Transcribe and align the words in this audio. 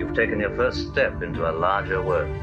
You've 0.00 0.14
taken 0.14 0.40
your 0.40 0.56
first 0.56 0.88
step 0.88 1.22
into 1.22 1.46
a 1.46 1.52
larger 1.52 2.00
world. 2.00 2.34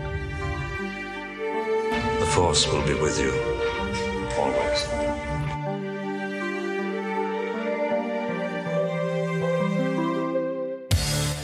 The 2.20 2.26
Force 2.28 2.72
will 2.72 2.86
be 2.86 2.94
with 2.94 3.20
you. 3.20 3.32
Always. 4.38 4.88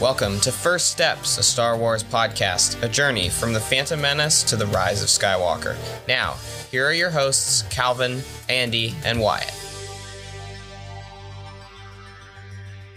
Welcome 0.00 0.38
to 0.42 0.52
First 0.52 0.92
Steps, 0.92 1.38
a 1.38 1.42
Star 1.42 1.76
Wars 1.76 2.04
podcast, 2.04 2.80
a 2.84 2.88
journey 2.88 3.28
from 3.28 3.52
the 3.52 3.58
Phantom 3.58 4.00
Menace 4.00 4.44
to 4.44 4.54
the 4.54 4.66
rise 4.66 5.02
of 5.02 5.08
Skywalker. 5.08 5.76
Now, 6.06 6.36
here 6.70 6.86
are 6.86 6.92
your 6.92 7.10
hosts, 7.10 7.62
Calvin, 7.70 8.22
Andy, 8.48 8.94
and 9.04 9.18
Wyatt. 9.18 9.63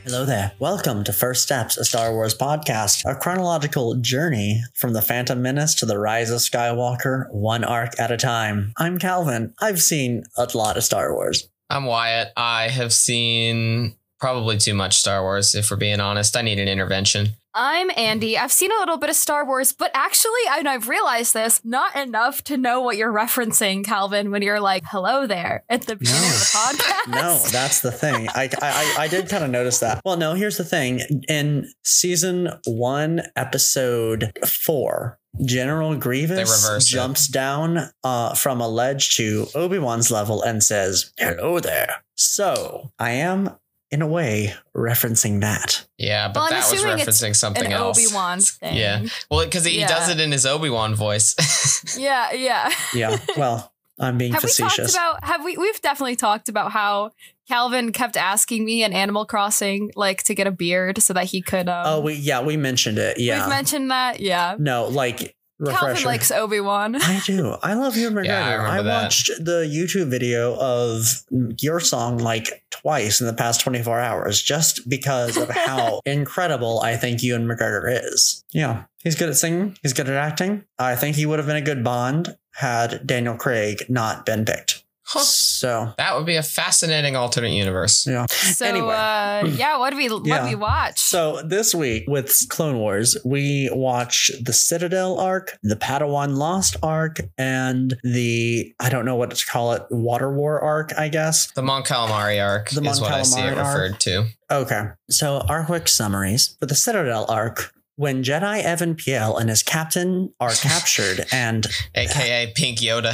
Hello 0.08 0.24
there. 0.24 0.54
Welcome 0.58 1.04
to 1.04 1.12
First 1.12 1.44
Steps, 1.44 1.76
a 1.76 1.84
Star 1.84 2.14
Wars 2.14 2.34
podcast, 2.34 3.04
a 3.04 3.14
chronological 3.14 3.96
journey 3.96 4.62
from 4.74 4.94
the 4.94 5.02
Phantom 5.02 5.42
Menace 5.42 5.76
to 5.76 5.86
the 5.86 6.00
rise 6.00 6.30
of 6.30 6.40
Skywalker, 6.40 7.30
one 7.30 7.66
arc 7.66 8.00
at 8.00 8.10
a 8.10 8.16
time. 8.16 8.72
I'm 8.78 9.00
Calvin. 9.00 9.54
I've 9.60 9.82
seen 9.82 10.24
a 10.38 10.48
lot 10.56 10.78
of 10.78 10.86
Star 10.86 11.14
Wars. 11.14 11.50
I'm 11.70 11.84
Wyatt. 11.84 12.32
I 12.38 12.70
have 12.70 12.94
seen 12.94 13.98
probably 14.18 14.58
too 14.58 14.74
much 14.74 14.96
Star 14.96 15.22
Wars, 15.24 15.54
if 15.54 15.70
we're 15.70 15.76
being 15.76 16.00
honest. 16.00 16.38
I 16.38 16.42
need 16.42 16.60
an 16.60 16.70
intervention. 16.70 17.32
I'm 17.60 17.90
Andy. 17.98 18.38
I've 18.38 18.52
seen 18.52 18.72
a 18.72 18.78
little 18.78 18.98
bit 19.00 19.10
of 19.10 19.16
Star 19.16 19.44
Wars, 19.44 19.74
but 19.74 19.90
actually, 19.96 20.30
and 20.52 20.70
I've 20.70 20.88
realized 20.88 21.34
this, 21.34 21.60
not 21.66 21.96
enough 21.96 22.44
to 22.44 22.56
know 22.56 22.82
what 22.82 22.98
you're 22.98 23.12
referencing, 23.12 23.84
Calvin, 23.84 24.30
when 24.30 24.44
you're 24.44 24.60
like, 24.60 24.84
hello 24.86 25.26
there 25.26 25.64
at 25.68 25.82
the 25.88 25.96
beginning 25.96 26.22
No. 26.22 26.28
of 26.28 26.34
the 26.34 26.58
podcast. 26.58 27.08
No, 27.12 27.38
that's 27.52 27.82
the 27.82 27.92
thing. 27.92 28.28
I 28.30 28.44
I, 28.44 28.50
I- 28.62 28.96
I 29.06 29.08
did 29.08 29.28
kind 29.28 29.44
of 29.44 29.50
notice 29.50 29.80
that. 29.80 30.02
Well, 30.06 30.18
no, 30.18 30.36
here's 30.36 30.58
the 30.58 30.64
thing. 30.64 31.02
In 31.28 31.68
season 31.84 32.50
one, 32.68 33.24
episode 33.36 34.32
four, 34.46 35.18
General 35.44 35.96
Grievous 35.96 36.64
reversed 36.64 36.90
it. 36.92 36.94
jumps 36.96 37.28
down 37.28 37.90
uh, 38.04 38.36
from 38.36 38.62
a 38.62 38.68
ledge 38.68 39.16
to 39.16 39.48
Obi 39.56 39.80
Wan's 39.80 40.12
level 40.12 40.44
and 40.44 40.64
says, 40.64 41.12
"Hello 41.18 41.60
there." 41.60 42.04
So 42.16 42.92
I 43.00 43.12
am, 43.12 43.50
in 43.92 44.02
a 44.02 44.08
way, 44.08 44.54
referencing 44.76 45.42
that. 45.42 45.86
Yeah, 45.98 46.28
but 46.28 46.40
Well, 46.42 46.50
that 46.50 46.58
was 46.70 46.74
assuming 46.74 47.00
it's 47.00 47.08
referencing 47.10 47.36
something 47.36 47.66
An 47.66 47.72
else. 47.72 47.98
Obi 47.98 48.14
Wan 48.14 48.40
thing. 48.42 48.76
Yeah. 48.76 49.06
Well, 49.32 49.46
because 49.46 49.66
he 49.66 49.80
Yeah. 49.80 49.88
does 49.88 50.10
it 50.10 50.20
in 50.20 50.32
his 50.32 50.46
Obi 50.46 50.70
Wan 50.70 50.96
voice. 50.96 51.36
Yeah, 51.98 52.32
yeah. 52.34 52.72
Yeah. 52.94 53.18
Well, 53.38 53.72
I'm 54.00 54.18
being 54.18 54.34
have 54.34 54.44
we 54.44 54.50
facetious. 54.50 54.94
talked 54.94 55.20
about 55.22 55.24
have 55.30 55.44
we 55.46 55.56
we've 55.58 55.80
definitely 55.82 56.16
talked 56.18 56.50
about 56.50 56.72
how 56.72 57.12
Calvin 57.48 57.92
kept 57.94 58.18
asking 58.18 58.66
me 58.66 58.84
in 58.84 58.92
Animal 58.94 59.26
Crossing 59.26 59.92
like 59.96 60.24
to 60.24 60.36
get 60.36 60.48
a 60.48 60.52
beard 60.52 61.02
so 61.02 61.14
that 61.14 61.26
he 61.26 61.42
could 61.42 61.70
um 61.70 61.84
oh, 61.86 62.00
we 62.02 62.14
yeah, 62.16 62.42
we 62.42 62.58
mentioned 62.58 62.98
it. 62.98 63.20
Yeah. 63.20 63.40
We've 63.40 63.50
mentioned 63.50 63.90
that. 63.92 64.20
Yeah. 64.20 64.56
no, 64.60 64.88
like 64.88 65.36
Calvin 65.66 66.04
likes 66.04 66.30
Obi-Wan. 66.30 66.98
I 67.02 67.20
do. 67.26 67.56
I 67.64 67.74
love 67.74 67.98
Ewan 67.98 68.14
McGregor. 68.16 68.26
Yeah, 68.26 68.46
I 68.48 68.54
remember 68.54 68.84
that. 68.84 69.04
watched 69.04 69.32
the 69.40 69.64
YouTube 69.68 70.10
video 70.10 70.56
of 70.60 71.24
your 71.60 71.80
song 71.80 72.18
like 72.20 72.64
twice 72.88 73.20
in 73.20 73.28
the 73.28 73.34
past 73.34 73.60
24 73.60 74.00
hours 74.00 74.42
just 74.42 74.88
because 74.88 75.36
of 75.36 75.50
how 75.50 76.00
incredible 76.06 76.80
I 76.80 76.96
think 76.96 77.22
Ewan 77.22 77.46
McGregor 77.46 78.02
is. 78.02 78.46
Yeah, 78.54 78.86
he's 79.04 79.16
good 79.16 79.28
at 79.28 79.36
singing, 79.36 79.78
he's 79.82 79.92
good 79.92 80.08
at 80.08 80.16
acting. 80.16 80.64
I 80.80 80.96
think 80.96 81.18
he 81.18 81.26
would 81.26 81.38
have 81.38 81.48
been 81.48 81.58
a 81.58 81.62
good 81.62 81.84
Bond 81.84 82.38
had 82.54 83.06
Daniel 83.06 83.36
Craig 83.36 83.84
not 83.90 84.26
been 84.26 84.46
picked. 84.46 84.86
Huh. 85.10 85.20
So, 85.22 85.94
that 85.98 86.18
would 86.18 86.26
be 86.26 86.36
a 86.36 86.44
fascinating 86.44 87.16
alternate 87.16 87.52
universe. 87.54 88.06
yeah. 88.06 88.26
So 88.28 88.66
Anyway. 88.66 88.94
uh 88.94 89.46
yeah, 89.48 89.78
what 89.78 89.92
did 89.92 89.98
we 89.98 90.10
what 90.10 90.26
Yeah. 90.26 90.42
did 90.42 90.50
we 90.50 90.56
watch? 90.56 91.00
So 91.00 91.42
this 91.44 91.74
week 91.74 92.04
with 92.08 92.36
Clone 92.50 92.78
Wars, 92.78 93.16
we 93.24 93.70
watch 93.72 94.30
the 94.42 94.52
Citadel 94.52 95.18
arc, 95.20 95.58
the 95.64 95.78
Padawan 95.78 96.36
Lost 96.36 96.76
arc, 96.84 97.20
and 97.38 97.96
the 98.04 98.74
I 98.82 98.90
don't 98.90 99.06
know 99.06 99.16
what 99.16 99.32
to 99.32 99.46
call 99.46 99.72
it, 99.74 99.84
Water 99.90 100.32
War 100.34 100.60
arc, 100.62 100.92
I 100.98 101.08
guess. 101.08 101.52
The 101.52 101.62
Mon 101.64 101.84
Calamari 101.84 102.44
arc 102.46 102.70
The 102.72 102.82
is 102.82 103.00
Mon 103.00 103.10
what 103.10 103.20
I 103.20 103.24
see 103.24 103.40
it 103.40 103.44
Calamari 103.54 103.58
arc. 103.64 103.68
referred 103.82 104.00
to. 104.02 104.26
Okay. 104.52 104.82
So 105.10 105.38
our 105.48 105.66
quick 105.66 105.88
summaries 105.88 106.56
for 106.60 106.66
the 106.66 106.76
Citadel 106.76 107.26
arc. 107.30 107.72
When 107.98 108.24
Jedi 108.24 108.64
Evan 108.64 108.96
Piell 108.96 109.38
and 109.38 109.50
his 109.50 109.64
captain 109.64 110.34
are 110.40 110.52
captured, 110.62 111.26
and 111.32 111.66
uh, 111.66 111.70
AKA 111.96 112.54
Pink 112.56 112.78
Yoda. 112.78 113.14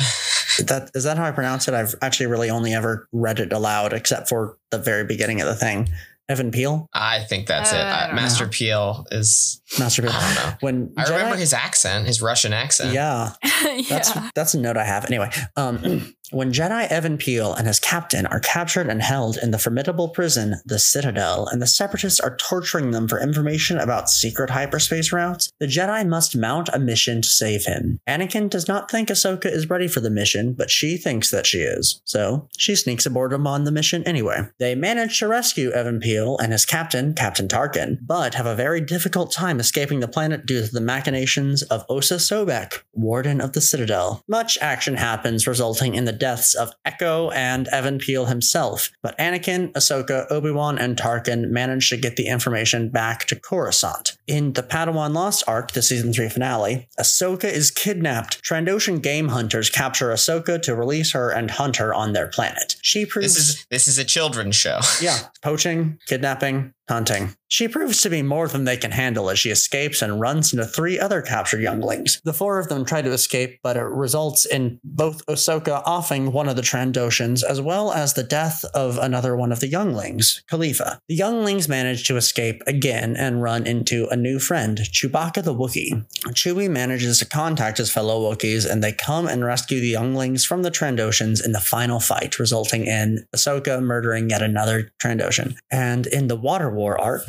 that 0.65 0.91
is 0.93 1.05
that 1.05 1.17
how 1.17 1.25
I 1.25 1.31
pronounce 1.31 1.67
it? 1.67 1.73
I've 1.73 1.95
actually 2.01 2.27
really 2.27 2.49
only 2.49 2.73
ever 2.73 3.07
read 3.11 3.39
it 3.39 3.51
aloud, 3.51 3.93
except 3.93 4.29
for 4.29 4.57
the 4.71 4.77
very 4.77 5.05
beginning 5.05 5.41
of 5.41 5.47
the 5.47 5.55
thing. 5.55 5.89
Evan 6.29 6.51
Piell, 6.51 6.87
I 6.93 7.19
think 7.21 7.47
that's 7.47 7.73
Uh, 7.73 7.75
it. 7.75 7.79
I 7.81 8.07
don't 8.07 8.15
Master 8.15 8.47
Piell 8.47 9.05
is. 9.11 9.61
Master 9.79 10.01
Piell. 10.03 10.11
I 10.13 10.33
don't 10.35 10.35
know. 10.45 10.53
When 10.61 10.93
I 10.97 11.03
Jedi- 11.03 11.11
remember 11.17 11.35
his 11.35 11.53
accent, 11.53 12.07
his 12.07 12.21
Russian 12.21 12.53
accent. 12.53 12.93
Yeah, 12.93 13.31
yeah. 13.43 13.81
That's 13.89 14.11
that's 14.35 14.53
a 14.53 14.59
note 14.59 14.77
I 14.77 14.85
have. 14.85 15.05
Anyway, 15.05 15.29
um, 15.57 16.13
when 16.31 16.51
Jedi 16.53 16.87
Evan 16.87 17.17
Piell 17.17 17.53
and 17.53 17.67
his 17.67 17.79
captain 17.79 18.25
are 18.25 18.39
captured 18.39 18.87
and 18.87 19.01
held 19.01 19.37
in 19.37 19.51
the 19.51 19.57
formidable 19.59 20.09
prison, 20.09 20.55
the 20.65 20.79
Citadel, 20.79 21.47
and 21.51 21.61
the 21.61 21.67
Separatists 21.67 22.19
are 22.19 22.37
torturing 22.37 22.91
them 22.91 23.07
for 23.07 23.21
information 23.21 23.77
about 23.77 24.09
secret 24.09 24.49
hyperspace 24.49 25.11
routes, 25.11 25.51
the 25.59 25.67
Jedi 25.67 26.07
must 26.07 26.35
mount 26.37 26.69
a 26.71 26.79
mission 26.79 27.21
to 27.21 27.27
save 27.27 27.65
him. 27.65 27.99
Anakin 28.07 28.49
does 28.49 28.67
not 28.67 28.89
think 28.89 29.09
Ahsoka 29.09 29.45
is 29.47 29.69
ready 29.69 29.87
for 29.87 29.99
the 29.99 30.09
mission, 30.09 30.53
but 30.53 30.71
she 30.71 30.97
thinks 30.97 31.29
that 31.31 31.45
she 31.45 31.59
is. 31.59 32.01
So 32.05 32.47
she 32.57 32.75
sneaks 32.75 33.05
aboard 33.05 33.33
him 33.33 33.45
on 33.45 33.63
the 33.65 33.71
mission 33.71 34.03
anyway. 34.05 34.47
They 34.59 34.73
manage 34.75 35.19
to 35.19 35.27
rescue 35.27 35.71
Evan 35.71 35.99
Piell 35.99 36.12
and 36.13 36.51
his 36.51 36.65
captain, 36.65 37.13
Captain 37.13 37.47
Tarkin, 37.47 37.97
but 38.01 38.35
have 38.35 38.45
a 38.45 38.55
very 38.55 38.81
difficult 38.81 39.31
time 39.31 39.59
escaping 39.59 39.99
the 39.99 40.07
planet 40.07 40.45
due 40.45 40.65
to 40.65 40.71
the 40.71 40.81
machinations 40.81 41.63
of 41.63 41.87
Osi 41.87 42.17
Sobeck, 42.17 42.83
Warden 42.93 43.41
of 43.41 43.53
the 43.53 43.61
Citadel. 43.61 44.23
Much 44.27 44.57
action 44.61 44.95
happens, 44.95 45.47
resulting 45.47 45.95
in 45.95 46.05
the 46.05 46.11
deaths 46.11 46.53
of 46.53 46.73
Echo 46.85 47.29
and 47.31 47.67
Evan 47.69 47.97
Piell 47.97 48.27
himself, 48.27 48.91
but 49.01 49.17
Anakin, 49.17 49.71
Ahsoka, 49.73 50.29
Obi-Wan, 50.29 50.77
and 50.77 50.97
Tarkin 50.97 51.49
manage 51.49 51.89
to 51.89 51.97
get 51.97 52.15
the 52.15 52.27
information 52.27 52.89
back 52.89 53.25
to 53.25 53.35
Coruscant. 53.35 54.17
In 54.25 54.53
the 54.53 54.63
Padawan 54.63 55.13
Lost 55.13 55.43
arc, 55.47 55.71
the 55.71 55.81
season 55.81 56.13
3 56.13 56.29
finale, 56.29 56.87
Ahsoka 56.97 57.43
is 57.43 57.71
kidnapped. 57.71 58.41
Trandoshan 58.41 59.01
game 59.01 59.27
hunters 59.27 59.69
capture 59.69 60.11
Ahsoka 60.11 60.61
to 60.61 60.75
release 60.75 61.11
her 61.11 61.29
and 61.29 61.51
hunt 61.51 61.75
her 61.75 61.93
on 61.93 62.13
their 62.13 62.27
planet. 62.27 62.77
She 62.81 63.05
proves 63.05 63.35
This 63.35 63.37
is 63.49 63.65
this 63.69 63.87
is 63.89 63.97
a 63.97 64.05
children's 64.05 64.55
show. 64.55 64.79
yeah, 65.01 65.19
poaching, 65.41 65.99
kidnapping, 66.07 66.73
hunting. 66.89 67.35
She 67.47 67.67
proves 67.67 68.01
to 68.01 68.09
be 68.09 68.23
more 68.23 68.47
than 68.47 68.63
they 68.63 68.77
can 68.77 68.89
handle 68.89 69.29
as 69.29 69.37
she 69.37 69.51
escapes 69.51 70.01
and 70.01 70.19
runs 70.19 70.53
into 70.53 70.65
three 70.65 70.99
other 70.99 71.21
captured 71.21 71.61
younglings. 71.61 72.19
The 72.23 72.33
four 72.33 72.57
of 72.57 72.67
them 72.67 72.83
try 72.83 73.03
to 73.03 73.11
escape, 73.11 73.59
but 73.61 73.77
it 73.77 73.83
results 73.83 74.43
in 74.45 74.79
both 74.83 75.23
Ahsoka 75.27 75.83
offing 75.85 76.31
one 76.31 76.49
of 76.49 76.55
the 76.55 76.63
Trandoshans 76.63 77.43
as 77.43 77.61
well 77.61 77.93
as 77.93 78.15
the 78.15 78.23
death 78.23 78.65
of 78.73 78.97
another 78.97 79.35
one 79.35 79.51
of 79.51 79.59
the 79.59 79.67
younglings, 79.67 80.43
Kalifa. 80.51 80.97
The 81.07 81.15
younglings 81.15 81.69
manage 81.69 82.07
to 82.07 82.17
escape 82.17 82.63
again 82.65 83.15
and 83.15 83.43
run 83.43 83.67
into 83.67 84.07
a 84.09 84.15
new 84.15 84.39
friend, 84.39 84.79
Chewbacca 84.79 85.43
the 85.43 85.53
Wookiee. 85.53 86.03
Chewie 86.29 86.71
manages 86.71 87.19
to 87.19 87.25
contact 87.25 87.77
his 87.77 87.91
fellow 87.91 88.33
Wookiees 88.33 88.67
and 88.67 88.83
they 88.83 88.93
come 88.93 89.27
and 89.27 89.45
rescue 89.45 89.79
the 89.79 89.89
younglings 89.89 90.43
from 90.43 90.63
the 90.63 90.71
Trandoshans 90.71 91.45
in 91.45 91.51
the 91.51 91.59
final 91.59 91.99
fight, 91.99 92.39
resulting 92.39 92.87
in 92.87 93.23
Ahsoka 93.35 93.79
murdering 93.79 94.31
yet 94.31 94.41
another 94.41 94.91
Trandoshan. 94.99 95.55
And 95.71 96.07
in 96.07 96.29
the 96.29 96.35
Water 96.35 96.72
War 96.73 96.99
arc, 96.99 97.27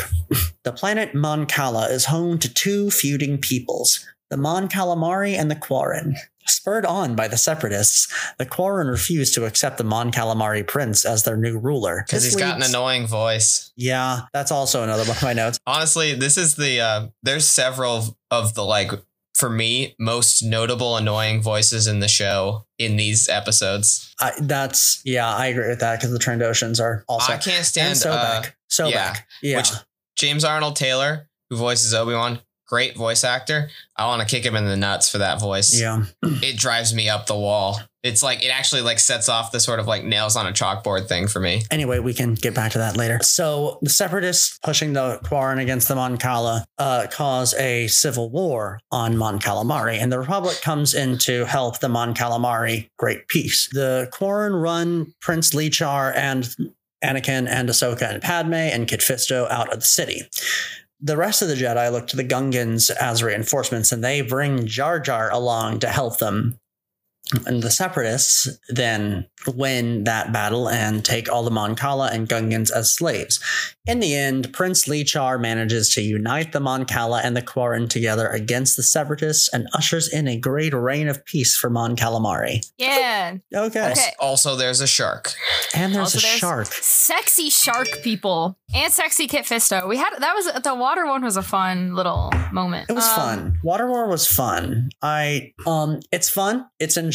the 0.63 0.73
planet 0.73 1.15
Mon 1.15 1.47
Cala 1.47 1.89
is 1.89 2.07
home 2.07 2.39
to 2.39 2.53
two 2.53 2.91
feuding 2.91 3.39
peoples, 3.39 4.07
the 4.31 4.37
Mon 4.37 4.69
Calamari 4.69 5.35
and 5.35 5.51
the 5.51 5.57
Quarren. 5.57 6.17
Spurred 6.47 6.85
on 6.85 7.17
by 7.17 7.27
the 7.27 7.39
Separatists, 7.39 8.13
the 8.39 8.45
Quarren 8.45 8.89
refuse 8.89 9.33
to 9.33 9.47
accept 9.47 9.79
the 9.79 9.85
Mon 9.85 10.13
Calamari 10.13 10.67
prince 10.67 11.07
as 11.07 11.23
their 11.23 11.39
new 11.39 11.59
ruler. 11.59 12.05
Because 12.07 12.25
he's 12.25 12.37
got 12.37 12.57
an 12.57 12.63
annoying 12.63 13.07
voice. 13.07 13.73
Yeah, 13.77 14.23
that's 14.35 14.51
also 14.51 14.83
another 14.83 15.05
one 15.05 15.17
of 15.17 15.23
my 15.23 15.33
notes. 15.33 15.59
Honestly, 15.67 16.15
this 16.15 16.37
is 16.37 16.57
the 16.57 16.81
uh 16.81 17.07
there's 17.23 17.47
several 17.47 18.19
of 18.31 18.55
the 18.55 18.65
like 18.65 18.91
for 19.35 19.51
me 19.51 19.95
most 19.99 20.43
notable 20.43 20.97
annoying 20.97 21.43
voices 21.43 21.87
in 21.87 22.01
the 22.01 22.09
show 22.09 22.67
in 22.79 22.97
these 22.97 23.29
episodes. 23.29 24.13
I, 24.21 24.33
that's 24.41 25.01
yeah, 25.05 25.29
I 25.33 25.47
agree 25.47 25.69
with 25.69 25.81
that 25.81 25.99
because 26.01 26.13
the 26.13 26.19
Trandoshans 26.19 26.81
are 26.81 27.05
also 27.09 27.33
I 27.33 27.37
can't 27.37 27.59
and 27.59 27.67
stand 27.67 27.95
Sobeck. 27.97 28.15
uh, 28.15 28.43
Sobeck. 28.71 28.91
yeah, 28.93 29.17
Yeah. 29.43 29.57
which- 29.59 29.71
James 30.17 30.45
Arnold 30.45 30.77
Taylor, 30.77 31.29
who 31.51 31.57
voices 31.57 31.93
Obi-Wan, 31.93 32.41
great 32.69 32.97
voice 32.97 33.25
actor. 33.25 33.69
I 33.97 34.07
want 34.07 34.23
to 34.23 34.29
kick 34.29 34.45
him 34.45 34.55
in 34.57 34.65
the 34.65 34.77
nuts 34.77 35.09
for 35.11 35.19
that 35.19 35.41
voice. 35.41 35.79
yeah. 35.79 36.05
It 36.23 36.57
drives 36.57 36.95
me 36.95 37.09
up 37.09 37.27
the 37.27 37.37
wall. 37.37 37.81
It's 38.05 38.23
like 38.23 38.45
it 38.45 38.49
actually 38.49 38.83
like 38.83 38.99
sets 38.99 39.31
off 39.31 39.51
the 39.51 39.59
sort 39.59 39.81
of 39.81 39.87
like 39.87 40.05
nails 40.05 40.37
on 40.37 40.47
a 40.47 40.53
chalkboard 40.53 41.09
thing 41.09 41.27
for 41.27 41.41
me. 41.41 41.63
Anyway, 41.71 41.99
we 42.01 42.13
can 42.13 42.35
get 42.35 42.55
back 42.55 42.73
to 42.73 42.79
that 42.79 42.99
later. 42.99 43.19
So 43.23 43.79
the 43.81 43.89
separatists 43.89 44.59
pushing 44.63 44.93
the 44.93 45.19
Quarren 45.25 45.59
against 45.59 45.89
the 45.89 45.95
Mon 45.95 46.19
Cala 46.19 46.67
uh, 46.79 47.07
cause 47.11 47.55
a 47.55 47.87
civil 47.89 48.29
war 48.29 48.79
on 48.93 49.17
Mon 49.17 49.41
Calamari, 49.41 49.97
and 49.97 50.13
the 50.13 50.19
Republic 50.19 50.61
comes 50.63 50.93
in 50.93 51.17
to 51.19 51.47
help 51.47 51.81
the 51.81 51.89
Mon 51.89 52.15
Calamari 52.15 52.91
great 52.99 53.27
peace. 53.29 53.69
The 53.73 54.09
Quarren 54.13 54.53
run 54.53 55.15
Prince 55.23 55.55
Lee-Char 55.55 56.13
and 56.15 56.55
Anakin 57.03 57.49
and 57.49 57.71
Ahsoka 57.71 58.13
and 58.13 58.23
Padme 58.23 58.55
and 58.55 58.87
Kit 58.87 59.01
Fisto 59.01 59.51
out 59.51 59.73
of 59.73 59.81
the 59.81 59.87
city. 59.87 60.23
the 61.01 61.17
rest 61.19 61.43
of 61.43 61.49
the 61.49 61.55
Jedi 61.55 61.93
look 61.93 62.07
to 62.09 62.17
the 62.17 62.25
Gungans 62.25 62.91
as 62.91 63.23
reinforcements, 63.23 63.93
and 63.93 64.03
they 64.03 64.23
bring 64.23 64.67
Jar 64.67 64.99
Jar 64.99 65.31
along 65.31 65.81
to 65.81 65.89
help 65.89 66.19
them. 66.19 66.59
And 67.47 67.63
the 67.63 67.71
Separatists 67.71 68.49
then 68.69 69.27
win 69.47 70.05
that 70.05 70.33
battle 70.33 70.69
and 70.69 71.03
take 71.05 71.31
all 71.31 71.43
the 71.43 71.51
Mon 71.51 71.75
Cala 71.75 72.11
and 72.13 72.29
Gungans 72.29 72.71
as 72.71 72.95
slaves. 72.95 73.41
In 73.87 74.01
the 74.01 74.15
end, 74.15 74.53
Prince 74.53 74.87
Lee-Char 74.89 75.39
manages 75.39 75.89
to 75.95 76.03
unite 76.03 76.53
the 76.53 76.61
Mon 76.61 76.85
Cala 76.85 77.21
and 77.25 77.35
the 77.37 77.43
Quarren 77.43 77.89
together 77.89 78.29
against 78.29 78.77
the 78.77 78.83
Separatists 78.83 79.49
and 79.53 79.69
ushers 79.75 80.07
in 80.13 80.29
a 80.29 80.39
great 80.39 80.75
reign 80.75 81.09
of 81.09 81.25
peace 81.25 81.57
for 81.57 81.71
Mon 81.71 81.97
Calamari. 81.97 82.65
Yeah. 82.79 83.37
Okay. 83.55 83.91
Okay. 83.93 84.11
Also, 84.21 84.55
there's 84.57 84.81
a 84.83 84.87
shark. 84.87 85.33
And 85.75 85.95
there's 85.95 86.15
Also, 86.15 86.19
a 86.19 86.23
there's 86.23 86.39
shark. 86.39 86.67
Sexy 86.73 87.49
shark 87.51 87.89
people 88.03 88.57
and 88.75 88.93
sexy 88.93 89.27
Kit 89.27 89.45
Fisto. 89.45 89.89
We 89.89 89.97
had 89.97 90.11
that 90.19 90.35
was 90.35 90.63
the 90.63 90.75
water 90.75 91.07
one 91.07 91.23
was 91.23 91.37
a 91.37 91.43
fun 91.43 91.95
little 91.95 92.33
moment. 92.53 92.89
It 92.91 92.95
was 92.95 93.05
Um, 93.09 93.15
fun. 93.17 93.59
Water 93.63 93.89
War 93.89 94.09
was 94.09 94.27
fun. 94.27 94.91
I 95.03 95.53
um 95.67 96.01
it's 96.13 96.29
fun. 96.31 96.67
It's 96.79 96.97
enjoyable. 96.97 97.14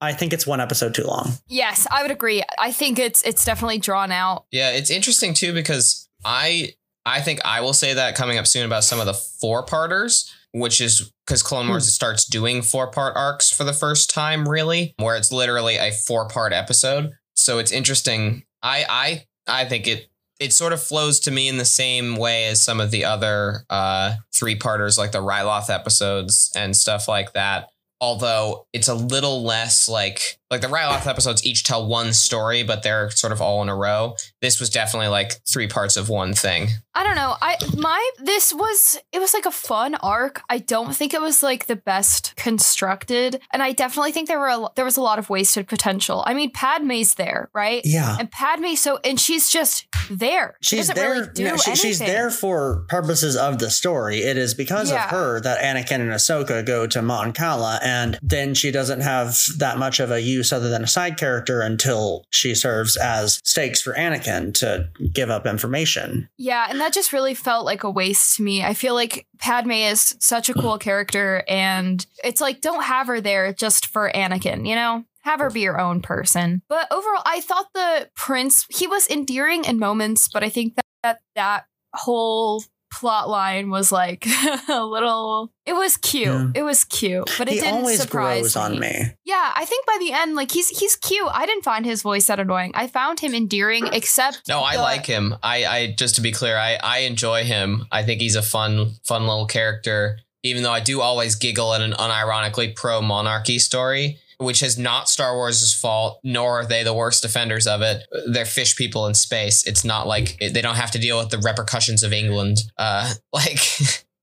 I 0.00 0.12
think 0.12 0.32
it's 0.32 0.46
one 0.46 0.60
episode 0.60 0.94
too 0.94 1.04
long. 1.04 1.32
Yes, 1.46 1.86
I 1.90 2.02
would 2.02 2.10
agree. 2.10 2.42
I 2.58 2.72
think 2.72 2.98
it's 2.98 3.22
it's 3.22 3.44
definitely 3.44 3.78
drawn 3.78 4.12
out. 4.12 4.44
Yeah, 4.50 4.70
it's 4.70 4.90
interesting 4.90 5.34
too 5.34 5.52
because 5.54 6.08
I 6.24 6.74
I 7.06 7.20
think 7.20 7.40
I 7.44 7.60
will 7.60 7.72
say 7.72 7.94
that 7.94 8.14
coming 8.14 8.38
up 8.38 8.46
soon 8.46 8.66
about 8.66 8.84
some 8.84 9.00
of 9.00 9.06
the 9.06 9.14
four 9.14 9.64
parters, 9.64 10.30
which 10.52 10.80
is 10.80 11.12
because 11.26 11.42
Clone 11.42 11.68
Wars 11.68 11.92
starts 11.92 12.24
doing 12.26 12.62
four 12.62 12.90
part 12.90 13.16
arcs 13.16 13.50
for 13.50 13.64
the 13.64 13.72
first 13.72 14.10
time, 14.10 14.48
really, 14.48 14.94
where 14.98 15.16
it's 15.16 15.32
literally 15.32 15.76
a 15.76 15.90
four 15.92 16.28
part 16.28 16.52
episode. 16.52 17.12
So 17.34 17.58
it's 17.58 17.72
interesting. 17.72 18.44
I 18.62 18.84
I 18.88 19.24
I 19.46 19.64
think 19.66 19.86
it 19.86 20.08
it 20.40 20.52
sort 20.52 20.72
of 20.72 20.82
flows 20.82 21.20
to 21.20 21.30
me 21.30 21.48
in 21.48 21.58
the 21.58 21.64
same 21.64 22.16
way 22.16 22.46
as 22.46 22.60
some 22.60 22.80
of 22.80 22.90
the 22.90 23.04
other 23.04 23.64
uh 23.70 24.14
three 24.34 24.56
parters 24.56 24.98
like 24.98 25.12
the 25.12 25.22
Ryloth 25.22 25.70
episodes 25.70 26.50
and 26.54 26.76
stuff 26.76 27.08
like 27.08 27.32
that. 27.34 27.68
Although 28.00 28.66
it's 28.72 28.88
a 28.88 28.94
little 28.94 29.42
less 29.42 29.88
like 29.88 30.38
like 30.54 30.60
the 30.62 30.74
Ryloth 30.74 31.06
episodes 31.06 31.44
each 31.44 31.64
tell 31.64 31.86
one 31.86 32.12
story, 32.12 32.62
but 32.62 32.82
they're 32.82 33.10
sort 33.10 33.32
of 33.32 33.40
all 33.40 33.62
in 33.62 33.68
a 33.68 33.76
row. 33.76 34.16
This 34.40 34.60
was 34.60 34.70
definitely 34.70 35.08
like 35.08 35.32
three 35.46 35.66
parts 35.68 35.96
of 35.96 36.08
one 36.08 36.32
thing. 36.34 36.68
I 36.94 37.02
don't 37.02 37.16
know. 37.16 37.34
I 37.42 37.56
my 37.76 38.10
this 38.18 38.54
was 38.54 38.98
it 39.12 39.18
was 39.18 39.34
like 39.34 39.46
a 39.46 39.50
fun 39.50 39.96
arc. 39.96 40.42
I 40.48 40.58
don't 40.58 40.94
think 40.94 41.12
it 41.12 41.20
was 41.20 41.42
like 41.42 41.66
the 41.66 41.76
best 41.76 42.34
constructed, 42.36 43.40
and 43.52 43.62
I 43.62 43.72
definitely 43.72 44.12
think 44.12 44.28
there 44.28 44.38
were 44.38 44.48
a, 44.48 44.66
there 44.76 44.84
was 44.84 44.96
a 44.96 45.00
lot 45.02 45.18
of 45.18 45.28
wasted 45.28 45.66
potential. 45.68 46.22
I 46.26 46.34
mean, 46.34 46.50
Padme's 46.52 47.14
there, 47.14 47.50
right? 47.52 47.82
Yeah. 47.84 48.16
And 48.18 48.30
Padme, 48.30 48.74
so 48.74 48.98
and 49.04 49.18
she's 49.18 49.50
just 49.50 49.86
there. 50.10 50.56
She 50.60 50.76
She's 50.76 50.88
there. 50.88 51.10
Really 51.10 51.28
do 51.34 51.44
no, 51.44 51.56
she- 51.56 51.74
she's 51.74 51.98
there 51.98 52.30
for 52.30 52.84
purposes 52.88 53.36
of 53.36 53.58
the 53.58 53.70
story. 53.70 54.18
It 54.22 54.36
is 54.38 54.54
because 54.54 54.90
Yeah. 54.90 55.04
of 55.04 55.10
her 55.10 55.40
that 55.40 55.60
Anakin 55.62 56.00
and 56.00 56.10
Ahsoka 56.12 56.64
go 56.64 56.86
to 56.86 57.02
Mon 57.02 57.32
Cala, 57.32 57.80
and 57.82 58.18
then 58.22 58.54
she 58.54 58.70
doesn't 58.70 59.00
have 59.00 59.36
that 59.58 59.78
much 59.78 59.98
of 60.00 60.10
a 60.10 60.20
use 60.20 60.43
other 60.52 60.68
than 60.68 60.84
a 60.84 60.88
side 60.88 61.16
character 61.16 61.60
until 61.60 62.24
she 62.30 62.54
serves 62.54 62.96
as 62.96 63.40
stakes 63.44 63.80
for 63.80 63.94
Anakin 63.94 64.54
to 64.54 64.88
give 65.12 65.30
up 65.30 65.46
information. 65.46 66.28
Yeah, 66.36 66.66
and 66.68 66.80
that 66.80 66.92
just 66.92 67.12
really 67.12 67.34
felt 67.34 67.64
like 67.64 67.84
a 67.84 67.90
waste 67.90 68.36
to 68.36 68.42
me. 68.42 68.62
I 68.64 68.74
feel 68.74 68.94
like 68.94 69.26
Padme 69.38 69.72
is 69.72 70.16
such 70.20 70.48
a 70.48 70.54
cool 70.60 70.78
character, 70.78 71.44
and 71.48 72.04
it's 72.22 72.40
like, 72.40 72.60
don't 72.60 72.84
have 72.84 73.06
her 73.06 73.20
there 73.20 73.52
just 73.52 73.86
for 73.86 74.10
Anakin, 74.14 74.68
you 74.68 74.74
know? 74.74 75.04
Have 75.22 75.40
her 75.40 75.48
be 75.48 75.60
your 75.60 75.80
own 75.80 76.02
person. 76.02 76.60
But 76.68 76.86
overall, 76.92 77.22
I 77.24 77.40
thought 77.40 77.68
the 77.72 78.10
prince, 78.14 78.66
he 78.68 78.86
was 78.86 79.08
endearing 79.08 79.64
in 79.64 79.78
moments, 79.78 80.28
but 80.30 80.44
I 80.44 80.50
think 80.50 80.74
that 80.74 80.84
that, 81.02 81.20
that 81.34 81.64
whole 81.94 82.62
plot 82.94 83.28
line 83.28 83.70
was 83.70 83.90
like 83.92 84.26
a 84.68 84.84
little 84.84 85.50
it 85.66 85.72
was 85.72 85.96
cute 85.96 86.26
Yeah. 86.26 86.50
it 86.54 86.62
was 86.62 86.84
cute 86.84 87.30
but 87.38 87.48
it 87.48 87.54
he 87.54 87.60
didn't 87.60 87.74
always 87.74 88.00
surprise 88.00 88.40
grows 88.42 88.56
on 88.56 88.78
me. 88.78 89.12
yeah 89.24 89.52
i 89.56 89.64
think 89.64 89.84
by 89.86 89.96
the 90.00 90.12
end 90.12 90.34
like 90.34 90.52
he's 90.52 90.68
he's 90.68 90.96
cute 90.96 91.28
i 91.32 91.44
didn't 91.46 91.64
find 91.64 91.84
his 91.84 92.02
voice 92.02 92.26
that 92.26 92.38
annoying 92.40 92.70
i 92.74 92.86
found 92.86 93.20
him 93.20 93.34
endearing 93.34 93.86
except 93.92 94.42
No, 94.48 94.60
I 94.60 94.76
like 94.76 95.06
him. 95.06 95.34
I, 95.42 95.64
I 95.64 95.94
just 95.98 96.14
to 96.16 96.20
be 96.20 96.32
clear, 96.32 96.56
I, 96.56 96.78
I 96.82 96.98
enjoy 97.00 97.44
him. 97.44 97.86
I 97.90 98.02
think 98.04 98.20
he's 98.20 98.36
a 98.36 98.42
fun, 98.42 98.92
fun 99.04 99.22
little 99.26 99.46
character. 99.46 100.18
Even 100.42 100.62
though 100.62 100.72
I 100.72 100.80
do 100.80 101.00
always 101.00 101.34
giggle 101.36 101.72
at 101.74 101.80
an 101.80 101.92
unironically 101.92 102.74
pro 102.76 103.00
monarchy 103.00 103.58
story, 103.58 104.18
which 104.44 104.62
is 104.62 104.78
not 104.78 105.08
Star 105.08 105.34
Wars' 105.34 105.74
fault, 105.74 106.20
nor 106.22 106.60
are 106.60 106.66
they 106.66 106.82
the 106.82 106.94
worst 106.94 107.24
offenders 107.24 107.66
of 107.66 107.82
it. 107.82 108.04
They're 108.26 108.44
fish 108.44 108.76
people 108.76 109.06
in 109.06 109.14
space. 109.14 109.66
It's 109.66 109.84
not 109.84 110.06
like 110.06 110.38
they 110.38 110.62
don't 110.62 110.76
have 110.76 110.90
to 110.92 110.98
deal 110.98 111.18
with 111.18 111.30
the 111.30 111.38
repercussions 111.38 112.02
of 112.02 112.12
England. 112.12 112.58
Uh, 112.78 113.12
like 113.32 113.58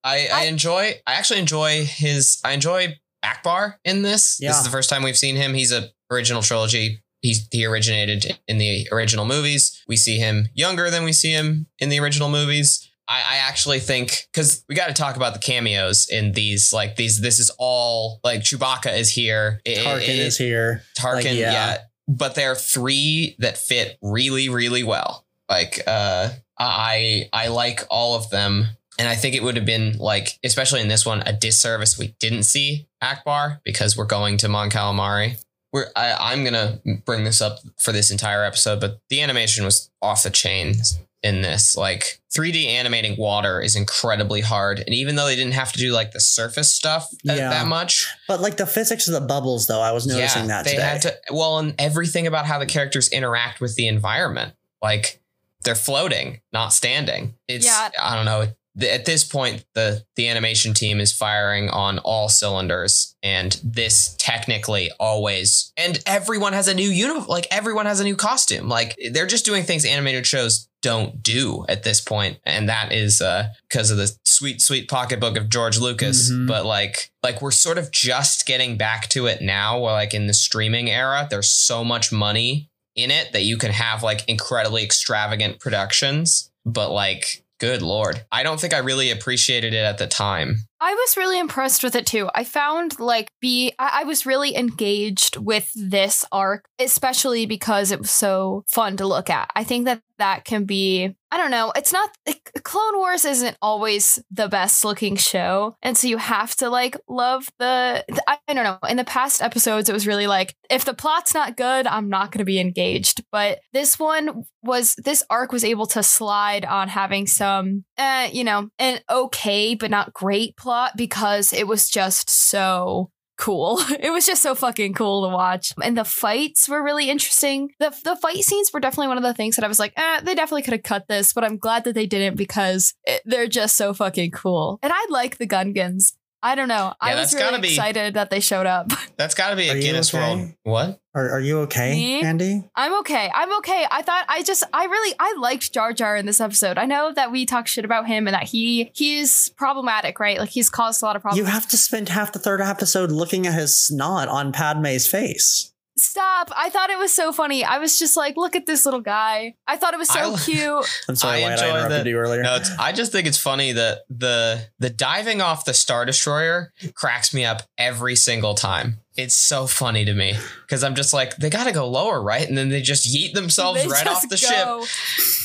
I, 0.03 0.27
I 0.31 0.45
enjoy. 0.45 0.93
I 1.05 1.13
actually 1.13 1.39
enjoy 1.39 1.85
his. 1.85 2.39
I 2.45 2.51
enjoy 2.53 2.95
Ackbar 3.23 3.75
in 3.83 4.01
this. 4.01 4.37
This 4.37 4.57
is 4.57 4.63
the 4.63 4.69
first 4.69 4.89
time 4.89 5.03
we've 5.03 5.17
seen 5.17 5.35
him. 5.35 5.53
He's 5.53 5.71
a 5.71 5.89
original 6.09 6.41
trilogy 6.41 7.01
he's 7.21 7.47
he 7.51 7.65
originated 7.65 8.39
in 8.47 8.57
the 8.57 8.87
original 8.91 9.25
movies. 9.25 9.81
We 9.87 9.95
see 9.95 10.17
him 10.17 10.49
younger 10.53 10.89
than 10.89 11.03
we 11.03 11.13
see 11.13 11.31
him 11.31 11.67
in 11.79 11.89
the 11.89 11.99
original 11.99 12.29
movies. 12.29 12.90
I, 13.11 13.35
I 13.35 13.37
actually 13.49 13.79
think 13.79 14.27
because 14.31 14.63
we 14.69 14.75
got 14.75 14.87
to 14.87 14.93
talk 14.93 15.15
about 15.17 15.33
the 15.33 15.39
cameos 15.39 16.07
in 16.09 16.31
these. 16.31 16.71
Like 16.71 16.95
these, 16.95 17.19
this 17.19 17.39
is 17.39 17.51
all 17.59 18.19
like 18.23 18.41
Chewbacca 18.41 18.97
is 18.97 19.11
here. 19.11 19.59
It- 19.65 19.85
Tarkin 19.85 20.01
it- 20.09 20.19
is 20.19 20.37
here. 20.37 20.83
Tarkin, 20.97 21.15
Like, 21.15 21.25
yeah. 21.25 21.51
yeah. 21.51 21.77
But 22.07 22.35
there 22.35 22.51
are 22.51 22.55
three 22.55 23.35
that 23.39 23.57
fit 23.57 23.97
really, 24.01 24.49
really 24.49 24.83
well. 24.83 25.25
Like 25.49 25.81
uh 25.87 26.29
I 26.57 27.29
I 27.33 27.47
like 27.49 27.81
all 27.89 28.15
of 28.15 28.29
them. 28.29 28.67
And 28.99 29.07
I 29.09 29.15
think 29.15 29.35
it 29.35 29.41
would 29.41 29.55
have 29.55 29.65
been 29.65 29.97
like, 29.97 30.37
especially 30.43 30.81
in 30.81 30.87
this 30.87 31.05
one, 31.05 31.23
a 31.25 31.33
disservice 31.33 31.97
we 31.97 32.15
didn't 32.19 32.43
see 32.43 32.87
Ackbar 33.03 33.59
because 33.63 33.97
we're 33.97 34.05
going 34.05 34.37
to 34.37 34.47
Mon 34.47 34.69
Calamari. 34.69 35.43
We're 35.73 35.87
I, 35.95 36.15
I'm 36.33 36.43
gonna 36.43 36.79
bring 37.05 37.23
this 37.23 37.41
up 37.41 37.59
for 37.81 37.91
this 37.93 38.11
entire 38.11 38.43
episode, 38.43 38.79
but 38.81 38.99
the 39.09 39.21
animation 39.21 39.63
was 39.65 39.89
off 40.01 40.23
the 40.23 40.29
chain 40.29 40.75
in 41.23 41.41
this. 41.41 41.75
Like 41.77 42.19
3D 42.35 42.65
animating 42.67 43.15
water 43.17 43.61
is 43.61 43.75
incredibly 43.75 44.41
hard, 44.41 44.79
and 44.79 44.89
even 44.89 45.15
though 45.15 45.25
they 45.25 45.35
didn't 45.35 45.53
have 45.53 45.71
to 45.73 45.79
do 45.79 45.91
like 45.93 46.11
the 46.11 46.19
surface 46.19 46.73
stuff 46.73 47.09
that, 47.25 47.37
Yeah. 47.37 47.49
that 47.49 47.67
much, 47.67 48.07
But 48.27 48.41
like 48.41 48.57
the 48.57 48.65
physics 48.65 49.07
of 49.07 49.13
the 49.13 49.21
bubbles, 49.21 49.67
though, 49.67 49.81
I 49.81 49.91
was 49.91 50.07
noticing 50.07 50.47
that 50.47 50.65
they 50.65 50.71
today. 50.71 50.83
had 50.83 51.01
to. 51.03 51.17
Well, 51.31 51.59
and 51.59 51.75
everything 51.77 52.27
about 52.27 52.45
how 52.45 52.57
the 52.59 52.65
characters 52.65 53.09
interact 53.09 53.59
with 53.61 53.75
the 53.75 53.87
environment, 53.87 54.53
like 54.81 55.21
they're 55.63 55.75
floating, 55.75 56.41
not 56.51 56.73
standing. 56.73 57.35
It's 57.47 57.65
Yeah. 57.65 57.89
I 57.99 58.15
don't 58.15 58.25
know. 58.25 58.47
The- 58.75 58.93
At 58.93 59.05
this 59.05 59.23
point, 59.23 59.65
the 59.73 60.03
the 60.15 60.27
animation 60.29 60.73
team 60.73 60.99
is 60.99 61.11
firing 61.11 61.69
on 61.69 61.99
all 61.99 62.29
cylinders, 62.29 63.15
and 63.21 63.59
this 63.63 64.15
technically 64.17 64.91
always 64.99 65.73
and 65.75 66.01
everyone 66.05 66.53
has 66.53 66.67
a 66.67 66.73
new 66.73 66.89
uniform. 66.89 67.27
Like 67.27 67.47
everyone 67.51 67.85
has 67.85 67.99
a 67.99 68.03
new 68.05 68.15
costume. 68.15 68.69
Like 68.69 68.95
they're 69.11 69.27
just 69.27 69.45
doing 69.45 69.63
things 69.63 69.83
animated 69.85 70.25
shows 70.25 70.69
don't 70.81 71.21
do 71.21 71.63
at 71.69 71.83
this 71.83 71.99
point, 72.01 72.39
and 72.45 72.69
that 72.69 72.91
is 72.93 73.21
uh 73.21 73.49
because 73.69 73.91
of 73.91 73.97
the 73.97 74.11
sweet 74.25 74.61
sweet 74.61 74.87
pocketbook 74.89 75.35
of 75.37 75.49
George 75.49 75.77
Lucas. 75.77 76.31
Mhm. 76.31 76.47
But 76.47 76.65
like 76.65 77.11
like 77.23 77.41
we're 77.41 77.51
sort 77.51 77.77
of 77.77 77.91
just 77.91 78.45
getting 78.45 78.77
back 78.77 79.09
to 79.09 79.25
it 79.27 79.41
now. 79.41 79.79
Where 79.79 79.91
like 79.91 80.13
in 80.13 80.27
the 80.27 80.33
streaming 80.33 80.89
era, 80.89 81.27
there's 81.29 81.49
so 81.51 81.83
much 81.83 82.11
money 82.13 82.69
in 82.95 83.11
it 83.11 83.33
that 83.33 83.43
you 83.43 83.57
can 83.57 83.71
have 83.71 84.01
like 84.01 84.27
incredibly 84.29 84.81
extravagant 84.83 85.59
productions, 85.59 86.51
but 86.65 86.89
like. 86.91 87.43
Good 87.61 87.83
lord. 87.83 88.25
I 88.31 88.41
don't 88.41 88.59
think 88.59 88.73
I 88.73 88.79
really 88.79 89.11
appreciated 89.11 89.75
it 89.75 89.83
at 89.83 89.99
the 89.99 90.07
time. 90.07 90.63
I 90.83 90.95
was 90.95 91.15
really 91.15 91.37
impressed 91.39 91.83
with 91.83 91.95
it 91.95 92.07
too. 92.07 92.27
I 92.33 92.43
found 92.43 92.99
like 92.99 93.29
be 93.39 93.71
I, 93.77 94.01
I 94.01 94.03
was 94.03 94.25
really 94.25 94.55
engaged 94.55 95.37
with 95.37 95.71
this 95.75 96.25
arc, 96.31 96.65
especially 96.79 97.45
because 97.45 97.91
it 97.91 97.99
was 97.99 98.09
so 98.09 98.63
fun 98.67 98.97
to 98.97 99.05
look 99.05 99.29
at. 99.29 99.51
I 99.55 99.63
think 99.63 99.85
that 99.85 100.01
that 100.17 100.43
can 100.43 100.65
be 100.65 101.15
I 101.33 101.37
don't 101.37 101.51
know. 101.51 101.71
It's 101.77 101.93
not 101.93 102.09
like, 102.27 102.51
Clone 102.63 102.97
Wars 102.97 103.23
isn't 103.23 103.57
always 103.61 104.19
the 104.29 104.49
best 104.49 104.83
looking 104.83 105.15
show, 105.15 105.77
and 105.81 105.97
so 105.97 106.07
you 106.07 106.17
have 106.17 106.55
to 106.57 106.69
like 106.69 106.97
love 107.07 107.47
the, 107.57 108.03
the 108.09 108.21
I, 108.27 108.37
I 108.47 108.53
don't 108.53 108.65
know. 108.65 108.77
In 108.89 108.97
the 108.97 109.05
past 109.05 109.41
episodes, 109.41 109.87
it 109.87 109.93
was 109.93 110.05
really 110.05 110.27
like 110.27 110.55
if 110.69 110.83
the 110.83 110.93
plot's 110.93 111.33
not 111.33 111.55
good, 111.55 111.87
I'm 111.87 112.09
not 112.09 112.31
going 112.31 112.39
to 112.39 112.45
be 112.45 112.59
engaged. 112.59 113.23
But 113.31 113.59
this 113.71 113.97
one 113.97 114.43
was 114.61 114.95
this 114.95 115.23
arc 115.29 115.53
was 115.53 115.63
able 115.63 115.85
to 115.87 116.03
slide 116.03 116.65
on 116.65 116.89
having 116.89 117.27
some, 117.27 117.85
uh, 118.01 118.29
you 118.31 118.43
know, 118.43 118.69
an 118.79 118.99
okay 119.09 119.75
but 119.75 119.91
not 119.91 120.13
great 120.13 120.57
plot 120.57 120.93
because 120.97 121.53
it 121.53 121.67
was 121.67 121.87
just 121.87 122.29
so 122.29 123.11
cool. 123.37 123.79
It 124.01 124.11
was 124.11 124.25
just 124.25 124.41
so 124.41 124.55
fucking 124.55 124.93
cool 124.93 125.27
to 125.27 125.33
watch. 125.33 125.73
And 125.83 125.97
the 125.97 126.03
fights 126.03 126.67
were 126.67 126.83
really 126.83 127.09
interesting. 127.09 127.69
The 127.79 127.93
the 128.03 128.15
fight 128.15 128.43
scenes 128.43 128.71
were 128.73 128.79
definitely 128.79 129.09
one 129.09 129.17
of 129.17 129.23
the 129.23 129.33
things 129.33 129.55
that 129.55 129.65
I 129.65 129.67
was 129.67 129.79
like, 129.79 129.93
eh, 129.95 130.21
they 130.21 130.33
definitely 130.35 130.63
could 130.63 130.73
have 130.73 130.83
cut 130.83 131.07
this, 131.07 131.33
but 131.33 131.43
I'm 131.43 131.57
glad 131.57 131.83
that 131.83 131.93
they 131.93 132.07
didn't 132.07 132.37
because 132.37 132.93
it, 133.03 133.21
they're 133.25 133.47
just 133.47 133.75
so 133.77 133.93
fucking 133.93 134.31
cool. 134.31 134.79
And 134.81 134.91
I 134.93 135.05
like 135.09 135.37
the 135.37 135.47
Gungans. 135.47 136.13
I 136.43 136.55
don't 136.55 136.67
know. 136.67 136.93
I 136.99 137.15
was 137.15 137.31
that's 137.31 137.35
gotta 137.35 137.57
really 137.57 137.61
be- 137.61 137.67
excited 137.75 138.15
that 138.15 138.29
they 138.29 138.39
showed 138.39 138.65
up. 138.65 138.91
That's 139.17 139.35
got 139.35 139.51
to 139.51 139.55
be 139.55 139.69
a 139.69 139.75
you 139.75 139.81
Guinness 139.81 140.11
okay? 140.11 140.35
World. 140.35 140.53
What? 140.63 140.99
Are, 141.13 141.29
are 141.33 141.39
you 141.39 141.59
okay, 141.59 141.91
Me? 141.91 142.21
Andy? 142.23 142.67
I'm 142.75 142.97
okay. 143.01 143.29
I'm 143.35 143.55
okay. 143.57 143.85
I 143.91 144.01
thought 144.01 144.25
I 144.27 144.41
just 144.41 144.63
I 144.73 144.85
really 144.85 145.15
I 145.19 145.35
liked 145.39 145.71
Jar 145.71 145.93
Jar 145.93 146.15
in 146.15 146.25
this 146.25 146.41
episode. 146.41 146.79
I 146.79 146.85
know 146.85 147.11
that 147.13 147.31
we 147.31 147.45
talk 147.45 147.67
shit 147.67 147.85
about 147.85 148.07
him 148.07 148.27
and 148.27 148.33
that 148.33 148.43
he 148.43 148.89
he's 148.95 149.49
problematic, 149.49 150.19
right? 150.19 150.39
Like 150.39 150.49
he's 150.49 150.71
caused 150.71 151.03
a 151.03 151.05
lot 151.05 151.15
of 151.15 151.21
problems. 151.21 151.37
You 151.37 151.51
have 151.51 151.67
to 151.67 151.77
spend 151.77 152.09
half 152.09 152.31
the 152.31 152.39
third 152.39 152.61
episode 152.61 153.11
looking 153.11 153.45
at 153.45 153.53
his 153.53 153.77
snot 153.77 154.27
on 154.27 154.51
Padme's 154.51 155.05
face. 155.05 155.70
Stop. 155.97 156.49
I 156.55 156.69
thought 156.69 156.89
it 156.89 156.97
was 156.97 157.11
so 157.11 157.31
funny. 157.33 157.63
I 157.63 157.77
was 157.77 157.99
just 157.99 158.15
like, 158.15 158.37
look 158.37 158.55
at 158.55 158.65
this 158.65 158.85
little 158.85 159.01
guy. 159.01 159.55
I 159.67 159.75
thought 159.77 159.93
it 159.93 159.97
was 159.97 160.07
so 160.09 160.33
I- 160.33 160.37
cute. 160.37 160.85
I'm 161.09 161.15
sorry, 161.15 161.39
I 161.43 161.47
Wyatt, 161.47 161.51
enjoy 161.59 161.65
I 161.65 161.69
interrupted 161.69 161.99
that- 162.05 162.09
you 162.09 162.17
earlier. 162.17 162.41
No, 162.43 162.55
it's, 162.55 162.71
I 162.79 162.91
just 162.91 163.11
think 163.11 163.27
it's 163.27 163.37
funny 163.37 163.73
that 163.73 163.99
the 164.09 164.67
the 164.79 164.89
diving 164.89 165.41
off 165.41 165.65
the 165.65 165.73
Star 165.73 166.05
Destroyer 166.05 166.71
cracks 166.95 167.33
me 167.33 167.43
up 167.45 167.63
every 167.77 168.15
single 168.15 168.53
time. 168.55 168.99
It's 169.17 169.35
so 169.35 169.67
funny 169.67 170.05
to 170.05 170.13
me 170.13 170.35
because 170.61 170.83
I'm 170.83 170.95
just 170.95 171.13
like 171.13 171.35
they 171.35 171.49
got 171.49 171.65
to 171.65 171.73
go 171.73 171.87
lower, 171.89 172.21
right? 172.21 172.47
And 172.47 172.57
then 172.57 172.69
they 172.69 172.81
just 172.81 173.05
yeet 173.13 173.33
themselves 173.33 173.81
They 173.83 173.89
right 173.89 174.07
off 174.07 174.27
the 174.29 174.37
ship. 174.37 174.65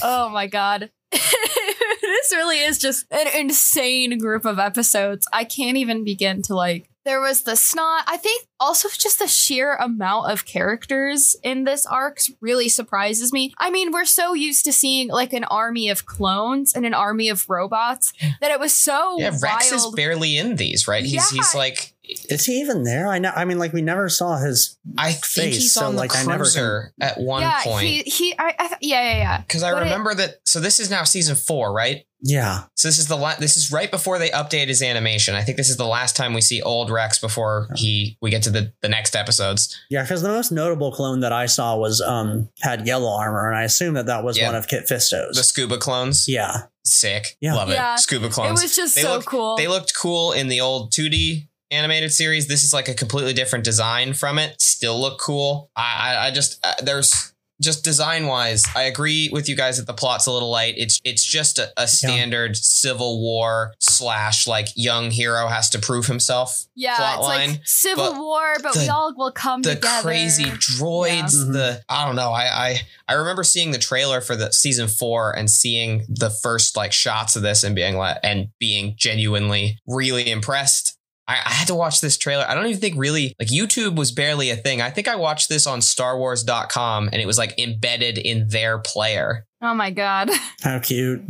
Oh 0.03 0.29
my 0.33 0.47
god. 0.47 0.91
this 1.13 2.33
really 2.33 2.61
is 2.61 2.79
just 2.79 3.07
an 3.11 3.27
insane 3.37 4.19
group 4.19 4.45
of 4.45 4.59
episodes. 4.59 5.27
I 5.33 5.45
can't 5.45 5.77
even 5.77 6.05
begin 6.05 6.43
to 6.43 6.55
like. 6.55 6.89
There 7.07 7.21
was 7.21 7.45
the 7.45 7.55
snot. 7.57 8.05
I 8.07 8.17
think 8.19 8.47
also 8.61 8.89
just 8.91 9.19
the 9.21 9.27
sheer 9.29 9.77
amount 9.77 10.31
of 10.31 10.45
characters 10.45 11.37
in 11.43 11.65
this 11.65 11.87
arc 11.87 12.19
really 12.41 12.69
surprises 12.69 13.33
me. 13.33 13.55
I 13.59 13.71
mean, 13.71 13.93
we're 13.93 14.05
so 14.05 14.35
used 14.35 14.65
to 14.65 14.73
seeing 14.73 15.09
like 15.09 15.33
an 15.33 15.45
army 15.45 15.89
of 15.89 16.05
clones 16.05 16.75
and 16.75 16.85
an 16.85 16.95
army 16.95 17.29
of 17.29 17.49
robots 17.49 18.13
that 18.41 18.51
it 18.51 18.59
was 18.61 18.75
so 18.75 19.17
Yeah, 19.19 19.37
Rex 19.41 19.71
is 19.73 19.87
barely 19.95 20.37
in 20.37 20.57
these, 20.57 20.89
right? 20.89 21.05
He's 21.05 21.31
he's 21.31 21.55
like 21.55 21.95
Is 22.29 22.45
he 22.45 22.61
even 22.61 22.83
there? 22.83 23.07
I 23.09 23.19
know. 23.21 23.33
I 23.35 23.45
mean, 23.45 23.59
like 23.59 23.73
we 23.73 23.83
never 23.83 24.09
saw 24.09 24.37
his. 24.39 24.77
I 24.99 25.13
think 25.13 25.53
Face, 25.53 25.57
he's 25.57 25.75
so, 25.75 25.87
on 25.87 25.95
the 25.95 26.01
like, 26.01 26.17
I 26.17 26.25
never 26.25 26.45
cruiser 26.45 26.93
at 27.01 27.19
one 27.19 27.43
yeah, 27.43 27.63
point. 27.63 27.87
he 27.87 28.03
he. 28.03 28.35
I, 28.39 28.55
I 28.59 28.77
yeah 28.81 29.03
yeah 29.03 29.17
yeah. 29.19 29.39
Because 29.43 29.63
I 29.63 29.71
But 29.73 29.83
it- 29.83 29.85
remember 29.87 30.15
that. 30.15 30.37
So 30.45 30.59
this 30.61 30.81
is 30.81 30.91
now 30.91 31.05
season 31.05 31.37
four, 31.37 31.73
right? 31.73 32.05
Yeah, 32.29 32.65
So 32.75 32.89
this 32.89 32.99
is 32.99 33.07
the 33.07 33.15
la- 33.17 33.37
this 33.37 33.57
is 33.57 33.71
right 33.71 33.89
before 33.89 34.19
they 34.19 34.31
update 34.31 34.67
his 34.67 34.83
animation. 34.83 35.37
I 35.37 35.43
think 35.43 35.57
this 35.57 35.71
is 35.71 35.77
the 35.77 35.87
last 35.87 36.17
time 36.17 36.35
we 36.35 36.41
see 36.41 36.61
old 36.61 36.91
Rex 36.91 37.21
before 37.21 37.69
he 37.77 38.19
we 38.21 38.31
get 38.31 38.43
to 38.45 38.51
the 38.51 38.73
the 38.83 38.89
next 38.89 39.15
episodes. 39.15 39.75
yeah. 39.91 40.03
Because 40.03 40.23
the 40.23 40.29
most 40.29 40.51
notable 40.51 40.91
clone 40.91 41.21
that 41.21 41.33
I 41.33 41.47
saw 41.47 41.77
was 41.77 42.01
um 42.01 42.49
had 42.63 42.85
yellow 42.87 43.13
armor, 43.17 43.49
and 43.49 43.57
I 43.57 43.63
assume 43.63 43.95
that 43.95 44.07
that 44.07 44.25
was 44.25 44.37
Yeah. 44.37 44.47
one 44.47 44.57
of 44.57 44.67
Kit 44.67 44.89
Fisto's. 44.89 45.37
The 45.37 45.45
scuba 45.45 45.79
clones, 45.79 46.27
yeah, 46.27 46.63
sick, 46.85 47.37
Yeah. 47.41 47.55
love 47.55 47.69
Yeah. 47.71 47.95
it. 47.95 47.99
Scuba 48.01 48.29
clones. 48.29 48.61
It 48.61 48.65
was 48.65 48.75
just 48.77 48.97
They 48.97 49.03
so 49.03 49.13
look- 49.17 49.27
cool. 49.27 49.57
They 49.57 49.69
looked 49.69 49.95
cool 49.95 50.33
in 50.33 50.49
the 50.49 50.61
old 50.61 50.93
2D 50.93 51.47
animated 51.71 52.13
series. 52.13 52.49
This 52.49 52.65
is 52.65 52.73
like 52.73 52.89
a 52.89 52.95
completely 52.95 53.35
different 53.35 53.65
design 53.65 54.15
from 54.15 54.39
it. 54.41 54.61
Still 54.61 55.01
look 55.01 55.21
cool. 55.21 55.71
I 55.77 55.83
I, 56.17 56.27
I 56.27 56.31
just 56.33 56.59
uh, 56.65 56.75
there's 56.83 57.33
just 57.61 57.85
design 57.85 58.27
wise, 58.27 58.67
I 58.75 58.83
agree 58.83 59.31
with 59.33 59.49
you 59.49 59.57
guys 59.57 59.79
that 59.79 59.87
the 59.87 59.95
plot's 59.95 60.27
a 60.27 60.33
little 60.33 60.51
light. 60.51 60.75
It's 60.77 61.01
it's 61.05 61.25
just 61.25 61.59
a, 61.59 61.73
a 61.77 61.87
standard 61.87 62.57
Civil 62.57 63.21
War 63.21 63.73
slash 63.81 64.47
like 64.47 64.69
young 64.75 65.11
hero 65.11 65.47
has 65.49 65.71
to 65.71 65.79
prove 65.79 66.07
himself. 66.07 66.67
Yeah, 66.75 66.97
plot 66.97 67.19
it's 67.19 67.29
line, 67.29 67.51
like 67.51 67.61
Civil 67.65 68.13
but 68.13 68.21
War, 68.21 68.55
but 68.63 68.77
we 68.77 68.89
all 68.89 69.15
will 69.17 69.33
come 69.33 69.63
the 69.63 69.75
together. 69.75 70.03
crazy 70.03 70.45
droids 70.45 71.35
Yeah. 71.35 71.53
the 71.53 71.59
mm-hmm. 71.59 71.81
i 71.89 72.05
don't 72.05 72.17
know 72.17 72.31
I, 72.31 72.45
I 72.45 72.81
i 73.09 73.15
remember 73.15 73.43
seeing 73.45 73.71
the 73.71 73.79
trailer 73.79 74.21
for 74.21 74.37
the 74.37 74.53
season 74.53 74.89
four 74.89 75.37
and 75.37 75.51
seeing 75.51 76.05
the 76.09 76.31
first 76.31 76.77
like 76.77 76.93
shots 76.93 77.37
of 77.37 77.43
this 77.43 77.63
and 77.65 77.75
being 77.75 77.97
like 77.97 78.19
and 78.23 78.49
being 78.59 78.95
genuinely 78.97 79.79
really 79.87 80.31
impressed 80.31 80.96
I, 81.29 81.35
I 81.45 81.51
had 81.53 81.69
to 81.69 81.75
watch 81.75 82.01
this 82.01 82.17
trailer. 82.17 82.45
I 82.49 82.55
don't 82.55 82.67
even 82.67 82.81
think 82.81 82.95
really 82.97 83.35
like 83.39 83.49
YouTube 83.49 83.97
was 83.97 84.13
barely 84.13 84.51
a 84.51 84.57
thing. 84.57 84.81
I 84.81 84.91
think 84.91 85.09
I 85.09 85.17
watched 85.17 85.49
this 85.49 85.67
on 85.67 85.81
StarWars.com 85.81 87.09
and 87.13 87.21
it 87.21 87.27
was 87.27 87.39
like 87.39 87.59
embedded 87.59 88.19
in 88.19 88.49
their 88.49 88.79
player 88.79 89.47
Oh 89.63 89.75
my 89.75 89.91
god. 89.91 90.31
how 90.63 90.79
cute. 90.79 91.23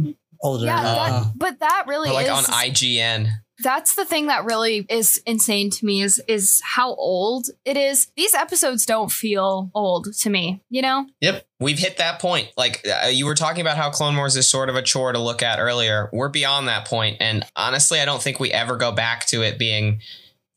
Older. 0.42 0.66
Yeah, 0.66 0.80
uh, 0.80 1.22
that, 1.22 1.32
but 1.36 1.60
that 1.60 1.84
really 1.86 2.10
or 2.10 2.12
like 2.12 2.26
is 2.26 2.32
on 2.32 2.44
IGN. 2.44 3.28
That's 3.60 3.94
the 3.94 4.04
thing 4.04 4.26
that 4.26 4.44
really 4.44 4.86
is 4.88 5.20
insane 5.26 5.70
to 5.70 5.86
me 5.86 6.02
is 6.02 6.22
is 6.28 6.60
how 6.64 6.94
old 6.94 7.48
it 7.64 7.76
is. 7.76 8.08
These 8.16 8.34
episodes 8.34 8.84
don't 8.84 9.10
feel 9.10 9.70
old 9.74 10.12
to 10.14 10.30
me, 10.30 10.62
you 10.68 10.82
know? 10.82 11.06
Yep, 11.20 11.46
we've 11.58 11.78
hit 11.78 11.96
that 11.96 12.20
point. 12.20 12.50
Like 12.56 12.86
uh, 12.86 13.08
you 13.08 13.24
were 13.26 13.34
talking 13.34 13.62
about 13.62 13.76
how 13.76 13.90
Clone 13.90 14.16
Wars 14.16 14.36
is 14.36 14.48
sort 14.48 14.68
of 14.68 14.76
a 14.76 14.82
chore 14.82 15.12
to 15.12 15.18
look 15.18 15.42
at 15.42 15.58
earlier. 15.58 16.10
We're 16.12 16.28
beyond 16.28 16.68
that 16.68 16.86
point, 16.86 17.16
and 17.20 17.44
honestly, 17.56 18.00
I 18.00 18.04
don't 18.04 18.22
think 18.22 18.40
we 18.40 18.52
ever 18.52 18.76
go 18.76 18.92
back 18.92 19.26
to 19.26 19.42
it 19.42 19.58
being 19.58 20.00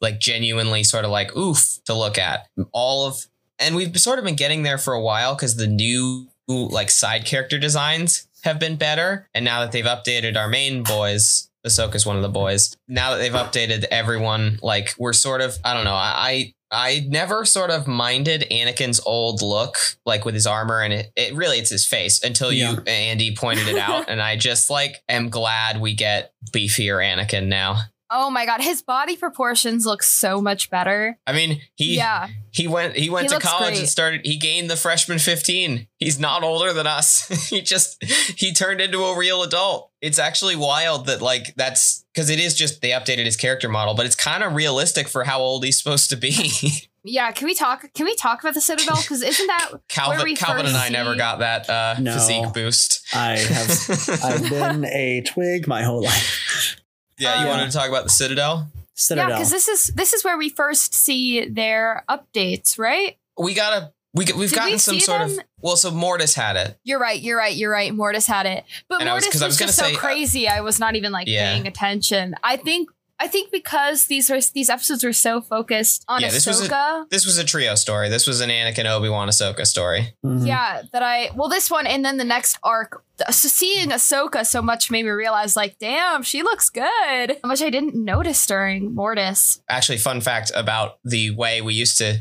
like 0.01 0.19
genuinely 0.19 0.83
sort 0.83 1.05
of 1.05 1.11
like 1.11 1.35
oof 1.35 1.79
to 1.85 1.93
look 1.93 2.17
at. 2.17 2.47
All 2.71 3.07
of, 3.07 3.27
and 3.57 3.75
we've 3.75 3.97
sort 3.99 4.19
of 4.19 4.25
been 4.25 4.35
getting 4.35 4.63
there 4.63 4.77
for 4.77 4.93
a 4.93 5.01
while 5.01 5.35
because 5.35 5.55
the 5.55 5.67
new 5.67 6.27
like 6.47 6.89
side 6.89 7.25
character 7.25 7.59
designs 7.59 8.27
have 8.43 8.59
been 8.59 8.75
better, 8.75 9.29
and 9.33 9.45
now 9.45 9.61
that 9.61 9.71
they've 9.71 9.85
updated 9.85 10.35
our 10.35 10.49
main 10.49 10.83
boys. 10.83 11.48
Ahsoka's 11.69 12.05
one 12.05 12.15
of 12.15 12.21
the 12.21 12.29
boys. 12.29 12.75
Now 12.87 13.11
that 13.11 13.17
they've 13.17 13.31
updated 13.31 13.85
everyone, 13.91 14.59
like 14.61 14.93
we're 14.97 15.13
sort 15.13 15.41
of, 15.41 15.57
I 15.63 15.73
don't 15.73 15.85
know. 15.85 15.93
I 15.93 16.53
I 16.71 17.05
never 17.07 17.45
sort 17.45 17.71
of 17.71 17.87
minded 17.87 18.45
Anakin's 18.51 18.99
old 19.03 19.41
look, 19.41 19.75
like 20.05 20.23
with 20.23 20.35
his 20.35 20.45
armor, 20.45 20.81
and 20.81 20.93
it, 20.93 21.11
it 21.15 21.33
really 21.33 21.57
it's 21.57 21.71
his 21.71 21.85
face 21.85 22.23
until 22.23 22.51
you 22.51 22.65
Yeah. 22.65 22.79
Andy 22.85 23.35
pointed 23.35 23.67
it 23.67 23.77
out, 23.77 24.05
and 24.09 24.21
I 24.21 24.35
just 24.35 24.69
like 24.69 24.97
am 25.09 25.29
glad 25.29 25.81
we 25.81 25.95
get 25.95 26.33
beefier 26.51 27.03
Anakin 27.03 27.47
now. 27.47 27.77
Oh 28.11 28.29
my 28.29 28.45
god, 28.45 28.61
his 28.61 28.81
body 28.81 29.15
proportions 29.15 29.85
look 29.85 30.01
so 30.01 30.41
much 30.41 30.69
better. 30.69 31.19
I 31.27 31.33
mean, 31.33 31.61
he 31.75 31.97
yeah. 31.97 32.27
he 32.51 32.67
went 32.67 32.95
he 32.95 33.09
went 33.09 33.23
He 33.23 33.27
to 33.29 33.35
looks 33.35 33.45
college 33.45 33.77
and 33.77 33.87
started. 33.87 34.21
He 34.23 34.37
gained 34.37 34.69
the 34.69 34.75
freshman 34.75 35.19
fifteen. 35.19 35.87
He's 35.97 36.19
not 36.19 36.43
older 36.43 36.73
than 36.73 36.87
us. 36.87 37.27
he 37.49 37.61
just 37.61 38.03
he 38.03 38.53
turned 38.53 38.81
into 38.81 39.03
a 39.03 39.17
real 39.17 39.43
adult. 39.43 39.91
It's 40.01 40.17
actually 40.17 40.55
wild 40.55 41.05
that 41.07 41.21
like 41.21 41.53
that's 41.55 42.05
because 42.13 42.29
it 42.29 42.39
is 42.39 42.55
just 42.55 42.81
they 42.81 42.89
updated 42.89 43.25
his 43.25 43.37
character 43.37 43.69
model, 43.69 43.93
but 43.93 44.05
it's 44.05 44.15
kind 44.15 44.43
of 44.43 44.55
realistic 44.55 45.07
for 45.07 45.23
how 45.23 45.39
old 45.39 45.63
he's 45.63 45.77
supposed 45.77 46.09
to 46.09 46.15
be. 46.15 46.87
Yeah, 47.03 47.31
can 47.31 47.45
we 47.47 47.53
talk 47.53 47.85
can 47.93 48.05
we 48.05 48.15
talk 48.15 48.41
about 48.41 48.55
the 48.55 48.61
Citadel? 48.61 48.97
Because 48.97 49.21
isn't 49.21 49.47
that 49.47 49.69
where 49.71 49.81
Calvin 49.87 50.23
we 50.23 50.35
Calvin 50.35 50.65
and 50.65 50.75
first 50.75 50.85
I 50.85 50.89
never 50.89 51.15
got 51.15 51.39
that 51.39 51.69
uh, 51.69 51.95
No. 51.97 52.13
physique 52.13 52.53
boost. 52.53 53.01
I 53.13 53.37
have. 53.37 54.21
I've 54.23 54.49
been 54.49 54.85
a 54.85 55.21
twig 55.21 55.65
my 55.65 55.83
whole 55.83 56.03
life. 56.03 56.78
Yeah, 57.19 57.41
you 57.41 57.47
Uh, 57.47 57.49
wanted 57.51 57.71
to 57.71 57.77
talk 57.77 57.89
about 57.89 58.03
the 58.05 58.09
Citadel? 58.09 58.67
Citadel. 58.95 59.29
Yeah, 59.29 59.35
because 59.35 59.51
this 59.51 59.67
is 59.67 59.87
this 59.95 60.13
is 60.13 60.23
where 60.23 60.37
we 60.37 60.49
first 60.49 60.93
see 60.93 61.45
their 61.45 62.03
updates, 62.09 62.77
right? 62.79 63.17
We 63.37 63.53
gotta 63.53 63.91
we 64.13 64.25
we've 64.35 64.49
Did 64.49 64.55
gotten 64.55 64.71
we 64.73 64.77
some 64.77 64.99
sort 64.99 65.19
them? 65.21 65.39
of 65.39 65.45
well, 65.61 65.75
so 65.77 65.91
Mortis 65.91 66.33
had 66.35 66.55
it. 66.57 66.77
You're 66.83 66.99
right. 66.99 67.19
You're 67.21 67.37
right. 67.37 67.55
You're 67.55 67.71
right. 67.71 67.93
Mortis 67.93 68.25
had 68.27 68.45
it, 68.45 68.65
but 68.89 68.99
And 69.01 69.09
I 69.09 69.13
was- 69.13 69.23
Mortis 69.23 69.33
'cause 69.33 69.41
I 69.43 69.45
was, 69.47 69.59
was 69.59 69.67
just 69.67 69.77
say, 69.79 69.91
so 69.93 69.97
uh, 69.97 70.01
crazy. 70.01 70.47
I 70.47 70.61
was 70.61 70.79
not 70.79 70.95
even 70.95 71.11
like 71.11 71.27
Yeah. 71.27 71.51
paying 71.53 71.67
attention. 71.67 72.35
I 72.43 72.57
think. 72.57 72.89
I 73.21 73.27
think 73.27 73.51
because 73.51 74.07
these 74.07 74.31
are 74.31 74.39
these 74.53 74.69
episodes 74.69 75.03
were 75.03 75.11
so 75.13 75.41
focused 75.41 76.05
on 76.07 76.21
Yeah, 76.21 76.29
this 76.29 76.45
was 76.47 76.61
a- 76.61 76.69
Ahsoka, 76.69 77.09
This 77.09 77.25
was 77.25 77.37
a 77.37 77.43
trio 77.43 77.75
story. 77.75 78.07
This 78.09 78.25
was 78.25 78.39
an 78.41 78.49
Anakin 78.49 78.85
Obi 78.85 79.09
Wan 79.09 79.27
Ahsoka 79.27 79.65
story. 79.67 80.13
Mhm. 80.25 80.47
yeah, 80.47 80.83
that 80.93 81.03
I 81.03 81.29
well 81.35 81.49
this 81.49 81.69
one 81.69 81.85
and 81.85 82.03
then 82.05 82.17
the 82.17 82.23
next 82.23 82.57
arc. 82.63 83.03
So 83.29 83.49
seeing 83.49 83.89
Ahsoka 83.89 84.45
so 84.45 84.61
much 84.61 84.89
made 84.89 85.03
me 85.03 85.11
realize 85.11 85.55
like, 85.57 85.77
damn, 85.79 86.23
she 86.23 86.41
looks 86.43 86.69
good, 86.69 87.37
which 87.43 87.61
I 87.61 87.69
didn't 87.69 87.93
notice 87.95 88.45
during 88.45 88.95
Mortis. 88.95 89.61
Actually, 89.69 89.97
fun 89.97 90.21
fact 90.21 90.51
about 90.55 90.99
the 91.03 91.31
way 91.31 91.61
we 91.61 91.73
used 91.73 91.97
to 91.97 92.19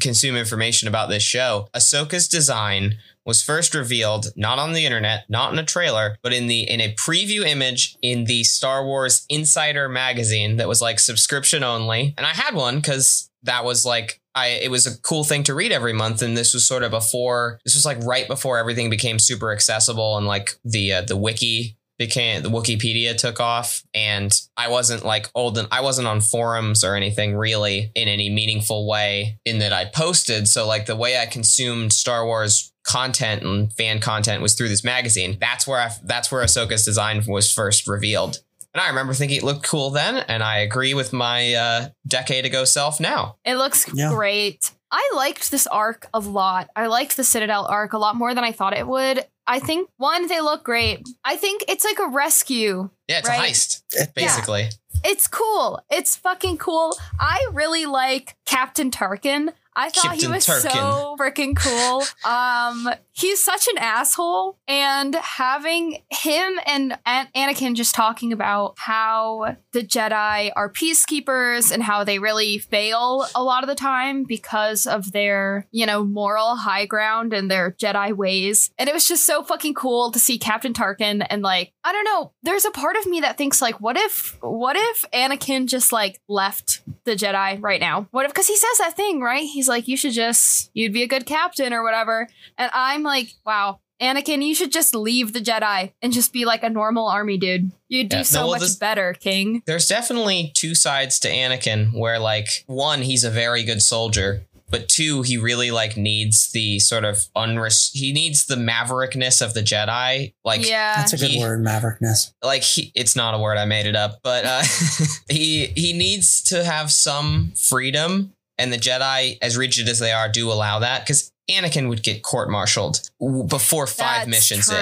consume 0.00 0.36
information 0.36 0.88
about 0.88 1.08
this 1.08 1.22
show: 1.22 1.68
Ahsoka's 1.74 2.28
design 2.28 2.96
was 3.24 3.42
first 3.42 3.74
revealed 3.74 4.28
not 4.36 4.58
on 4.58 4.72
the 4.72 4.86
internet, 4.86 5.24
not 5.28 5.52
in 5.52 5.58
a 5.58 5.64
trailer, 5.64 6.16
but 6.22 6.32
in 6.32 6.46
the 6.46 6.62
in 6.62 6.80
a 6.80 6.94
preview 6.94 7.44
image 7.44 7.96
in 8.00 8.24
the 8.24 8.44
Star 8.44 8.84
Wars 8.84 9.26
Insider 9.28 9.88
magazine 9.88 10.56
that 10.56 10.68
was 10.68 10.80
like 10.80 11.00
subscription 11.00 11.64
only. 11.64 12.14
And 12.16 12.26
I 12.26 12.30
had 12.30 12.54
one 12.54 12.76
because 12.76 13.30
that 13.42 13.64
was 13.64 13.84
like 13.84 14.20
I 14.34 14.48
it 14.62 14.70
was 14.70 14.86
a 14.86 14.98
cool 15.00 15.24
thing 15.24 15.42
to 15.44 15.54
read 15.54 15.72
every 15.72 15.92
month, 15.92 16.22
and 16.22 16.36
this 16.36 16.54
was 16.54 16.66
sort 16.66 16.82
of 16.82 16.92
before 16.92 17.58
this 17.64 17.74
was 17.74 17.84
like 17.84 17.98
right 18.04 18.28
before 18.28 18.58
everything 18.58 18.90
became 18.90 19.18
super 19.18 19.52
accessible 19.52 20.16
and 20.16 20.26
like 20.26 20.50
the 20.64 20.92
uh, 20.92 21.02
the 21.02 21.16
wiki 21.16 21.76
became 21.98 22.42
the 22.42 22.50
Wikipedia 22.50 23.16
took 23.16 23.40
off 23.40 23.82
and 23.94 24.32
I 24.56 24.68
wasn't 24.68 25.04
like 25.04 25.30
old 25.34 25.56
and 25.58 25.66
I 25.70 25.80
wasn't 25.80 26.06
on 26.08 26.20
forums 26.20 26.84
or 26.84 26.94
anything 26.94 27.36
really 27.36 27.90
in 27.94 28.08
any 28.08 28.28
meaningful 28.30 28.86
way 28.86 29.38
in 29.44 29.58
that 29.60 29.72
I 29.72 29.86
posted 29.86 30.46
so 30.48 30.66
like 30.66 30.86
the 30.86 30.96
way 30.96 31.18
I 31.18 31.26
consumed 31.26 31.92
Star 31.92 32.26
Wars 32.26 32.72
content 32.84 33.42
and 33.42 33.72
fan 33.72 33.98
content 34.00 34.42
was 34.42 34.54
through 34.54 34.68
this 34.68 34.84
magazine 34.84 35.38
that's 35.40 35.66
where 35.66 35.80
I, 35.80 35.90
that's 36.04 36.30
where 36.30 36.44
Ahsoka's 36.44 36.84
design 36.84 37.24
was 37.26 37.52
first 37.52 37.88
revealed 37.88 38.40
and 38.74 38.82
I 38.82 38.88
remember 38.88 39.14
thinking 39.14 39.38
it 39.38 39.42
looked 39.42 39.64
cool 39.64 39.88
then 39.90 40.16
and 40.28 40.42
I 40.42 40.58
agree 40.58 40.92
with 40.92 41.12
my 41.14 41.54
uh, 41.54 41.88
decade 42.06 42.44
ago 42.44 42.64
self 42.66 43.00
now 43.00 43.36
It 43.44 43.54
looks 43.56 43.86
Yeah. 43.94 44.10
great. 44.10 44.70
I 44.92 45.10
liked 45.16 45.50
this 45.50 45.66
arc 45.66 46.06
a 46.14 46.20
lot. 46.20 46.68
I 46.76 46.86
liked 46.86 47.16
the 47.16 47.24
Citadel 47.24 47.66
arc 47.66 47.92
a 47.92 47.98
lot 47.98 48.14
more 48.14 48.34
than 48.34 48.44
I 48.44 48.52
thought 48.52 48.76
it 48.76 48.86
would. 48.86 49.24
I 49.46 49.58
think 49.60 49.88
one, 49.96 50.26
they 50.28 50.40
look 50.40 50.64
great. 50.64 51.00
I 51.24 51.36
think 51.36 51.64
it's 51.68 51.84
like 51.84 51.98
a 51.98 52.08
rescue. 52.08 52.90
yeah 53.08 53.18
it's 53.18 53.28
Right. 53.28 53.40
a 53.48 53.52
heist 53.52 53.82
It- 53.92 54.14
basically 54.14 54.70
it's 55.04 55.28
cool. 55.28 55.78
It's 55.90 56.16
fucking 56.16 56.56
cool. 56.58 56.96
I 57.20 57.46
really 57.52 57.84
like 57.86 58.34
Captain 58.46 58.90
Tarkin. 58.90 59.52
I 59.76 59.90
thought 59.90 60.16
he 60.16 60.26
was 60.26 60.46
Tarkin. 60.46 60.72
so 60.72 61.16
freaking 61.20 61.54
cool. 61.54 62.02
Um, 62.24 62.88
he's 63.16 63.42
such 63.42 63.66
an 63.68 63.78
asshole, 63.78 64.58
and 64.68 65.14
having 65.14 66.02
him 66.10 66.60
and 66.66 66.98
An- 67.06 67.28
Anakin 67.34 67.74
just 67.74 67.94
talking 67.94 68.32
about 68.32 68.74
how 68.76 69.56
the 69.72 69.82
Jedi 69.82 70.52
are 70.54 70.70
peacekeepers 70.70 71.72
and 71.72 71.82
how 71.82 72.04
they 72.04 72.18
really 72.18 72.58
fail 72.58 73.26
a 73.34 73.42
lot 73.42 73.62
of 73.62 73.68
the 73.68 73.74
time 73.74 74.24
because 74.24 74.86
of 74.86 75.12
their, 75.12 75.66
you 75.70 75.86
know, 75.86 76.04
moral 76.04 76.56
high 76.56 76.84
ground 76.84 77.32
and 77.32 77.50
their 77.50 77.72
Jedi 77.72 78.14
ways. 78.14 78.70
And 78.78 78.88
it 78.88 78.94
was 78.94 79.08
just 79.08 79.24
so 79.24 79.42
fucking 79.42 79.74
cool 79.74 80.10
to 80.12 80.18
see 80.18 80.38
Captain 80.38 80.72
Tarkin 80.72 81.26
and 81.28 81.42
like, 81.42 81.72
I 81.84 81.92
don't 81.92 82.04
know, 82.04 82.32
there's 82.42 82.64
a 82.64 82.70
part 82.70 82.96
of 82.96 83.06
me 83.06 83.20
that 83.20 83.38
thinks 83.38 83.62
like, 83.62 83.80
what 83.80 83.96
if, 83.96 84.36
what 84.42 84.76
if 84.76 85.04
Anakin 85.12 85.66
just 85.66 85.92
like 85.92 86.20
left 86.28 86.82
the 87.04 87.12
Jedi 87.12 87.62
right 87.62 87.80
now? 87.80 88.08
What 88.10 88.26
if, 88.26 88.32
because 88.32 88.48
he 88.48 88.56
says 88.56 88.78
that 88.78 88.96
thing, 88.96 89.20
right? 89.20 89.44
He's 89.44 89.68
like, 89.68 89.88
you 89.88 89.96
should 89.96 90.12
just, 90.12 90.70
you'd 90.74 90.92
be 90.92 91.02
a 91.02 91.08
good 91.08 91.24
captain 91.24 91.72
or 91.72 91.82
whatever. 91.82 92.28
And 92.58 92.70
I'm 92.74 93.05
like, 93.06 93.32
wow. 93.44 93.80
Anakin, 94.00 94.44
you 94.44 94.54
should 94.54 94.72
just 94.72 94.94
leave 94.94 95.32
the 95.32 95.40
Jedi 95.40 95.92
and 96.02 96.12
just 96.12 96.32
be 96.32 96.44
like 96.44 96.62
a 96.62 96.68
normal 96.68 97.08
army 97.08 97.38
dude. 97.38 97.72
You'd 97.88 98.10
do 98.10 98.18
Yeah, 98.18 98.22
so 98.24 98.40
no, 98.40 98.48
well, 98.48 98.60
much 98.60 98.78
better, 98.78 99.14
King. 99.14 99.62
There's 99.66 99.88
definitely 99.88 100.52
two 100.54 100.74
sides 100.74 101.18
to 101.20 101.30
Anakin 101.30 101.98
where 101.98 102.18
like 102.18 102.64
one, 102.66 103.00
he's 103.00 103.24
a 103.24 103.30
very 103.30 103.64
good 103.64 103.80
soldier, 103.80 104.42
but 104.68 104.90
two, 104.90 105.22
he 105.22 105.38
really 105.38 105.70
like 105.70 105.96
needs 105.96 106.50
the 106.52 106.78
sort 106.78 107.04
of 107.04 107.16
unres 107.34 107.90
he 107.92 108.12
needs 108.12 108.44
the 108.44 108.56
maverickness 108.56 109.40
of 109.40 109.54
the 109.54 109.62
Jedi. 109.62 110.34
Like 110.44 110.68
yeah. 110.68 110.96
That's 110.96 111.14
a 111.14 111.16
good 111.16 111.30
he- 111.30 111.40
word, 111.40 111.62
maverickness. 111.62 112.34
like 112.42 112.62
he, 112.62 112.92
it's 112.94 113.16
not 113.16 113.34
a 113.34 113.38
word 113.38 113.56
I 113.56 113.64
made 113.64 113.86
it 113.86 113.96
up, 113.96 114.18
but 114.22 114.44
uh, 114.44 114.62
he 115.30 115.66
he 115.66 115.94
needs 115.94 116.42
to 116.44 116.64
have 116.64 116.90
some 116.90 117.52
freedom, 117.56 118.34
and 118.58 118.70
the 118.70 118.78
Jedi, 118.78 119.38
as 119.40 119.56
rigid 119.56 119.88
as 119.88 120.00
they 120.00 120.12
are, 120.12 120.28
do 120.28 120.50
allow 120.50 120.80
that 120.80 121.02
because 121.06 121.32
Anakin 121.50 121.88
would 121.88 122.02
get 122.02 122.22
court-martialed 122.22 123.08
before 123.48 123.86
five 123.86 124.26
That's 124.26 124.28
missions 124.28 124.70
in. 124.70 124.76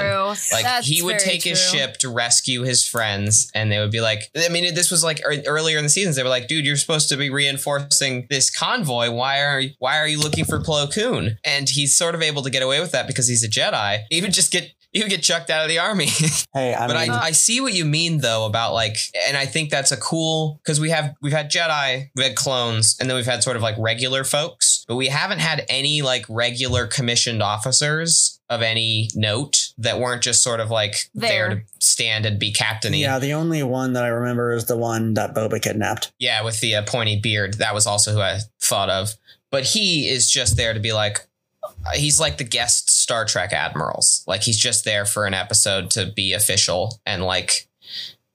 Like 0.52 0.64
That's 0.64 0.87
he 0.87 1.02
would 1.02 1.18
very 1.18 1.30
take 1.30 1.42
his 1.42 1.61
ship 1.61 1.99
to 1.99 2.09
rescue 2.09 2.62
his 2.62 2.87
friends, 2.87 3.50
and 3.54 3.71
they 3.71 3.78
would 3.78 3.90
be 3.90 4.00
like, 4.00 4.30
I 4.37 4.49
mean, 4.49 4.75
this 4.75 4.90
was 4.90 5.04
like 5.04 5.21
earlier 5.47 5.78
in 5.78 5.85
the 5.85 5.90
seasons. 5.90 6.16
They 6.16 6.23
were 6.23 6.28
like, 6.28 6.49
"Dude, 6.49 6.64
you're 6.64 6.76
supposed 6.76 7.09
to 7.11 7.16
be 7.16 7.30
reinforcing 7.30 8.26
this 8.30 8.50
convoy. 8.50 9.11
Why 9.11 9.40
are 9.42 9.62
why 9.78 9.99
are 9.99 10.09
you 10.09 10.18
looking 10.18 10.44
for 10.44 10.59
Plo 10.59 10.92
Koon?" 10.92 11.38
And 11.44 11.68
he's 11.68 11.97
sort 11.97 12.14
of 12.14 12.23
able 12.23 12.42
to 12.42 12.50
get 12.50 12.62
away 12.62 12.80
with 12.80 12.92
that 12.92 13.06
because 13.06 13.28
he's 13.28 13.44
a 13.44 13.49
Jedi. 13.49 14.00
He 14.11 14.21
would 14.21 14.33
just 14.33 14.50
get 14.50 14.73
he 14.94 15.00
would 15.02 15.11
get 15.11 15.23
chucked 15.23 15.50
out 15.50 15.62
of 15.62 15.68
the 15.68 15.78
army. 15.78 16.09
Hey, 16.54 16.73
I 16.73 16.87
but 16.87 16.97
mean, 16.97 17.11
I, 17.11 17.25
I 17.25 17.30
see 17.33 17.61
what 17.61 17.73
you 17.75 17.85
mean 17.85 18.18
though 18.18 18.47
about 18.47 18.75
like 18.75 18.97
and 19.26 19.37
I 19.37 19.44
think 19.44 19.71
that's 19.71 19.90
a 19.90 19.97
cool 19.97 20.61
because 20.62 20.80
we 20.80 20.90
have 20.90 21.14
we've 21.21 21.33
had 21.33 21.50
Jedi, 21.50 22.11
we've 22.14 22.26
had 22.26 22.37
clones, 22.37 22.97
and 23.00 23.11
then 23.11 23.16
we've 23.16 23.26
had 23.26 23.42
sort 23.42 23.56
of 23.56 23.62
like 23.62 23.75
regular 23.76 24.23
folks, 24.23 24.74
but 24.87 24.97
we 24.97 25.09
haven't 25.09 25.38
had 25.41 25.64
any 25.69 26.03
like 26.03 26.25
regular 26.29 26.87
commissioned 26.87 27.43
officers 27.43 28.38
of 28.50 28.61
any 28.62 29.09
note 29.14 29.73
that 29.79 29.99
weren't 29.99 30.23
just 30.23 30.43
sort 30.43 30.61
of 30.61 30.71
like 30.71 31.09
there, 31.14 31.49
There. 31.49 31.57
to 31.57 31.62
stand 31.81 32.26
and 32.26 32.38
be 32.38 32.53
captainy. 32.53 33.00
yeah, 33.00 33.19
the 33.19 33.33
only 33.33 33.62
one 33.62 33.95
that 33.95 34.05
I 34.05 34.09
remember 34.09 34.53
is 34.53 34.67
the 34.67 34.76
one 34.76 35.14
that 35.14 35.35
Boba 35.35 35.61
kidnapped. 35.62 36.12
Yeah, 36.19 36.43
with 36.45 36.61
the 36.61 36.76
uh, 36.76 36.83
pointy 36.83 37.19
beard. 37.19 37.55
That 37.55 37.75
was 37.75 37.87
also 37.87 38.12
who 38.12 38.21
I 38.21 38.38
thought 38.61 38.91
of. 38.91 39.11
But 39.50 39.64
he 39.64 40.09
is 40.09 40.31
just 40.31 40.57
there 40.57 40.75
to 40.75 40.81
be 40.81 40.93
like, 40.93 41.26
uh, 41.64 41.93
he's 41.95 42.21
like 42.21 42.37
the 42.38 42.45
guest 42.45 42.91
Star 42.91 43.25
Trek 43.25 43.53
admirals. 43.53 44.23
Like 44.26 44.43
he's 44.43 44.59
just 44.59 44.85
there 44.85 45.05
for 45.07 45.25
an 45.26 45.35
episode 45.35 45.91
to 45.93 46.07
be 46.14 46.33
official 46.35 47.00
and 47.07 47.23
like 47.25 47.67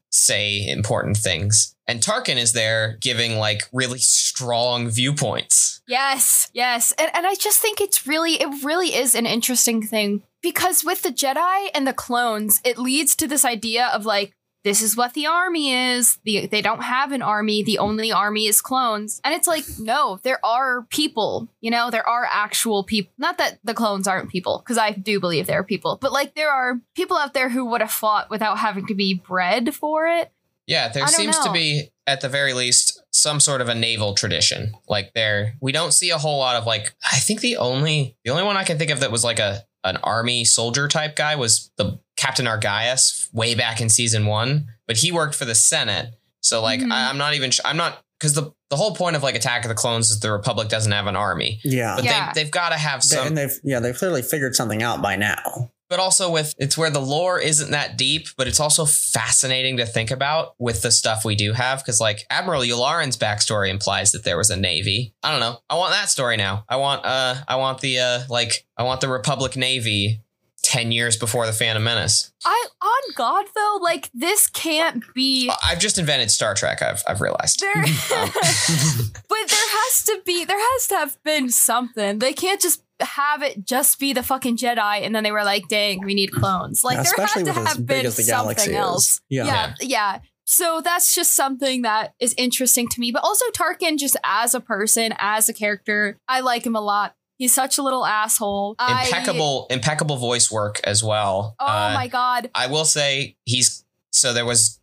say 0.10 0.68
important 0.68 1.18
things. 1.18 1.76
And 1.90 2.02
Tarkin 2.02 2.38
is 2.38 2.54
there 2.54 2.98
giving 3.02 3.38
like 3.38 3.64
really 3.74 3.98
strong 3.98 4.90
viewpoints. 4.90 5.82
Yes, 5.88 6.52
yes. 6.54 6.94
And 7.00 7.10
and 7.16 7.26
I 7.26 7.34
just 7.34 7.60
think 7.60 7.82
it's 7.82 8.06
really 8.06 8.34
it 8.34 8.64
really 8.64 8.94
is 8.94 9.16
an 9.16 9.26
interesting 9.26 9.82
thing 9.82 10.22
because 10.44 10.84
with 10.86 11.02
the 11.02 11.10
Jedi 11.10 11.70
and 11.74 11.88
the 11.88 11.94
clones, 11.94 12.62
it 12.64 12.78
leads 12.78 13.16
to 13.16 13.28
this 13.28 13.44
idea 13.44 13.88
of 13.88 14.06
like 14.06 14.34
this 14.64 14.82
is 14.82 14.98
what 14.98 15.14
the 15.14 15.26
army 15.26 15.74
is. 15.74 16.20
The, 16.26 16.46
they 16.48 16.62
don't 16.62 16.84
have 16.84 17.12
an 17.12 17.22
army. 17.22 17.64
The 17.64 17.80
only 17.80 18.12
army 18.12 18.46
is 18.46 18.62
clones. 18.62 19.22
And 19.24 19.34
it's 19.34 19.48
like, 19.48 19.64
no, 19.80 20.20
there 20.24 20.44
are 20.46 20.84
people, 20.90 21.48
you 21.62 21.72
know, 21.72 21.90
there 21.90 22.08
are 22.08 22.28
actual 22.30 22.84
people. 22.84 23.12
Not 23.18 23.38
that 23.38 23.60
the 23.64 23.74
clones 23.74 24.08
aren't 24.08 24.30
people, 24.30 24.60
because 24.60 24.78
I 24.78 24.92
do 24.92 25.20
believe 25.20 25.48
there 25.48 25.60
are 25.60 25.64
people, 25.64 25.98
but 26.02 26.12
like 26.12 26.36
there 26.36 26.52
are 26.52 26.82
people 26.94 27.16
out 27.16 27.34
there 27.34 27.50
who 27.50 27.66
would 27.66 27.82
have 27.82 27.92
fought 27.92 28.30
without 28.30 28.58
having 28.58 28.86
to 28.88 28.96
be 28.96 29.14
bred 29.14 29.74
for 29.74 30.08
it. 30.08 30.32
Yeah, 30.70 30.88
there 30.90 31.04
I 31.04 31.08
don't 31.08 31.16
seems 31.16 31.38
to 31.40 31.52
be 31.52 31.90
at 32.08 32.22
the 32.22 32.30
very 32.30 32.54
least 32.54 33.02
some 33.12 33.40
sort 33.40 33.60
of 33.62 33.70
a 33.70 33.76
naval 33.76 34.14
tradition. 34.14 34.74
Like 34.88 35.12
there 35.16 35.56
we 35.62 35.72
don't 35.72 35.92
see 35.94 36.12
a 36.12 36.18
whole 36.18 36.38
lot 36.40 36.56
of 36.56 36.66
like 36.66 36.94
I 37.12 37.18
think 37.18 37.42
the 37.42 37.58
only 37.58 38.16
the 38.24 38.32
only 38.32 38.44
one 38.44 38.56
I 38.56 38.64
can 38.64 38.78
think 38.78 38.92
of 38.92 39.00
that 39.02 39.12
was 39.12 39.24
like 39.24 39.40
a 39.40 39.64
an 39.84 39.98
army 39.98 40.46
soldier 40.46 40.88
type 40.88 41.16
guy 41.16 41.36
was 41.36 41.72
the 41.78 42.00
Captain 42.18 42.46
Argyus 42.46 43.28
way 43.34 43.56
back 43.56 43.80
in 43.82 43.88
season 43.90 44.26
1, 44.26 44.68
but 44.88 44.98
he 44.98 45.12
worked 45.12 45.36
for 45.36 45.46
the 45.46 45.56
Senate. 45.56 46.14
So 46.42 46.62
like 46.62 46.82
Mhm. 46.82 46.92
I, 46.92 47.10
I'm 47.10 47.18
not 47.18 47.34
even 47.34 47.50
sh- 47.52 47.62
I'm 47.66 47.78
not 47.78 48.02
cuz 48.20 48.34
the 48.34 48.52
the 48.70 48.76
whole 48.76 48.94
point 48.94 49.16
of 49.16 49.24
like 49.24 49.34
Attack 49.36 49.64
of 49.66 49.70
the 49.70 49.76
Clones 49.76 50.12
is 50.12 50.20
the 50.20 50.32
Republic 50.32 50.70
doesn't 50.70 50.92
have 50.92 51.08
an 51.08 51.16
army. 51.16 51.60
Yeah. 51.64 51.96
But 51.96 52.06
Yeah. 52.06 52.32
they 52.34 52.44
they've 52.44 52.52
got 52.52 52.70
to 52.70 52.78
have 52.78 53.02
They- 53.02 53.16
some 53.16 53.28
and 53.28 53.38
they've 53.38 53.60
yeah 53.64 53.80
they've 53.80 53.98
clearly 53.98 54.22
figured 54.22 54.56
something 54.56 54.84
out 54.84 55.02
by 55.02 55.16
now. 55.16 55.72
But 55.90 56.00
also 56.00 56.32
with 56.32 56.54
it's 56.58 56.78
where 56.78 56.90
the 56.92 57.02
lore 57.02 57.40
isn't 57.40 57.72
that 57.72 57.98
deep, 57.98 58.28
but 58.38 58.48
it's 58.48 58.60
also 58.60 58.86
fascinating 58.86 59.78
to 59.78 59.86
think 59.86 60.12
about 60.12 60.54
with 60.60 60.82
the 60.82 60.92
stuff 60.92 61.26
we 61.26 61.36
do 61.36 61.54
have. 61.54 61.80
Because 61.80 62.00
like 62.00 62.26
Admiral 62.30 62.62
Yularen's 62.62 63.18
backstory 63.18 63.70
implies 63.70 64.12
that 64.12 64.24
there 64.24 64.38
was 64.38 64.50
a 64.50 64.58
navy. 64.58 65.14
I 65.24 65.32
don't 65.32 65.40
know. 65.40 65.60
I 65.70 65.76
want 65.76 65.94
that 65.94 66.10
story 66.10 66.38
now. 66.38 66.64
I 66.70 66.78
want 66.78 67.06
uh 67.06 67.36
I 67.48 67.56
want 67.58 67.82
the 67.82 68.00
uh 68.00 68.20
like 68.30 68.66
I 68.78 68.84
want 68.84 69.02
the 69.02 69.10
Republic 69.10 69.58
Navy 69.58 70.22
ten 70.62 70.92
years 70.92 71.18
before 71.18 71.46
the 71.48 71.54
Phantom 71.54 71.84
Menace. 71.84 72.32
I 72.46 72.68
on 72.82 73.14
God 73.16 73.46
though, 73.56 73.80
like 73.82 74.12
this 74.14 74.48
can't 74.48 75.04
be 75.16 75.52
I've 75.66 75.80
just 75.80 75.98
invented 75.98 76.30
Star 76.30 76.54
Trek. 76.54 76.82
I've 76.84 77.04
I've 77.08 77.22
realized. 77.22 77.62
there 77.62 77.74
but 78.10 79.48
there 79.48 79.70
has 79.70 80.04
to 80.06 80.22
be 80.26 80.46
there 80.46 80.60
has 80.60 80.88
to 80.88 80.96
have 80.96 81.18
been 81.24 81.50
something 81.50 82.20
they 82.20 82.34
can't 82.34 82.62
just 82.62 82.84
have 83.02 83.42
it 83.44 83.66
just 83.66 84.00
be 84.00 84.14
the 84.14 84.24
fucking 84.24 84.58
jedi 84.58 85.02
and 85.04 85.16
then 85.16 85.24
they 85.24 85.32
were 85.32 85.44
like 85.44 85.68
dang 85.70 86.04
we 86.06 86.14
need 86.14 86.32
clones. 86.32 86.84
Like 86.84 86.98
Yeah, 86.98 87.04
there 87.16 87.26
had 87.28 87.46
to 87.46 87.54
have 87.54 87.86
been 87.86 88.06
as 88.06 88.18
the 88.18 88.24
galaxy 88.24 88.66
something 88.66 88.78
else. 88.80 89.22
Yeah. 89.30 89.46
yeah. 89.46 89.74
yeah. 89.82 90.20
So 90.46 90.82
that's 90.84 91.14
just 91.14 91.36
something 91.36 91.84
that 91.84 92.14
is 92.20 92.34
interesting 92.38 92.88
to 92.90 93.00
me 93.00 93.12
but 93.12 93.24
also 93.24 93.46
tarkin 93.52 93.98
just 93.98 94.18
as 94.24 94.54
a 94.56 94.60
person 94.60 95.14
as 95.20 95.48
a 95.48 95.54
character 95.54 96.18
i 96.28 96.40
like 96.42 96.66
him 96.66 96.76
a 96.76 96.82
lot. 96.82 97.16
He's 97.38 97.54
such 97.54 97.78
a 97.78 97.82
little 97.84 98.06
asshole. 98.06 98.76
I- 98.80 99.06
Impeccable 99.06 99.68
impeccable 99.70 100.18
voice 100.18 100.52
work 100.52 100.82
as 100.84 101.02
well. 101.04 101.56
oh 101.60 101.66
Uh, 101.66 101.92
my 101.94 102.08
god. 102.08 102.50
I 102.54 102.68
will 102.68 102.86
say 102.86 103.38
he's 103.46 103.86
so 104.12 104.34
there 104.34 104.46
was 104.46 104.80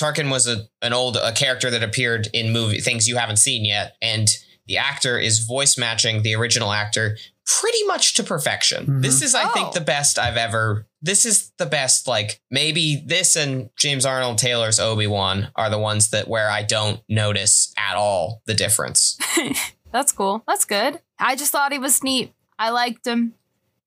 Tarkin 0.00 0.30
was 0.30 0.48
a 0.48 0.66
an 0.82 0.92
old 0.94 1.16
a 1.18 1.30
character 1.32 1.70
that 1.70 1.82
appeared 1.82 2.28
in 2.32 2.52
movie 2.52 2.80
things 2.80 3.06
you 3.06 3.16
haven't 3.18 3.36
seen 3.36 3.64
yet, 3.66 3.96
and 4.00 4.28
the 4.66 4.78
actor 4.78 5.18
is 5.18 5.40
voice 5.40 5.76
matching 5.76 6.22
the 6.22 6.34
original 6.34 6.72
actor 6.72 7.18
pretty 7.58 7.82
much 7.84 8.14
to 8.14 8.22
perfection. 8.22 8.86
Mhm. 8.86 9.02
This 9.02 9.22
is, 9.22 9.34
I 9.34 9.44
Oh. 9.44 9.48
think, 9.48 9.72
the 9.72 9.80
best 9.80 10.18
I've 10.18 10.36
ever. 10.36 10.86
This 11.02 11.24
is 11.24 11.50
the 11.58 11.66
best. 11.66 12.06
Like 12.06 12.40
maybe 12.50 13.02
this 13.06 13.34
and 13.36 13.70
James 13.76 14.04
Arnold 14.06 14.38
Taylor's 14.38 14.78
Obi 14.78 15.06
Wan 15.06 15.50
are 15.56 15.70
the 15.70 15.78
ones 15.78 16.10
that 16.10 16.28
where 16.28 16.50
I 16.50 16.62
don't 16.62 17.00
notice 17.08 17.72
at 17.76 17.96
all 17.96 18.42
the 18.46 18.54
difference. 18.54 19.18
that's 19.92 20.12
cool 20.12 20.44
that's 20.46 20.64
good 20.64 21.00
i 21.18 21.34
just 21.34 21.50
thought 21.50 21.72
he 21.72 21.78
was 21.78 22.04
neat 22.04 22.32
i 22.60 22.70
liked 22.70 23.04
him 23.04 23.34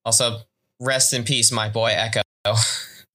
Also, 0.03 0.39
rest 0.81 1.13
in 1.13 1.23
peace, 1.23 1.49
my 1.49 1.69
boy 1.69 1.91
Echo. 1.95 2.21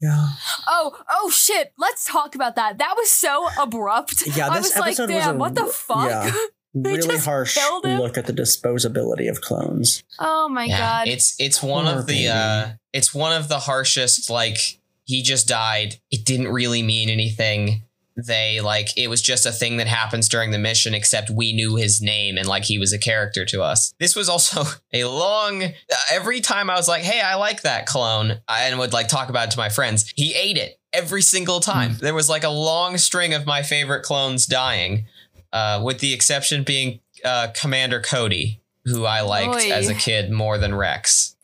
Yeah. 0.00 0.28
Oh, 0.66 0.96
oh 1.11 1.28
shit. 1.30 1.72
Let's 1.76 2.04
talk 2.04 2.34
about 2.34 2.54
that. 2.56 2.78
That 2.78 2.94
was 2.96 3.11
so 3.11 3.48
abrupt. 3.61 4.26
Yeah, 4.28 4.48
I 4.48 4.58
this 4.58 4.68
was 4.68 4.76
like, 4.78 4.87
episode 4.98 5.11
was 5.11 5.24
damn, 5.24 5.34
a 5.34 5.38
what 5.38 5.54
the 5.54 5.66
fuck? 5.66 6.08
yeah. 6.08 6.30
They 6.82 6.94
Really 6.94 7.18
harsh 7.18 7.56
look 7.84 8.18
at 8.18 8.26
the 8.26 8.32
disposability 8.32 9.28
of 9.30 9.40
clones. 9.40 10.02
oh 10.18 10.48
my 10.48 10.68
god. 10.68 11.08
It's 11.08 11.34
it's 11.38 11.62
one 11.62 11.84
Poor 11.86 11.94
of 11.98 12.06
the 12.06 12.12
baby. 12.12 12.28
uh 12.28 12.68
it's 12.92 13.14
one 13.14 13.32
of 13.38 13.48
the 13.48 13.58
harshest 13.60 14.30
like 14.30 14.58
he 15.04 15.22
just 15.22 15.48
died. 15.48 15.96
It 16.10 16.24
didn't 16.24 16.48
really 16.48 16.82
mean 16.82 17.08
anything. 17.08 17.82
They 18.26 18.60
like 18.60 18.88
it 18.98 19.08
was 19.08 19.22
just 19.22 19.46
a 19.46 19.52
thing 19.52 19.76
that 19.76 19.86
happens 19.86 20.28
during 20.28 20.50
the 20.50 20.58
mission 20.58 20.92
except 20.92 21.30
we 21.30 21.52
knew 21.52 21.76
his 21.76 22.02
name 22.02 22.36
and 22.36 22.48
like 22.48 22.64
he 22.64 22.76
was 22.78 22.92
a 22.92 22.98
character 22.98 23.44
to 23.44 23.62
us. 23.62 23.94
This 24.00 24.16
was 24.16 24.28
also 24.28 24.64
a 24.92 25.04
long 25.04 25.62
every 26.10 26.40
time 26.40 26.68
I 26.68 26.74
was 26.74 26.88
like, 26.88 27.04
"Hey, 27.04 27.20
I 27.20 27.36
like 27.36 27.62
that 27.62 27.86
clone." 27.86 28.40
I 28.48 28.64
and 28.64 28.78
would 28.80 28.92
like 28.92 29.06
talk 29.06 29.28
about 29.28 29.46
it 29.48 29.50
to 29.52 29.58
my 29.58 29.68
friends. 29.68 30.12
He 30.16 30.34
ate 30.34 30.56
it 30.56 30.80
every 30.92 31.22
single 31.22 31.60
time. 31.60 31.96
There 32.00 32.14
was 32.14 32.28
like 32.28 32.42
a 32.44 32.48
long 32.48 32.98
string 32.98 33.34
of 33.34 33.46
my 33.46 33.62
favorite 33.62 34.02
clones 34.02 34.46
dying. 34.46 35.06
Uh 35.52 35.80
with 35.82 35.98
the 35.98 36.12
exception 36.12 36.62
being 36.62 37.00
uh 37.24 37.48
Commander 37.54 38.00
Cody 38.00 38.61
who 38.84 39.04
I 39.04 39.20
liked 39.20 39.54
Oy. 39.54 39.70
as 39.70 39.88
a 39.88 39.94
kid 39.94 40.30
more 40.30 40.56
than 40.56 40.74
Rex, 40.74 41.37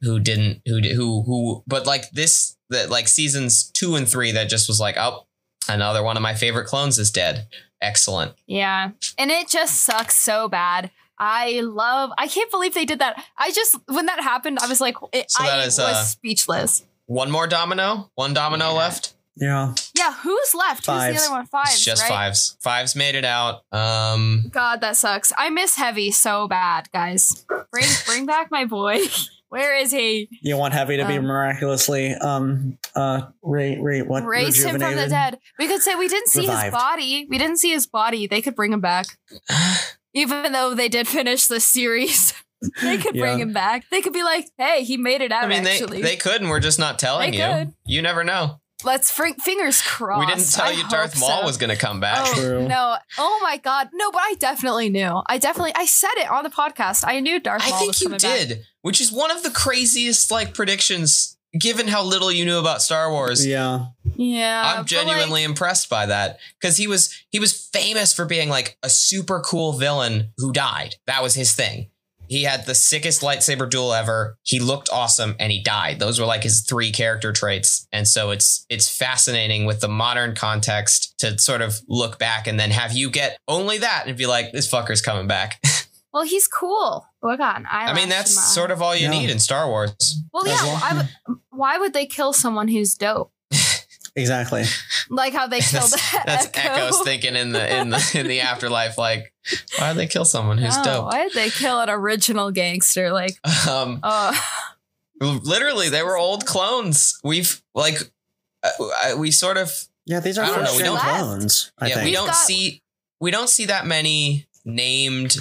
who 0.00 0.18
didn't, 0.18 0.62
who 0.64 0.80
who 0.80 1.22
who, 1.22 1.62
but 1.66 1.86
like 1.86 2.10
this, 2.10 2.56
that 2.70 2.88
like 2.88 3.06
seasons 3.06 3.70
two 3.70 3.96
and 3.96 4.08
three, 4.08 4.32
that 4.32 4.48
just 4.48 4.66
was 4.66 4.80
like, 4.80 4.96
oh, 4.96 5.26
Another 5.68 6.02
one 6.02 6.16
of 6.16 6.22
my 6.22 6.34
favorite 6.34 6.66
clones 6.66 6.98
is 6.98 7.10
dead. 7.10 7.48
Excellent. 7.80 8.34
Yeah. 8.46 8.90
And 9.18 9.30
it 9.30 9.48
just 9.48 9.82
sucks 9.84 10.16
so 10.16 10.48
bad. 10.48 10.90
I 11.18 11.60
love 11.60 12.10
I 12.18 12.28
can't 12.28 12.50
believe 12.50 12.74
they 12.74 12.84
did 12.84 12.98
that. 13.00 13.22
I 13.38 13.50
just 13.50 13.76
when 13.86 14.06
that 14.06 14.20
happened, 14.20 14.58
I 14.60 14.68
was 14.68 14.80
like 14.80 14.96
it, 15.12 15.30
So 15.30 15.42
that 15.42 15.60
I 15.60 15.64
is, 15.64 15.78
was 15.78 15.96
uh, 15.96 16.04
speechless. 16.04 16.84
One 17.06 17.30
more 17.30 17.46
domino. 17.46 18.10
One 18.14 18.34
domino 18.34 18.72
left. 18.74 19.14
Yeah. 19.36 19.74
Yeah, 19.96 20.14
who's 20.14 20.54
left? 20.54 20.86
Who's 20.86 21.02
the 21.02 21.16
other 21.24 21.30
one? 21.30 21.46
Fives. 21.46 21.74
It's 21.74 21.84
just 21.84 22.02
right? 22.02 22.08
fives. 22.08 22.56
Fives 22.60 22.96
made 22.96 23.14
it 23.14 23.24
out. 23.24 23.62
Um, 23.72 24.44
God, 24.50 24.80
that 24.80 24.96
sucks. 24.96 25.32
I 25.36 25.50
miss 25.50 25.76
Heavy 25.76 26.10
so 26.10 26.48
bad, 26.48 26.88
guys. 26.92 27.44
Bring 27.70 27.84
bring 28.06 28.26
back 28.26 28.50
my 28.50 28.64
boy. 28.64 28.98
Where 29.48 29.76
is 29.76 29.92
he? 29.92 30.28
You 30.42 30.56
want 30.56 30.74
Heavy 30.74 30.96
to 30.96 31.06
be 31.06 31.18
Um, 31.18 31.24
miraculously 31.26 32.12
um 32.14 32.78
uh 32.96 33.22
rate 33.42 33.80
rate 33.80 34.06
what 34.08 34.24
Raise 34.24 34.62
him 34.64 34.80
from 34.80 34.96
the 34.96 35.06
dead. 35.08 35.38
We 35.58 35.68
could 35.68 35.82
say 35.82 35.94
we 35.94 36.08
didn't 36.08 36.28
see 36.28 36.40
Revived. 36.40 36.64
his 36.64 36.72
body. 36.72 37.26
We 37.30 37.38
didn't 37.38 37.58
see 37.58 37.70
his 37.72 37.86
body. 37.86 38.26
They 38.26 38.42
could 38.42 38.56
bring 38.56 38.72
him 38.72 38.80
back. 38.80 39.06
Even 40.14 40.50
though 40.52 40.74
they 40.74 40.88
did 40.88 41.06
finish 41.06 41.46
the 41.46 41.60
series. 41.60 42.32
they 42.82 42.96
could 42.96 43.14
bring 43.14 43.38
Yeah. 43.38 43.44
him 43.44 43.52
back. 43.52 43.84
They 43.90 44.00
could 44.00 44.14
be 44.14 44.22
like, 44.24 44.48
hey, 44.58 44.82
he 44.82 44.96
made 44.96 45.20
it 45.20 45.30
out 45.30 45.44
I 45.44 45.48
mean, 45.48 45.62
they 45.62 45.78
they 45.80 46.16
could, 46.16 46.40
and 46.40 46.48
we're 46.50 46.58
just 46.60 46.78
not 46.78 46.98
telling 46.98 47.30
They 47.30 47.36
you. 47.36 47.44
could. 47.44 47.74
You 47.84 48.00
never 48.02 48.24
know. 48.24 48.60
Let's 48.86 49.10
fr- 49.10 49.34
fingers 49.42 49.82
crossed. 49.82 50.20
we 50.20 50.26
didn't 50.26 50.50
tell 50.50 50.66
I 50.66 50.70
you 50.70 50.82
hope 50.82 50.90
Darth 50.90 51.18
Maul 51.20 51.40
so. 51.40 51.44
was 51.46 51.56
going 51.56 51.70
to 51.70 51.76
come 51.76 51.98
back. 52.00 52.20
Oh 52.28 52.34
True. 52.34 52.68
no! 52.68 52.96
Oh 53.18 53.40
my 53.42 53.56
god! 53.58 53.88
No, 53.92 54.10
but 54.12 54.20
I 54.20 54.34
definitely 54.38 54.88
knew. 54.88 55.20
I 55.26 55.38
definitely 55.38 55.72
I 55.74 55.86
said 55.86 56.14
it 56.16 56.30
on 56.30 56.44
the 56.44 56.50
podcast. 56.50 57.04
I 57.06 57.20
knew 57.20 57.40
Darth 57.40 57.62
I 57.64 57.70
Maul 57.70 57.78
think 57.80 58.00
you 58.00 58.06
coming 58.06 58.20
back. 58.20 58.48
did, 58.48 58.64
which 58.82 59.00
is 59.00 59.12
one 59.12 59.30
of 59.30 59.42
the 59.42 59.50
craziest 59.50 60.30
like 60.30 60.54
predictions, 60.54 61.36
given 61.58 61.88
how 61.88 62.02
little 62.04 62.30
you 62.30 62.44
knew 62.44 62.58
about 62.58 62.80
Star 62.80 63.10
Wars. 63.10 63.44
Yeah. 63.44 63.86
Yeah, 64.18 64.74
I'm 64.78 64.86
genuinely 64.86 65.42
like, 65.42 65.48
impressed 65.50 65.90
by 65.90 66.06
that 66.06 66.38
because 66.60 66.76
he 66.78 66.86
was 66.86 67.12
he 67.30 67.38
was 67.38 67.68
famous 67.72 68.14
for 68.14 68.24
being 68.24 68.48
like 68.48 68.78
a 68.82 68.88
super 68.88 69.40
cool 69.40 69.72
villain 69.74 70.32
who 70.38 70.52
died. 70.52 70.94
That 71.06 71.22
was 71.22 71.34
his 71.34 71.52
thing. 71.52 71.90
He 72.28 72.44
had 72.44 72.66
the 72.66 72.74
sickest 72.74 73.22
lightsaber 73.22 73.68
duel 73.68 73.92
ever. 73.92 74.36
He 74.42 74.60
looked 74.60 74.88
awesome 74.92 75.34
and 75.38 75.50
he 75.52 75.62
died. 75.62 75.98
Those 75.98 76.18
were 76.20 76.26
like 76.26 76.42
his 76.42 76.62
three 76.68 76.90
character 76.92 77.32
traits. 77.32 77.86
And 77.92 78.06
so 78.08 78.30
it's 78.30 78.64
it's 78.68 78.88
fascinating 78.94 79.64
with 79.64 79.80
the 79.80 79.88
modern 79.88 80.34
context 80.34 81.14
to 81.18 81.38
sort 81.38 81.62
of 81.62 81.80
look 81.88 82.18
back 82.18 82.46
and 82.46 82.58
then 82.58 82.70
have 82.70 82.92
you 82.92 83.10
get 83.10 83.38
only 83.48 83.78
that 83.78 84.04
and 84.06 84.16
be 84.16 84.26
like, 84.26 84.52
this 84.52 84.70
fucker's 84.70 85.00
coming 85.02 85.26
back. 85.26 85.60
well, 86.12 86.24
he's 86.24 86.46
cool. 86.48 87.06
Look 87.22 87.40
on. 87.40 87.66
I, 87.70 87.86
I 87.90 87.94
mean, 87.94 88.08
that's 88.08 88.30
sort 88.54 88.70
of 88.70 88.80
all 88.82 88.94
you 88.94 89.04
Yeah. 89.04 89.10
need 89.10 89.30
in 89.30 89.38
Star 89.38 89.66
Wars. 89.68 89.94
well. 90.32 90.46
Yeah. 90.46 90.62
well. 90.64 91.08
Would, 91.28 91.38
why 91.50 91.78
would 91.78 91.92
they 91.92 92.06
kill 92.06 92.32
someone 92.32 92.68
who's 92.68 92.94
dope? 92.94 93.32
Exactly. 94.16 94.64
Like 95.08 95.32
how 95.34 95.46
they 95.46 95.60
killed 95.60 95.90
That's, 95.92 96.24
that's 96.24 96.46
Echo. 96.58 96.68
Echo's 96.72 97.02
thinking 97.02 97.36
in 97.36 97.52
the 97.52 97.76
in 97.80 97.90
the 97.90 98.10
in 98.14 98.26
the 98.26 98.40
afterlife, 98.40 98.98
like, 98.98 99.32
why 99.78 99.92
did 99.92 99.98
they 99.98 100.06
kill 100.08 100.24
someone 100.24 100.58
who's 100.58 100.76
No, 100.78 100.82
dope? 100.82 101.04
Why 101.12 101.22
did 101.24 101.32
they 101.34 101.48
kill 101.50 101.78
an 101.80 101.88
original 101.90 102.50
gangster? 102.50 103.12
Like, 103.12 103.36
Um, 103.70 104.00
uh, 104.02 104.34
literally 105.20 105.90
they 105.90 106.02
were 106.02 106.16
old 106.16 106.44
clones 106.44 107.20
we've 107.22 107.62
like 107.74 107.98
uh, 108.64 109.14
we 109.16 109.30
sort 109.30 109.58
of 109.58 109.70
Yeah, 110.06 110.18
these 110.18 110.38
are 110.38 110.44
I 110.44 110.48
don't 110.48 110.64
know, 110.64 110.76
we 110.76 110.82
don't- 110.82 110.98
clones. 110.98 111.70
I 111.78 111.86
yeah 111.86 111.94
think. 111.94 112.06
we 112.06 112.12
don't 112.12 112.26
got- 112.26 112.34
see 112.34 112.82
we 113.20 113.30
don't 113.30 113.48
see 113.48 113.66
that 113.66 113.86
many 113.86 114.46
named 114.64 115.36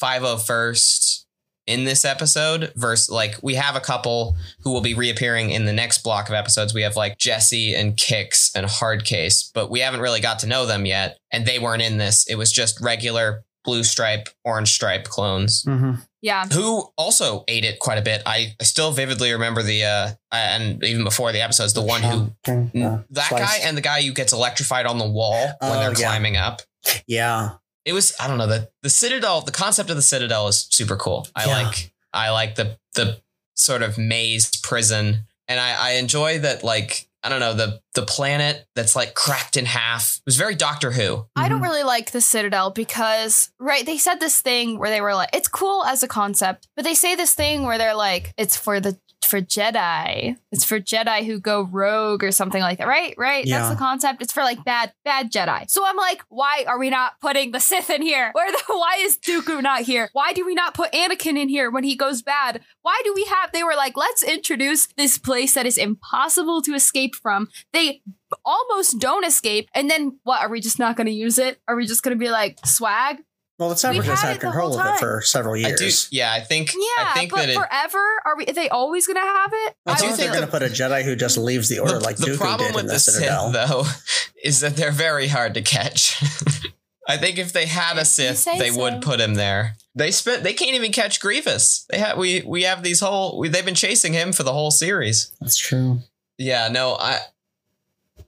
501st 0.00 1.24
in 1.68 1.84
this 1.84 2.04
episode 2.04 2.72
versus 2.76 3.08
like 3.10 3.34
we 3.42 3.54
have 3.54 3.76
a 3.76 3.80
couple 3.80 4.36
who 4.62 4.72
will 4.72 4.80
be 4.80 4.94
reappearing 4.94 5.50
in 5.50 5.64
the 5.66 5.72
next 5.72 6.02
block 6.02 6.28
of 6.28 6.34
episodes 6.34 6.72
we 6.74 6.82
have 6.82 6.96
like 6.96 7.18
jesse 7.18 7.74
and 7.74 7.96
Kix 7.96 8.50
and 8.56 8.66
hardcase 8.66 9.50
but 9.54 9.70
we 9.70 9.80
haven't 9.80 10.00
really 10.00 10.20
got 10.20 10.38
to 10.40 10.46
know 10.46 10.66
them 10.66 10.86
yet 10.86 11.18
and 11.30 11.44
they 11.46 11.58
weren't 11.58 11.82
in 11.82 11.98
this 11.98 12.26
it 12.28 12.36
was 12.36 12.50
just 12.50 12.80
regular 12.80 13.44
blue 13.64 13.84
stripe 13.84 14.28
orange 14.44 14.70
stripe 14.72 15.04
clones 15.04 15.62
Mhm. 15.66 16.00
yeah. 16.22 16.46
who 16.46 16.88
also 16.96 17.44
ate 17.48 17.64
it 17.64 17.78
quite 17.80 17.98
a 17.98 18.02
bit. 18.02 18.22
I, 18.24 18.54
I 18.58 18.64
still 18.64 18.92
vividly 18.92 19.30
remember 19.32 19.62
the 19.62 19.84
uh 19.84 20.08
and 20.32 20.82
even 20.84 21.04
before 21.04 21.32
the 21.32 21.42
episodes, 21.42 21.74
the 21.74 21.82
one 21.82 22.00
who 22.02 22.32
Okay, 22.48 22.82
uh, 22.82 22.98
that 23.10 23.28
slice. 23.28 23.40
guy 23.42 23.66
and 23.68 23.76
the 23.76 23.82
guy 23.82 24.00
who 24.02 24.12
gets 24.14 24.32
electrified 24.32 24.86
on 24.86 24.96
the 24.98 25.08
wall 25.08 25.48
when 25.60 25.72
Oh, 25.72 25.80
they're 25.80 25.90
yeah. 26.00 26.08
climbing 26.08 26.36
up. 26.38 26.62
Yeah. 27.06 27.50
It 27.88 27.94
was 27.94 28.14
I 28.20 28.28
don't 28.28 28.36
know 28.38 28.46
the 28.46 28.68
the 28.82 28.90
citadel. 28.90 29.40
The 29.40 29.50
concept 29.50 29.88
of 29.90 29.96
the 29.96 30.02
citadel 30.02 30.46
is 30.48 30.66
super 30.70 30.94
cool. 30.96 31.26
I 31.34 31.46
Yeah. 31.46 31.62
like 31.62 31.92
I 32.12 32.30
like 32.30 32.54
the 32.56 32.78
the 32.94 33.20
sort 33.54 33.82
of 33.82 33.96
maze 33.98 34.54
prison, 34.56 35.24
and 35.48 35.58
I 35.58 35.70
I 35.72 35.90
enjoy 35.92 36.38
that 36.40 36.62
like. 36.62 37.06
I 37.20 37.30
don't 37.30 37.40
know 37.40 37.52
the 37.52 37.80
the 37.94 38.02
planet 38.06 38.64
that's 38.76 38.94
like 38.94 39.12
cracked 39.14 39.56
in 39.56 39.66
half. 39.66 40.18
It 40.18 40.22
was 40.24 40.36
very 40.36 40.54
Doctor 40.54 40.92
Who. 40.92 41.26
I 41.34 41.48
don't 41.48 41.58
Mhm. 41.58 41.64
really 41.64 41.82
like 41.82 42.12
the 42.12 42.20
Citadel 42.20 42.70
because, 42.70 43.50
right, 43.58 43.84
they 43.84 43.98
said 43.98 44.20
this 44.20 44.40
thing 44.40 44.78
where 44.78 44.88
they 44.88 45.00
were 45.00 45.16
like, 45.16 45.30
it's 45.32 45.48
cool 45.48 45.84
as 45.84 46.04
a 46.04 46.08
concept, 46.08 46.68
but 46.76 46.84
they 46.84 46.94
say 46.94 47.16
this 47.16 47.34
thing 47.34 47.64
where 47.64 47.76
they're 47.76 47.96
like, 47.96 48.32
it's 48.38 48.56
for 48.56 48.78
the 48.78 48.96
for 49.28 49.40
Jedi. 49.40 50.36
It's 50.50 50.64
for 50.64 50.80
Jedi 50.80 51.24
who 51.24 51.38
go 51.40 51.62
rogue 51.62 52.24
or 52.24 52.32
something 52.32 52.60
like 52.60 52.78
that. 52.78 52.86
Right? 52.86 53.14
Right? 53.16 53.44
Yeah. 53.44 53.58
That's 53.58 53.70
the 53.70 53.76
concept. 53.76 54.22
It's 54.22 54.32
for 54.32 54.42
like 54.42 54.64
bad 54.64 54.92
bad 55.04 55.30
Jedi. 55.30 55.70
So 55.70 55.84
I'm 55.84 55.96
like, 55.96 56.22
why 56.28 56.64
are 56.66 56.78
we 56.78 56.90
not 56.90 57.12
putting 57.20 57.52
the 57.52 57.60
Sith 57.60 57.90
in 57.90 58.02
here? 58.02 58.30
Where 58.32 58.50
the 58.50 58.62
why 58.68 58.98
is 59.00 59.18
Dooku 59.18 59.62
not 59.62 59.82
here? 59.82 60.08
Why 60.12 60.32
do 60.32 60.44
we 60.44 60.54
not 60.54 60.74
put 60.74 60.92
Anakin 60.92 61.38
in 61.38 61.48
here 61.48 61.70
when 61.70 61.84
he 61.84 61.96
goes 61.96 62.22
bad? 62.22 62.62
Why 62.82 63.00
do 63.04 63.12
we 63.14 63.24
have 63.24 63.52
they 63.52 63.62
were 63.62 63.76
like, 63.76 63.96
let's 63.96 64.22
introduce 64.22 64.88
this 64.96 65.18
place 65.18 65.54
that 65.54 65.66
is 65.66 65.78
impossible 65.78 66.62
to 66.62 66.74
escape 66.74 67.14
from. 67.14 67.48
They 67.72 68.02
almost 68.44 68.98
don't 68.98 69.24
escape. 69.24 69.68
And 69.74 69.90
then 69.90 70.18
what? 70.24 70.40
Are 70.40 70.48
we 70.48 70.60
just 70.60 70.78
not 70.78 70.96
going 70.96 71.06
to 71.06 71.12
use 71.12 71.38
it? 71.38 71.58
Are 71.68 71.76
we 71.76 71.86
just 71.86 72.02
going 72.02 72.16
to 72.16 72.20
be 72.22 72.30
like 72.30 72.58
swag? 72.64 73.18
Well, 73.58 73.70
the 73.70 73.76
separatists 73.76 74.22
had 74.22 74.32
had 74.34 74.40
control 74.40 74.78
of 74.78 74.86
it 74.86 74.98
for 75.00 75.20
several 75.20 75.54
I 75.54 75.62
do. 75.62 75.84
years. 75.84 76.08
Yeah, 76.12 76.32
I 76.32 76.40
think. 76.40 76.72
Yeah, 76.74 77.04
I 77.08 77.12
think 77.14 77.32
but 77.32 77.38
that 77.38 77.48
it. 77.48 77.56
forever 77.56 77.98
are 78.24 78.36
we? 78.36 78.46
Are 78.46 78.52
they 78.52 78.68
always 78.68 79.08
going 79.08 79.16
to 79.16 79.20
have 79.20 79.50
it? 79.52 79.76
I, 79.84 79.92
I 79.92 79.96
do 79.96 80.02
do 80.02 80.06
think 80.06 80.16
think 80.16 80.30
they're 80.30 80.40
going 80.40 80.46
to 80.46 80.50
put 80.50 80.62
a 80.62 80.66
Jedi 80.66 81.02
who 81.02 81.16
just 81.16 81.36
leaves 81.36 81.68
the 81.68 81.80
order 81.80 81.98
the, 81.98 82.04
like 82.04 82.16
the 82.16 82.26
Dooku 82.26 82.38
problem 82.38 82.68
did 82.68 82.74
with 82.76 82.84
in 82.84 82.86
the, 82.86 82.92
the, 82.94 83.00
Citadel. 83.00 83.52
Sith, 83.52 83.68
though, 83.68 83.84
is 84.44 84.60
that 84.60 84.76
they're 84.76 84.92
very 84.92 85.26
hard 85.26 85.54
to 85.54 85.62
catch. 85.62 86.22
I 87.08 87.16
think 87.16 87.38
if 87.38 87.52
they 87.52 87.66
had 87.66 87.98
a 87.98 88.04
Sith, 88.04 88.44
they 88.44 88.70
so. 88.70 88.80
would 88.80 89.02
put 89.02 89.18
him 89.18 89.34
there. 89.34 89.76
They 89.94 90.12
spent. 90.12 90.44
They 90.44 90.52
can't 90.52 90.76
even 90.76 90.92
catch 90.92 91.18
Grievous. 91.18 91.84
They 91.90 91.98
have. 91.98 92.16
We 92.16 92.42
we 92.42 92.62
have 92.62 92.84
these 92.84 93.00
whole. 93.00 93.40
We, 93.40 93.48
they've 93.48 93.64
been 93.64 93.74
chasing 93.74 94.12
him 94.12 94.32
for 94.32 94.44
the 94.44 94.52
whole 94.52 94.70
series. 94.70 95.32
That's 95.40 95.56
true. 95.56 95.98
Yeah. 96.36 96.68
No. 96.68 96.96
I. 97.00 97.18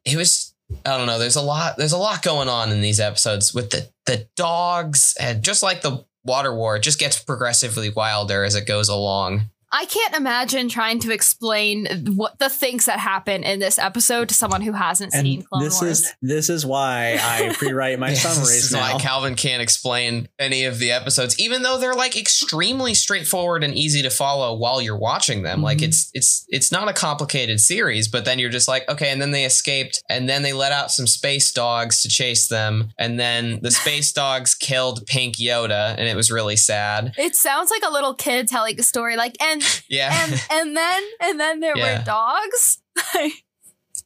It 0.04 0.16
was. 0.16 0.54
I 0.86 0.96
don't 0.96 1.06
know. 1.06 1.18
There's 1.18 1.36
a 1.36 1.42
lot. 1.42 1.76
There's 1.76 1.92
a 1.92 1.98
lot 1.98 2.22
going 2.22 2.48
on 2.48 2.72
in 2.72 2.80
these 2.80 2.98
episodes 2.98 3.54
with 3.54 3.70
the 3.70 3.88
the 4.10 4.28
dogs 4.34 5.14
and 5.20 5.44
just 5.44 5.62
like 5.62 5.82
the 5.82 6.04
water 6.24 6.52
war. 6.52 6.76
It 6.76 6.82
just 6.82 6.98
gets 6.98 7.22
progressively 7.22 7.90
wilder 7.90 8.42
as 8.42 8.56
it 8.56 8.66
goes 8.66 8.88
along. 8.88 9.42
I 9.72 9.84
can't 9.84 10.16
imagine 10.16 10.68
trying 10.68 10.98
to 11.00 11.12
explain 11.12 11.86
what 12.16 12.38
the 12.40 12.48
things 12.48 12.86
that 12.86 12.98
happen 12.98 13.44
in 13.44 13.60
this 13.60 13.78
episode 13.78 14.28
to 14.30 14.34
someone 14.34 14.62
who 14.62 14.72
hasn't 14.72 15.14
And 15.14 15.24
seen 15.24 15.42
Clone 15.42 15.62
this 15.62 15.80
Wars. 15.80 16.00
is 16.00 16.12
this 16.20 16.48
is 16.50 16.66
why 16.66 17.18
I 17.22 17.54
pre-write 17.58 17.98
my 17.98 18.08
Yeah, 18.08 18.14
this 18.14 18.22
summaries 18.22 18.64
is 18.64 18.72
now. 18.72 18.94
why 18.94 18.98
Calvin 19.00 19.36
can't 19.36 19.62
explain 19.62 20.28
any 20.40 20.64
of 20.64 20.78
the 20.80 20.90
episodes, 20.90 21.38
even 21.38 21.62
though 21.62 21.78
they're 21.78 21.94
like 21.94 22.16
extremely 22.18 22.94
straightforward 22.94 23.62
and 23.62 23.74
easy 23.74 24.02
to 24.02 24.10
follow 24.10 24.56
while 24.56 24.82
you're 24.82 24.98
watching 24.98 25.42
them. 25.42 25.62
Like 25.62 25.78
Mhm. 25.78 25.82
it's 25.88 26.10
it's 26.14 26.44
it's 26.48 26.72
not 26.72 26.88
a 26.88 26.92
complicated 26.92 27.60
series, 27.60 28.08
but 28.08 28.24
then 28.24 28.38
you're 28.40 28.50
just 28.50 28.66
like, 28.68 28.88
okay, 28.88 29.10
and 29.10 29.22
then 29.22 29.30
they 29.30 29.44
escaped, 29.44 30.02
and 30.08 30.28
then 30.28 30.42
they 30.42 30.52
let 30.52 30.72
out 30.72 30.90
some 30.90 31.06
space 31.06 31.52
dogs 31.52 32.02
to 32.02 32.08
chase 32.08 32.48
them, 32.48 32.90
and 32.98 33.20
then 33.20 33.60
the 33.62 33.70
space 33.70 34.12
dogs 34.22 34.54
killed 34.54 35.06
Pink 35.06 35.36
Yoda, 35.36 35.94
and 35.96 36.08
it 36.08 36.16
was 36.16 36.30
really 36.30 36.56
sad. 36.56 37.12
it 37.16 37.36
sounds 37.36 37.70
like 37.70 37.82
a 37.88 37.92
little 37.92 38.14
kid 38.14 38.48
telling 38.48 38.78
a 38.78 38.82
story, 38.82 39.16
like 39.16 39.36
and 39.40 39.59
Yeah. 39.88 40.10
and 40.24 40.42
and 40.50 40.76
then 40.76 41.02
and 41.20 41.40
then 41.40 41.60
there 41.60 41.76
Yeah. 41.76 41.98
were 41.98 42.04
dogs. 42.04 42.78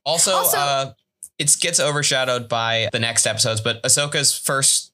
also, 0.05 0.33
Also- 0.35 0.59
uh, 0.59 0.93
it 1.39 1.51
gets 1.61 1.81
overshadowed 1.81 2.49
by 2.49 2.89
the 2.93 3.01
next 3.01 3.27
episodes, 3.27 3.61
but 3.61 3.83
Ahsoka's 3.83 4.37
first. 4.37 4.93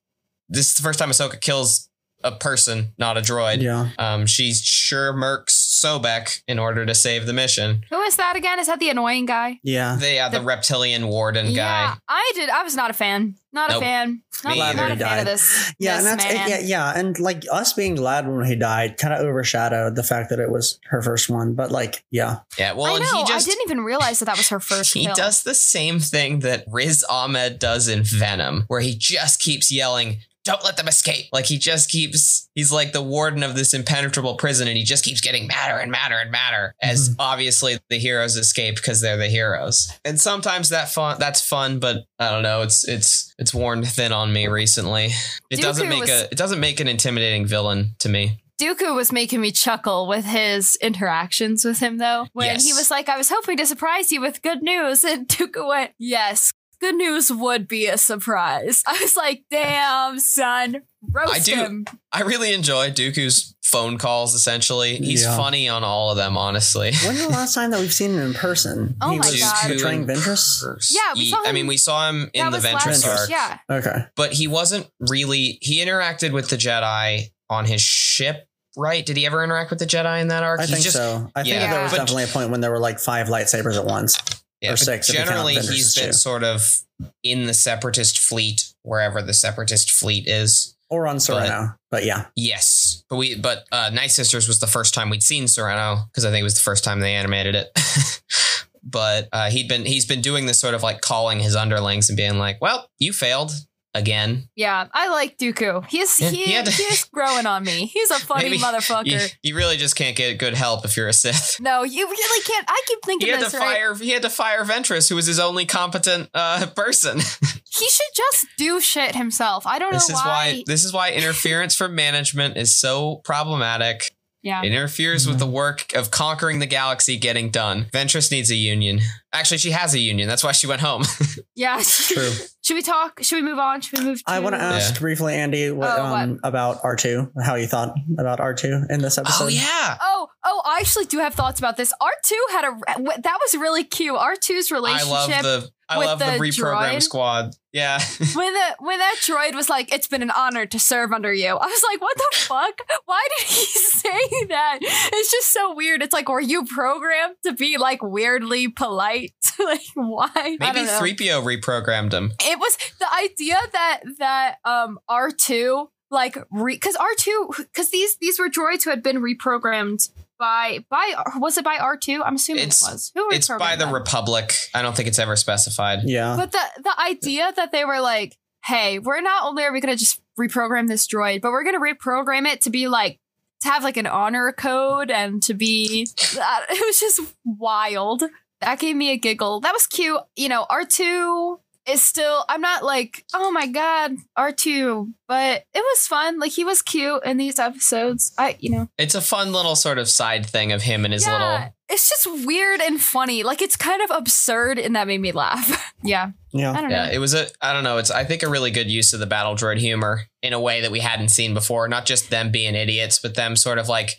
This 0.49 0.69
is 0.71 0.75
the 0.75 0.83
first 0.83 0.99
time 0.99 1.11
Ahsoka 1.11 1.41
kills 1.41 1.89
a 2.25 2.33
person, 2.33 2.93
not 2.99 3.17
a 3.17 3.21
droid. 3.21 3.61
yeah. 3.63 3.91
Um, 3.99 4.27
she 4.27 4.53
sure 4.53 5.13
murks 5.13 5.60
Sobeck 5.85 6.43
in 6.47 6.59
order 6.59 6.85
to 6.87 6.95
save 6.95 7.27
the 7.27 7.33
mission. 7.33 7.83
Who 7.91 8.01
is 8.03 8.17
that 8.17 8.37
again? 8.37 8.59
Is 8.59 8.67
that 8.67 8.79
the 8.81 8.89
annoying 8.91 9.27
guy? 9.27 9.61
Yeah. 9.63 9.97
They 9.99 10.19
are 10.19 10.31
the, 10.31 10.39
The- 10.41 10.45
reptilian 10.45 11.09
warden 11.09 11.47
Yeah, 11.47 11.95
guy. 11.95 11.97
I 12.09 12.33
did. 12.35 12.49
I 12.51 12.63
was 12.63 12.75
not 12.77 12.91
a 12.91 12.95
fan. 12.95 13.37
Not 13.53 13.71
Nope. 13.71 13.83
a 13.83 13.85
fan. 13.85 14.23
Not, 14.45 14.53
Me 14.53 14.59
not 14.61 14.69
either. 14.77 14.85
a 14.85 14.89
fan 14.91 14.99
Died. 14.99 15.19
of 15.21 15.25
this. 15.27 15.75
Yeah, 15.79 15.97
this 15.97 16.07
and 16.07 16.21
that's 16.21 16.33
man. 16.33 16.47
it, 16.47 16.51
yeah, 16.51 16.61
yeah, 16.61 16.93
and 16.99 17.19
like 17.19 17.43
us 17.51 17.73
being 17.73 17.97
glad 17.97 18.29
when 18.29 18.47
he 18.47 18.55
died 18.55 18.97
kind 18.97 19.13
of 19.13 19.21
overshadowed 19.27 19.97
the 19.97 20.05
fact 20.05 20.31
that 20.31 20.39
it 20.39 20.51
was 20.51 20.79
her 20.85 21.03
first 21.03 21.29
one. 21.29 21.55
But 21.55 21.71
like, 21.73 22.05
yeah, 22.11 22.39
Yeah, 22.57 22.75
well, 22.75 22.87
I 22.87 22.93
and 22.97 23.01
know. 23.05 23.19
he 23.19 23.25
just 23.25 23.49
I 23.49 23.51
didn't 23.51 23.63
even 23.67 23.81
realize 23.85 24.21
that 24.21 24.27
that 24.27 24.37
was 24.37 24.49
her 24.51 24.61
first. 24.61 24.95
he 24.95 25.05
kill. 25.07 25.15
does 25.15 25.43
the 25.43 25.55
same 25.55 25.99
thing 25.99 26.39
that 26.41 26.65
Riz 26.69 27.05
Ahmed 27.11 27.59
does 27.59 27.89
in 27.89 28.03
Venom, 28.05 28.65
where 28.69 28.81
he 28.81 28.95
just 28.97 29.43
keeps 29.43 29.73
yelling, 29.73 30.19
don't 30.45 30.65
let 30.65 30.77
them 30.77 30.89
escape. 30.89 31.27
Like 31.33 31.47
he 31.47 31.59
just 31.59 31.91
keeps, 31.91 32.49
he's 32.55 32.73
like 32.73 32.93
the 32.93 33.03
warden 33.03 33.43
of 33.43 33.55
this 33.55 33.75
impenetrable 33.75 34.37
prison 34.37 34.69
and 34.69 34.77
he 34.77 34.85
just 34.85 35.05
keeps 35.05 35.21
getting 35.21 35.47
madder 35.47 35.79
and 35.79 35.91
madder 35.91 36.17
and 36.17 36.31
madder 36.31 36.75
as 36.83 37.11
mm-hmm. 37.11 37.21
obviously 37.21 37.79
the 37.89 37.99
heroes 37.99 38.37
escape 38.37 38.77
because 38.77 39.01
they're 39.01 39.17
the 39.17 39.29
heroes. 39.29 39.93
And 40.05 40.21
sometimes 40.21 40.71
that 40.71 40.89
fun, 40.89 41.19
that's 41.19 41.47
fun, 41.47 41.79
but 41.79 42.05
I 42.19 42.31
don't 42.31 42.43
know. 42.43 42.63
It's, 42.63 42.87
it's, 42.89 43.35
it's 43.39 43.53
worn 43.55 43.85
thin 43.85 44.13
on 44.13 44.33
me 44.33 44.49
recently. 44.49 45.11
It 45.51 45.61
doesn't 45.61 45.89
make 45.89 46.01
was- 46.01 46.11
a, 46.11 46.25
it 46.25 46.37
doesn't 46.37 46.61
make 46.61 46.81
an 46.81 46.89
intimidating 46.89 47.47
villain 47.47 47.95
to 48.01 48.09
me. 48.09 48.43
Dooku 48.61 48.95
was 48.95 49.11
making 49.11 49.41
me 49.41 49.53
chuckle 49.53 50.07
with 50.07 50.27
his 50.27 50.77
interactions 50.83 51.65
with 51.65 51.79
him, 51.79 51.97
though. 51.97 52.27
When 52.35 52.47
Yes. 52.47 52.67
he 52.67 52.75
was 52.75 52.91
like, 52.91 53.09
I 53.09 53.17
was 53.17 53.31
hoping 53.31 53.57
to 53.57 53.65
surprise 53.65 54.13
you 54.13 54.21
with 54.21 54.43
good 54.43 54.63
news. 54.63 55.03
And 55.11 55.27
Dooku 55.27 55.67
went, 55.67 55.93
Yes, 55.99 56.53
good 56.81 56.95
news 56.97 57.31
would 57.33 57.69
be 57.69 57.87
a 57.87 57.99
surprise. 57.99 58.83
I 58.87 58.99
was 59.01 59.17
like, 59.17 59.45
Damn, 59.51 60.19
son. 60.19 60.83
Roast 61.13 61.35
I 61.35 61.39
do- 61.39 61.55
him. 61.55 61.87
I 62.13 62.23
really 62.23 62.53
enjoy 62.53 62.91
Dooku's 62.91 63.55
phone 63.63 63.97
calls 63.99 64.35
essentially. 64.35 64.97
He's 64.97 65.23
Yeah. 65.23 65.37
funny 65.37 65.69
on 65.69 65.83
all 65.85 66.11
of 66.11 66.17
them, 66.17 66.37
honestly. 66.37 66.93
When's 67.05 67.23
the 67.23 67.29
last 67.31 67.55
time 67.55 67.71
that 67.71 67.81
we've 67.81 67.93
seen 67.93 68.13
him 68.13 68.19
in 68.21 68.35
person? 68.35 68.97
Oh 69.01 69.11
he 69.11 69.19
my 69.19 69.27
was 69.27 69.41
God. 69.41 69.69
betraying 69.69 70.07
Ventress. 70.07 70.63
Yeah, 70.95 71.15
we 71.15 71.21
He- 71.21 71.31
saw 71.31 71.43
I 71.47 71.53
mean, 71.53 71.67
we 71.67 71.77
saw 71.77 72.09
him 72.09 72.29
in 72.35 72.45
the 72.51 72.57
was 72.57 72.65
Ventress 72.65 73.07
last 73.07 73.07
arc. 73.21 73.31
Yeah. 73.31 73.59
Okay. 73.71 74.05
but 74.17 74.33
he 74.33 74.47
wasn't 74.47 74.89
really 74.99 75.59
he 75.63 75.83
interacted 75.85 76.33
with 76.33 76.51
the 76.51 76.57
jedi 76.57 77.31
on 77.49 77.65
his 77.65 77.81
ship 77.81 78.47
right 78.77 79.05
did 79.05 79.17
he 79.17 79.27
ever 79.27 79.43
interact 79.43 79.71
with 79.71 79.79
the 79.81 79.87
jedi 79.87 80.21
in 80.21 80.29
that 80.29 80.43
arc 80.45 80.61
I 80.61 80.63
He's 80.65 80.71
think 80.73 80.85
just 80.85 80.97
so. 80.97 81.29
I 81.35 81.43
think 81.43 81.55
yeah. 81.55 81.61
that 81.67 81.73
there 81.73 81.83
was 81.83 81.93
But- 81.93 81.99
definitely 81.99 82.25
a 82.25 82.29
point 82.29 82.51
when 82.51 82.61
there 82.61 82.71
were 82.71 82.79
like 82.79 82.99
five 83.01 83.29
lightsabers 83.29 83.77
at 83.77 83.85
once. 83.87 84.17
Yeah, 84.61 84.71
or 84.71 84.73
but 84.73 84.79
six 84.79 85.09
if 85.09 85.15
you 85.15 85.19
count 85.21 85.31
generally 85.31 85.55
he's 85.55 85.95
been 85.95 86.07
two. 86.07 86.13
sort 86.13 86.45
of 86.45 86.81
in 87.23 87.47
the 87.47 87.55
separatist 87.55 88.19
fleet 88.19 88.73
wherever 88.83 89.23
the 89.23 89.33
separatist 89.35 89.91
fleet 89.91 90.27
is 90.27 90.77
Or 90.91 91.07
on 91.07 91.19
Sereno. 91.21 91.75
But, 91.91 92.05
yeah. 92.05 92.27
yes 92.37 93.05
but 93.09 93.17
we 93.17 93.35
but 93.37 93.65
uh 93.73 93.91
night 93.93 94.11
sisters 94.11 94.47
was 94.47 94.61
the 94.61 94.67
first 94.67 94.95
time 94.95 95.11
we'd 95.11 95.23
seen 95.23 95.49
sereno 95.49 95.99
because 96.07 96.25
i 96.25 96.31
think 96.31 96.41
it 96.41 96.45
was 96.45 96.55
the 96.55 96.61
first 96.61 96.85
time 96.85 97.01
they 97.01 97.15
animated 97.15 97.55
it 97.57 97.69
but 98.85 99.29
uh 99.33 99.51
he'd 99.51 99.69
been 99.69 99.85
he's 99.85 100.07
been 100.07 100.21
doing 100.21 100.47
this 100.47 100.61
sort 100.61 100.75
of 100.75 100.83
like 100.83 101.01
calling 101.01 101.41
his 101.41 101.57
underlings 101.57 102.09
and 102.09 102.17
being 102.17 102.39
like 102.39 102.61
well 102.61 102.89
you 102.99 103.13
failed 103.13 103.51
again 103.95 104.49
Yeah, 104.57 104.87
I 104.93 105.09
like 105.09 105.37
Dooku. 105.39 105.87
He's 105.87 106.17
he, 106.17 106.45
he 106.45 106.63
to- 106.63 106.71
he's 106.71 107.05
growing 107.05 107.47
on 107.47 107.65
me. 107.65 107.87
He's 107.87 108.11
a 108.11 108.19
funny 108.21 108.51
Maybe 108.51 108.59
motherfucker. 108.59 109.07
you, 109.07 109.21
you 109.43 109.57
really 109.57 109.77
just 109.77 109.97
can't 109.97 110.17
get 110.17 110.39
good 110.39 110.55
help 110.55 110.85
if 110.85 110.97
you're 110.97 111.09
a 111.09 111.13
sith 111.13 111.57
no, 111.61 111.83
you 111.83 112.07
really 112.07 112.45
can't. 112.45 112.67
I 112.69 112.83
keep 112.87 112.99
thinking 113.05 113.27
he 113.27 113.33
had 113.33 113.41
this 113.41 113.53
to 113.53 113.59
right. 113.59 113.77
fire 113.77 113.95
he 113.95 114.11
had 114.11 114.23
to 114.23 114.31
fire 114.31 114.65
ventress 114.65 115.09
who 115.09 115.17
was 115.17 115.27
his 115.27 115.39
only 115.41 115.67
competent 115.67 116.31
uh 116.35 116.67
person 116.77 117.19
He 117.73 117.89
should 117.89 118.15
just 118.15 118.47
do 118.59 118.81
shit 118.81 119.15
himself. 119.15 119.67
I 119.67 119.79
don't 119.79 119.93
this 119.93 120.09
know 120.09 120.15
is 120.15 120.21
why. 120.21 120.53
why 120.55 120.63
this 120.67 120.85
is 120.85 120.93
why 120.93 121.13
interference 121.13 121.75
from 121.75 121.95
management 121.95 122.57
is 122.57 122.75
so 122.79 123.17
problematic 123.25 124.11
yeah. 124.43 124.63
it 124.63 124.67
interferes 124.73 125.27
with 125.27 125.39
the 125.39 125.47
work 125.47 125.95
of 125.95 126.11
conquering 126.11 126.59
the 126.61 126.67
galaxy 126.67 127.17
getting 127.19 127.51
done 127.51 127.87
ventress 127.93 128.31
needs 128.31 128.51
a 128.51 128.55
union 128.55 129.01
actually 129.33 129.59
she 129.59 129.71
has 129.71 129.95
a 129.95 129.99
union 129.99 130.29
that's 130.29 130.43
why 130.45 130.53
she 130.53 130.67
went 130.67 130.81
home 130.81 131.03
Yeah. 131.57 131.83
True. 131.85 132.31
Should 132.63 132.75
we 132.75 132.83
talk? 132.83 133.21
Should 133.23 133.37
we 133.37 133.43
move 133.43 133.59
on? 133.59 133.81
Should 133.83 133.99
we 133.99 134.05
move? 134.07 134.19
To, 134.19 134.25
I 134.27 134.39
want 134.39 134.55
to 134.55 134.61
ask 134.63 134.99
briefly, 134.99 135.35
Andy, 135.35 135.71
what, 135.71 135.91
Oh, 135.99 136.11
what? 136.11 136.23
um, 136.23 136.41
about 136.43 136.81
R2, 136.83 137.33
how 137.43 137.57
you 137.57 137.67
thought 137.67 137.95
about 138.19 138.39
R2 138.39 138.91
in 138.91 139.01
this 139.03 139.19
episode. 139.19 139.45
oh 139.45 139.49
yeah 139.49 139.99
Oh, 140.01 140.29
oh! 140.45 140.63
I 140.65 140.79
actually 140.81 141.05
do 141.07 141.19
have 141.19 141.35
thoughts 141.35 141.59
about 141.59 141.77
this. 141.77 141.93
R 142.01 142.11
two 142.25 142.45
had 142.53 142.65
a 142.65 143.21
that 143.21 143.39
was 143.45 143.61
really 143.61 143.85
cute. 143.85 144.17
R 144.17 144.37
2s 144.37 144.73
i 144.73 144.75
relationship 144.75 145.11
love 145.11 145.29
the 145.43 145.69
i 145.91 145.99
love 145.99 146.19
the, 146.21 146.25
the 146.27 146.31
reprogram 146.33 146.93
droid. 146.95 147.03
squad 147.03 147.55
yeah 147.73 147.99
when 148.35 148.55
the 148.55 148.77
when 148.79 148.99
that 148.99 149.17
droid 149.23 149.55
was 149.55 149.69
like, 149.69 149.93
"It's 149.93 150.07
been 150.07 150.23
an 150.23 150.31
honor 150.31 150.65
to 150.67 150.79
serve 150.79 151.13
under 151.13 151.33
you." 151.33 151.49
I 151.49 151.67
was 151.67 151.83
like, 151.91 152.01
"What 152.01 152.17
the 152.17 152.29
fuck? 152.33 152.81
Why 153.07 153.27
did 153.39 153.49
he 153.49 153.65
say 153.65 154.47
that?" 154.49 154.79
It's 154.83 155.31
just 155.31 155.53
so 155.53 155.75
weird. 155.75 156.03
It's 156.03 156.13
like, 156.15 156.29
were 156.29 156.41
you 156.41 156.65
programmed 156.65 157.37
to 157.45 157.53
be 157.53 157.77
like 157.79 158.03
weirdly 158.03 158.69
polite? 158.69 159.20
like, 159.59 159.81
why? 159.95 160.57
Maybe 160.59 160.81
3po 160.81 161.43
reprogrammed 161.45 162.13
him 162.13 162.33
it 162.43 162.59
was 162.59 162.77
the 162.99 163.13
idea 163.15 163.57
that 163.73 164.01
that 164.19 164.57
um 164.65 164.99
R2 165.11 165.89
like 166.11 166.37
re 166.51 166.77
cuz 166.79 166.97
R2 166.97 167.67
cuz 167.75 167.91
these 167.91 168.17
these 168.21 168.39
were 168.39 168.49
droids 168.49 168.85
who 168.85 168.91
had 168.91 169.03
been 169.03 169.23
reprogrammed 169.23 170.09
by 170.39 170.85
by 170.89 171.15
was 171.37 171.59
it 171.59 171.65
by 171.65 171.77
R2 171.77 172.23
I'm 172.25 172.37
assuming 172.37 172.63
It's- 172.65 172.83
it 172.87 172.91
was. 172.93 173.13
Who 173.15 173.29
it's 173.31 173.49
by 173.49 173.77
the 173.77 173.85
them? 173.85 173.95
republic. 173.95 174.55
I 174.75 174.81
don't 174.83 174.97
think 174.97 175.09
it's 175.09 175.19
ever 175.19 175.37
specified. 175.37 176.01
Yeah. 176.05 176.35
but 176.37 176.53
the 176.53 176.65
the 176.83 177.01
idea 177.01 177.53
that 177.57 177.73
they 177.73 177.85
were 177.85 178.01
like 178.01 178.37
hey 178.65 178.99
we're 178.99 179.21
not 179.23 179.45
only 179.45 179.65
are 179.65 179.73
we 179.73 179.81
going 179.81 179.95
to 179.95 179.99
just 179.99 180.21
reprogram 180.39 180.89
this 180.89 181.07
droid 181.07 181.41
but 181.43 181.51
we're 181.53 181.65
going 181.65 181.79
to 181.79 181.95
reprogram 181.95 182.47
it 182.47 182.61
to 182.63 182.71
be 182.71 182.89
like 182.89 183.19
to 183.63 183.69
have 183.69 183.85
like 183.85 183.97
an 183.99 184.07
honor 184.07 184.53
code 184.53 185.11
and 185.11 185.43
to 185.43 185.53
be 185.55 186.07
that 186.35 186.67
it 186.71 186.87
was 186.87 186.99
just 187.01 187.21
wild 187.45 188.23
that 188.61 188.79
gave 188.79 188.97
me 188.97 189.11
a 189.11 189.17
giggle. 189.17 189.61
That 189.61 189.73
was 189.73 189.87
cute. 189.87 190.21
You 190.37 190.49
know 190.49 190.67
r2 190.71 191.59
is 191.87 192.03
still 192.03 192.45
i'm 192.51 192.61
not 192.61 192.85
like 192.85 193.25
oh 193.33 193.51
my 193.51 193.67
god 193.67 194.13
r2 194.39 195.13
but 195.27 195.65
it 195.73 195.79
was 195.79 196.07
fun. 196.07 196.39
Like 196.39 196.53
he 196.53 196.65
was 196.65 196.83
cute 196.83 197.25
in 197.25 197.37
these 197.37 197.59
episodes. 197.59 198.33
I 198.37 198.57
you 198.61 198.71
know. 198.71 198.89
It's 198.99 199.15
a 199.15 199.21
fun 199.21 199.53
little 199.53 199.77
sort 199.77 199.99
of 199.99 200.09
side 200.09 200.45
thing 200.45 200.73
of 200.73 200.83
him 200.83 201.05
and 201.05 201.15
his 201.15 201.27
little 201.27 201.73
it's 201.89 202.09
just 202.09 202.47
weird 202.47 202.81
and 202.81 203.01
funny. 203.01 203.43
Like 203.43 203.63
it's 203.63 203.77
kind 203.77 204.03
of 204.03 204.11
absurd 204.17 204.79
and 204.79 204.95
that 204.97 205.07
made 205.07 205.21
me 205.21 205.33
laugh. 205.33 205.87
Yeah. 206.03 206.31
I 206.33 206.59
yeah. 206.59 206.73
don't 206.81 206.91
Yeah, 206.91 207.07
know. 207.07 207.13
it 207.13 207.19
was 207.19 207.35
a 207.35 207.47
I 207.61 207.75
don't 207.75 207.85
know, 207.85 207.99
it's 207.99 208.11
I 208.11 208.25
think 208.25 208.43
a 208.43 208.49
really 208.49 208.71
good 208.71 208.91
use 208.91 209.13
of 209.13 209.21
the 209.21 209.27
battle 209.27 209.55
droid 209.55 209.77
humor 209.79 210.23
in 210.43 210.53
a 210.55 210.61
way 210.61 210.81
that 210.81 210.91
we 210.91 211.01
hadn't 211.01 211.29
seen 211.29 211.53
before, 211.53 211.89
not 211.89 212.07
just 212.07 212.31
them 212.31 212.51
being 212.51 212.75
idiots, 212.75 213.19
but 213.19 213.35
them 213.35 213.55
sort 213.55 213.77
of 213.79 213.87
like 213.89 214.17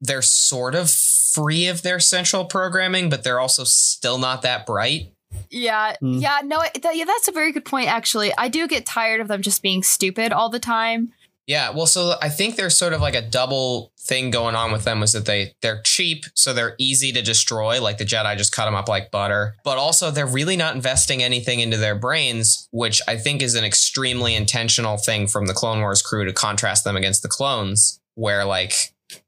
they're 0.00 0.22
sort 0.22 0.74
of 0.74 0.90
free 0.90 1.66
of 1.66 1.82
their 1.82 2.00
central 2.00 2.44
programming, 2.44 3.08
but 3.10 3.22
they're 3.24 3.40
also 3.40 3.64
still 3.64 4.18
not 4.18 4.42
that 4.42 4.66
bright. 4.66 5.12
Yeah, 5.50 5.94
Mm. 6.02 6.22
yeah, 6.22 6.38
no, 6.44 6.60
it- 6.62 6.74
th- 6.82 6.96
yeah, 6.96 7.04
that's 7.04 7.28
a 7.28 7.32
very 7.32 7.52
good 7.52 7.64
point. 7.64 7.88
Actually, 7.88 8.32
I 8.38 8.48
do 8.48 8.66
get 8.66 8.86
tired 8.86 9.20
of 9.20 9.28
them 9.28 9.42
just 9.42 9.62
being 9.62 9.82
stupid 9.82 10.32
all 10.32 10.48
the 10.48 10.58
time. 10.60 11.12
Yeah, 11.46 11.70
well, 11.70 11.86
so 11.86 12.14
I 12.20 12.28
think 12.28 12.56
there's 12.56 12.76
sort 12.76 12.92
of 12.92 13.00
like 13.00 13.14
a 13.14 13.22
double 13.22 13.90
thing 13.98 14.30
going 14.30 14.54
on 14.54 14.70
with 14.70 14.84
them 14.84 15.00
was 15.00 15.12
that 15.12 15.24
they 15.24 15.54
they're 15.62 15.80
cheap, 15.82 16.24
so 16.34 16.52
they're 16.52 16.74
easy 16.78 17.10
to 17.12 17.22
destroy. 17.22 17.80
Like 17.80 17.96
the 17.96 18.04
Jedi 18.04 18.36
just 18.36 18.52
cut 18.52 18.66
them 18.66 18.74
up 18.74 18.86
like 18.88 19.10
butter, 19.10 19.54
but 19.64 19.78
also 19.78 20.10
they're 20.10 20.26
really 20.26 20.56
not 20.58 20.74
investing 20.74 21.22
anything 21.22 21.60
into 21.60 21.78
their 21.78 21.94
brains, 21.94 22.68
which 22.70 23.00
I 23.08 23.16
think 23.16 23.40
is 23.40 23.54
an 23.54 23.64
extremely 23.64 24.34
intentional 24.34 24.98
thing 24.98 25.26
from 25.26 25.46
the 25.46 25.54
Clone 25.54 25.80
Wars 25.80 26.02
crew 26.02 26.26
to 26.26 26.32
contrast 26.34 26.84
them 26.84 26.96
against 26.96 27.22
the 27.22 27.28
clones, 27.28 27.98
where 28.14 28.44
like 28.44 28.74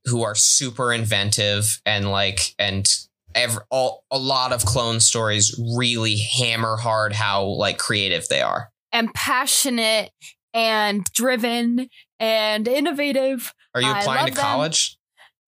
who 0.04 0.22
are 0.22 0.34
super 0.34 0.92
inventive 0.92 1.80
and 1.86 2.10
like 2.10 2.54
and 2.58 2.86
ever 3.34 3.64
all 3.70 4.04
a 4.10 4.18
lot 4.18 4.52
of 4.52 4.64
clone 4.64 5.00
stories 5.00 5.58
really 5.76 6.16
hammer 6.18 6.76
hard 6.76 7.12
how 7.12 7.44
like 7.44 7.78
creative 7.78 8.26
they 8.28 8.40
are. 8.42 8.70
And 8.92 9.12
passionate 9.14 10.10
and 10.52 11.04
driven 11.14 11.88
and 12.18 12.66
innovative. 12.66 13.54
Are 13.74 13.80
you 13.80 13.90
applying 13.90 14.26
to 14.26 14.34
them. 14.34 14.42
college? 14.42 14.96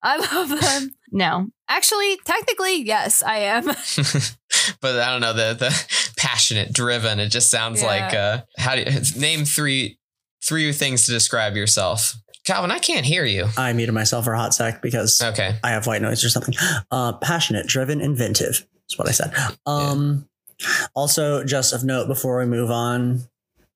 I 0.01 0.17
love 0.17 0.61
them. 0.61 0.91
no, 1.11 1.47
actually, 1.67 2.17
technically, 2.25 2.83
yes, 2.83 3.21
I 3.21 3.37
am. 3.39 3.65
but 4.81 4.99
I 4.99 5.11
don't 5.11 5.21
know 5.21 5.33
the 5.33 5.53
the 5.53 6.13
passionate, 6.17 6.73
driven. 6.73 7.19
It 7.19 7.29
just 7.29 7.49
sounds 7.51 7.81
Yeah. 7.81 7.87
like 7.87 8.13
uh, 8.13 8.41
how 8.57 8.75
do 8.75 8.81
you 8.83 9.19
name 9.19 9.45
three 9.45 9.97
three 10.45 10.71
things 10.71 11.05
to 11.05 11.11
describe 11.11 11.55
yourself? 11.55 12.15
Calvin, 12.45 12.71
I 12.71 12.79
can't 12.79 13.05
hear 13.05 13.25
you. 13.25 13.47
I 13.57 13.71
muted 13.73 13.93
myself 13.95 14.25
for 14.25 14.33
a 14.33 14.37
hot 14.37 14.53
sec 14.53 14.81
because 14.81 15.21
Okay, 15.21 15.55
I 15.63 15.71
have 15.71 15.87
white 15.87 16.01
noise 16.01 16.23
or 16.25 16.29
something. 16.29 16.55
Uh, 16.91 17.13
passionate, 17.13 17.67
driven, 17.67 18.01
inventive. 18.01 18.65
That's 18.83 18.97
what 18.97 19.07
I 19.07 19.11
said. 19.11 19.33
Um, 19.65 20.27
Also, 20.95 21.43
just 21.43 21.73
of 21.73 21.83
note 21.83 22.07
before 22.07 22.37
we 22.39 22.45
move 22.45 22.69
on, 22.71 23.23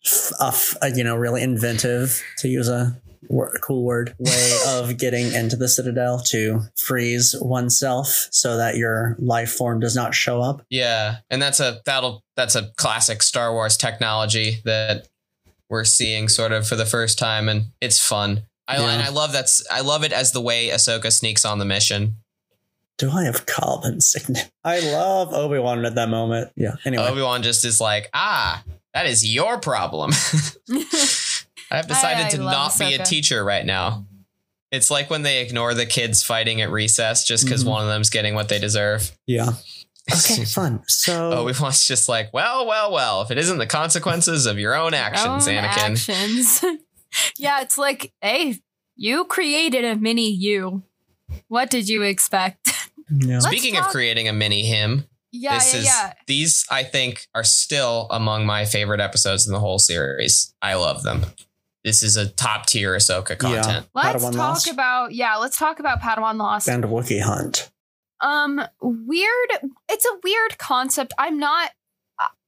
f- 0.05 0.31
a 0.39 0.47
f- 0.47 0.75
a, 0.81 0.95
you 0.95 1.03
know, 1.03 1.15
really 1.15 1.41
inventive 1.41 2.21
to 2.39 2.47
use 2.47 2.69
a, 2.69 2.95
wor- 3.29 3.51
a 3.55 3.59
cool 3.59 3.83
word 3.83 4.13
way 4.19 4.57
of 4.67 4.97
getting 4.97 5.31
into 5.33 5.55
the 5.55 5.67
citadel 5.67 6.19
to 6.27 6.61
freeze 6.77 7.35
oneself 7.41 8.27
so 8.31 8.57
that 8.57 8.75
your 8.75 9.15
life 9.19 9.51
form 9.51 9.79
does 9.79 9.95
not 9.95 10.13
show 10.13 10.41
up. 10.41 10.61
yeah, 10.69 11.17
and 11.29 11.41
that's 11.41 11.59
a 11.59 11.81
that'll 11.85 12.23
that's 12.35 12.55
a 12.55 12.69
classic 12.77 13.23
Star 13.23 13.51
Wars 13.53 13.75
technology 13.75 14.57
that 14.65 15.07
we're 15.69 15.83
seeing 15.83 16.29
sort 16.29 16.51
of 16.53 16.65
for 16.67 16.75
the 16.75 16.85
first 16.85 17.17
time, 17.19 17.49
and 17.49 17.65
it's 17.81 17.99
fun. 17.99 18.43
I 18.67 18.77
Yeah. 18.77 18.89
and 18.91 19.01
I 19.01 19.09
love 19.09 19.31
that's 19.31 19.65
I 19.71 19.81
love 19.81 20.03
it 20.03 20.11
as 20.11 20.31
the 20.31 20.41
way 20.41 20.69
Ahsoka 20.69 21.11
sneaks 21.11 21.45
on 21.45 21.59
the 21.59 21.65
mission. 21.65 22.15
Do 22.97 23.11
I 23.11 23.25
have 23.25 23.45
carbon 23.45 24.01
sickness? 24.11 24.49
I 24.63 24.79
love 24.79 25.33
Obi 25.33 25.59
Wan 25.59 25.85
at 25.85 25.95
that 25.95 26.09
moment. 26.09 26.51
Yeah. 26.55 26.75
Anyway, 26.85 27.03
Obi 27.03 27.21
Wan 27.21 27.43
just 27.43 27.63
is 27.63 27.79
like, 27.79 28.09
ah, 28.13 28.63
that 28.93 29.05
is 29.05 29.25
your 29.25 29.59
problem. 29.59 30.11
I've 31.71 31.87
decided 31.87 32.25
I 32.25 32.29
to 32.29 32.43
love 32.43 32.51
not 32.51 32.79
be 32.79 32.93
a 32.95 33.03
teacher 33.03 33.43
right 33.43 33.65
now. 33.65 34.05
It's 34.71 34.89
like 34.91 35.09
when 35.09 35.21
they 35.21 35.41
ignore 35.41 35.73
the 35.73 35.85
kids 35.85 36.23
fighting 36.23 36.61
at 36.61 36.71
recess 36.71 37.23
just 37.25 37.45
because 37.45 37.63
Mhm. 37.63 37.67
one 37.67 37.81
of 37.83 37.87
them's 37.89 38.09
getting 38.09 38.35
what 38.35 38.49
they 38.49 38.59
deserve. 38.59 39.11
yeah. 39.25 39.51
Okay, 40.09 40.45
fun. 40.45 40.81
So 40.87 41.33
Obi 41.33 41.53
Wan's 41.59 41.85
just 41.85 42.07
like, 42.07 42.33
well, 42.33 42.65
well, 42.65 42.93
well. 42.93 43.21
If 43.23 43.29
it 43.31 43.37
isn't 43.37 43.57
the 43.57 43.67
consequences 43.67 44.45
of 44.45 44.57
your 44.57 44.73
own 44.73 44.93
actions, 44.93 45.45
Own 45.49 45.53
Anakin. 45.53 45.91
Actions. 46.09 46.61
Yeah, 47.37 47.61
it's 47.61 47.77
like, 47.77 48.13
hey, 48.21 48.59
you 48.95 49.25
created 49.25 49.85
a 49.85 49.95
mini 49.95 50.29
you. 50.29 50.83
What 51.47 51.69
did 51.69 51.87
you 51.89 52.03
expect? 52.03 52.69
Yeah. 53.09 53.35
Let's 53.35 53.45
Speaking 53.47 53.77
of 53.77 53.85
creating 53.85 54.27
a 54.27 54.33
mini 54.33 54.65
him, 54.65 55.05
Yeah, 55.31 55.53
this 55.59 55.73
yeah, 55.73 55.79
is 55.79 55.85
yeah. 55.85 56.13
these 56.27 56.65
I 56.69 56.83
think 56.83 57.25
are 57.33 57.45
still 57.45 58.07
among 58.11 58.45
my 58.45 58.65
favorite 58.65 58.99
episodes 58.99 59.47
in 59.47 59.53
the 59.53 59.61
whole 59.61 59.79
series. 59.79 60.53
I 60.61 60.73
love 60.73 61.03
them. 61.03 61.25
This 61.85 62.03
is 62.03 62.17
a 62.17 62.27
top 62.27 62.65
tier 62.65 62.93
Ahsoka 62.97 63.37
content. 63.37 63.87
Let's 63.95 64.25
Padawan 64.25 64.31
talk 64.33 64.35
Lost? 64.35 64.69
about 64.69 65.13
yeah. 65.13 65.37
Let's 65.37 65.57
talk 65.57 65.79
about 65.79 66.01
Padawan 66.01 66.35
Lost. 66.35 66.67
And 66.67 66.83
Wookiee 66.83 67.21
Hunt. 67.21 67.71
Um, 68.19 68.61
weird. 68.81 69.49
It's 69.89 70.05
a 70.05 70.17
weird 70.21 70.57
concept. 70.57 71.13
I'm 71.17 71.39
not. 71.39 71.71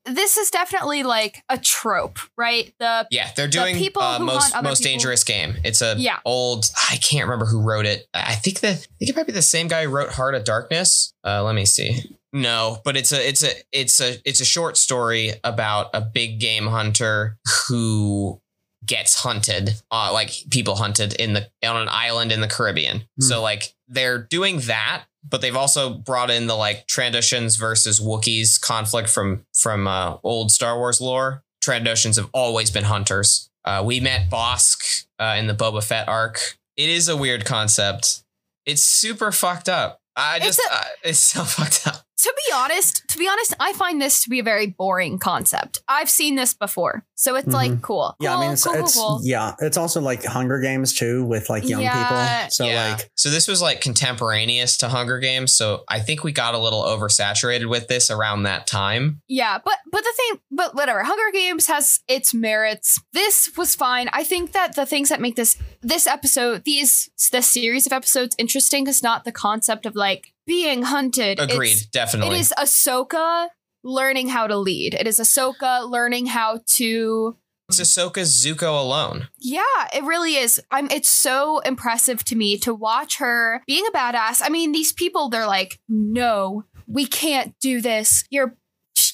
This 0.06 0.38
is 0.38 0.50
definitely 0.50 1.04
like 1.04 1.44
a 1.50 1.58
trope, 1.58 2.20
right? 2.38 2.74
The 2.80 3.08
Yeah, 3.12 3.30
they're 3.36 3.48
doing 3.48 3.76
the 3.76 3.82
people 3.82 4.02
uh, 4.02 4.18
who 4.20 4.26
most 4.26 4.44
hunt 4.44 4.56
other 4.56 4.70
most 4.70 4.80
people- 4.80 4.92
dangerous 4.92 5.24
game. 5.24 5.58
It's 5.64 5.82
a 5.82 5.96
Yeah. 5.98 6.20
old. 6.26 6.66
I 6.90 6.98
can't 6.98 7.26
remember 7.26 7.46
who 7.46 7.62
wrote 7.62 7.86
it. 7.86 8.08
I 8.14 8.36
think 8.36 8.62
the 8.62 8.70
I 8.70 8.74
think 8.74 9.10
it 9.10 9.16
might 9.16 9.28
be 9.28 9.34
the 9.34 9.42
same 9.42 9.68
guy 9.68 9.84
who 9.84 9.90
wrote 9.90 10.12
Heart 10.14 10.36
of 10.36 10.44
Darkness. 10.46 11.14
Uh, 11.26 11.44
let 11.44 11.54
me 11.56 11.66
see. 11.66 12.04
No, 12.32 12.80
but 12.86 12.96
it's 12.96 13.12
a 13.12 13.28
it's 13.28 13.44
a 13.44 13.52
it's 13.72 14.00
a 14.00 14.18
it's 14.24 14.40
a 14.40 14.46
short 14.46 14.78
story 14.78 15.34
about 15.44 15.90
a 15.94 16.02
big 16.02 16.40
game 16.40 16.68
hunter 16.68 17.38
who 17.68 18.40
gets 18.86 19.16
hunted, 19.24 19.76
uh, 19.92 20.12
like 20.14 20.32
people 20.50 20.76
hunted 20.76 21.14
in 21.16 21.34
the 21.34 21.50
on 21.68 21.76
an 21.78 21.90
island 21.90 22.32
in 22.32 22.40
the 22.42 22.48
Caribbean. 22.48 23.00
Hmm. 23.20 23.22
So 23.22 23.42
like 23.42 23.74
they're 23.88 24.20
doing 24.20 24.60
that, 24.62 25.04
but 25.28 25.42
they've 25.42 25.56
also 25.56 25.90
brought 25.94 26.30
in 26.30 26.48
the 26.48 26.56
like 26.56 26.88
Trandoshans 26.88 27.60
versus 27.60 28.00
Wookiees 28.00 28.60
conflict 28.60 29.10
from 29.10 29.46
from 29.56 29.88
uh, 29.88 30.18
old 30.24 30.52
Star 30.52 30.78
Wars 30.78 31.02
lore. 31.02 31.44
Trandoshans 31.64 32.16
have 32.16 32.30
always 32.34 32.72
been 32.72 32.86
hunters. 32.86 33.50
Uh, 33.66 33.84
we 33.86 34.00
met 34.00 34.30
Bossk 34.30 35.06
uh, 35.20 35.36
in 35.38 35.48
the 35.48 35.54
Boba 35.54 35.84
Fett 35.84 36.08
arc. 36.08 36.58
It 36.78 36.90
is 36.90 37.10
a 37.10 37.18
weird 37.18 37.44
concept. 37.46 38.24
It's 38.66 38.84
super 38.84 39.32
fucked 39.32 39.68
up. 39.68 40.00
I 40.16 40.38
It's 40.38 40.46
just 40.46 40.60
a- 40.60 40.74
uh, 40.74 40.84
it's 41.04 41.20
so 41.20 41.44
fucked 41.46 41.86
up. 41.88 42.06
to 42.20 42.34
be 42.48 42.54
honest, 42.54 43.04
to 43.10 43.18
be 43.18 43.28
honest, 43.28 43.54
I 43.60 43.74
find 43.74 44.02
this 44.02 44.24
to 44.24 44.30
be 44.30 44.40
a 44.40 44.44
very 44.44 44.68
boring 44.68 45.20
concept. 45.20 45.80
I've 45.88 46.10
seen 46.10 46.36
this 46.36 46.54
before, 46.54 47.06
so 47.20 47.36
it's 47.36 47.48
like 47.50 47.72
mm-hmm. 47.72 47.82
cool. 47.82 48.16
Yeah, 48.22 48.38
I 48.38 48.40
mean, 48.40 48.52
it's, 48.54 48.64
cool, 48.64 48.76
cool, 48.76 48.84
it's 48.84 48.96
cool. 48.96 49.20
yeah, 49.24 49.54
it's 49.60 49.76
also 49.76 50.00
like 50.00 50.24
Hunger 50.24 50.62
Games 50.62 50.94
too, 50.94 51.26
with 51.26 51.50
like 51.50 51.68
young 51.68 51.82
Yeah. 51.82 52.44
people. 52.44 52.52
So 52.52 52.66
yeah. 52.66 52.92
like, 52.92 53.12
so 53.16 53.30
this 53.30 53.46
was 53.46 53.62
like 53.62 53.82
contemporaneous 53.82 54.78
to 54.78 54.88
Hunger 54.88 55.20
Games. 55.20 55.52
So 55.52 55.84
I 55.90 56.00
think 56.00 56.24
we 56.24 56.32
got 56.32 56.54
a 56.54 56.58
little 56.58 56.82
oversaturated 56.82 57.70
with 57.70 57.90
this 57.90 58.10
around 58.10 58.44
that 58.44 58.68
time. 58.68 59.22
Yeah, 59.28 59.60
but 59.64 59.76
but 59.92 60.02
the 60.02 60.14
thing, 60.16 60.40
but 60.50 60.76
whatever. 60.76 61.04
Hunger 61.04 61.30
Games 61.34 61.68
has 61.68 62.00
its 62.08 62.34
merits. 62.34 62.98
This 63.12 63.52
was 63.58 63.76
fine. 63.76 64.10
I 64.14 64.24
think 64.24 64.54
that 64.54 64.78
the 64.78 64.86
things 64.86 65.10
that 65.10 65.20
make 65.20 65.36
this 65.36 65.58
this 65.82 66.08
episode, 66.08 66.64
these 66.64 67.10
this 67.34 67.52
series 67.52 67.86
of 67.86 67.92
episodes 67.92 68.34
interesting 68.40 68.88
is 68.88 69.04
not 69.04 69.26
the 69.26 69.34
concept 69.34 69.86
of 69.86 69.94
like 69.94 70.32
being 70.46 70.84
hunted. 70.84 71.40
Agreed, 71.40 71.72
It's- 71.72 71.86
definitely. 71.88 72.38
It 72.38 72.40
is 72.40 72.54
Ahsoka 72.58 73.50
learning 73.84 74.30
how 74.30 74.48
to 74.48 74.58
lead. 74.58 74.94
It 74.94 75.08
is 75.08 75.20
Ahsoka 75.20 75.90
learning 75.90 76.28
how 76.28 76.62
to 76.78 77.38
It's 77.70 77.80
Ahsoka's 77.80 78.30
Zuko 78.44 78.80
alone. 78.80 79.28
Yeah, 79.40 79.64
it 79.94 80.04
really 80.04 80.36
is. 80.36 80.62
I'm 80.72 80.90
it's 80.92 81.10
so 81.10 81.60
impressive 81.60 82.24
to 82.26 82.36
me 82.36 82.58
to 82.60 82.74
watch 82.74 83.18
her 83.18 83.62
being 83.68 83.86
a 83.88 83.96
badass. 83.96 84.42
I 84.44 84.50
mean, 84.50 84.72
these 84.72 84.94
people 84.94 85.30
they're 85.30 85.46
like, 85.48 85.80
"No, 85.88 86.66
we 86.88 87.06
can't 87.06 87.56
do 87.60 87.82
this. 87.82 88.24
You're 88.30 88.56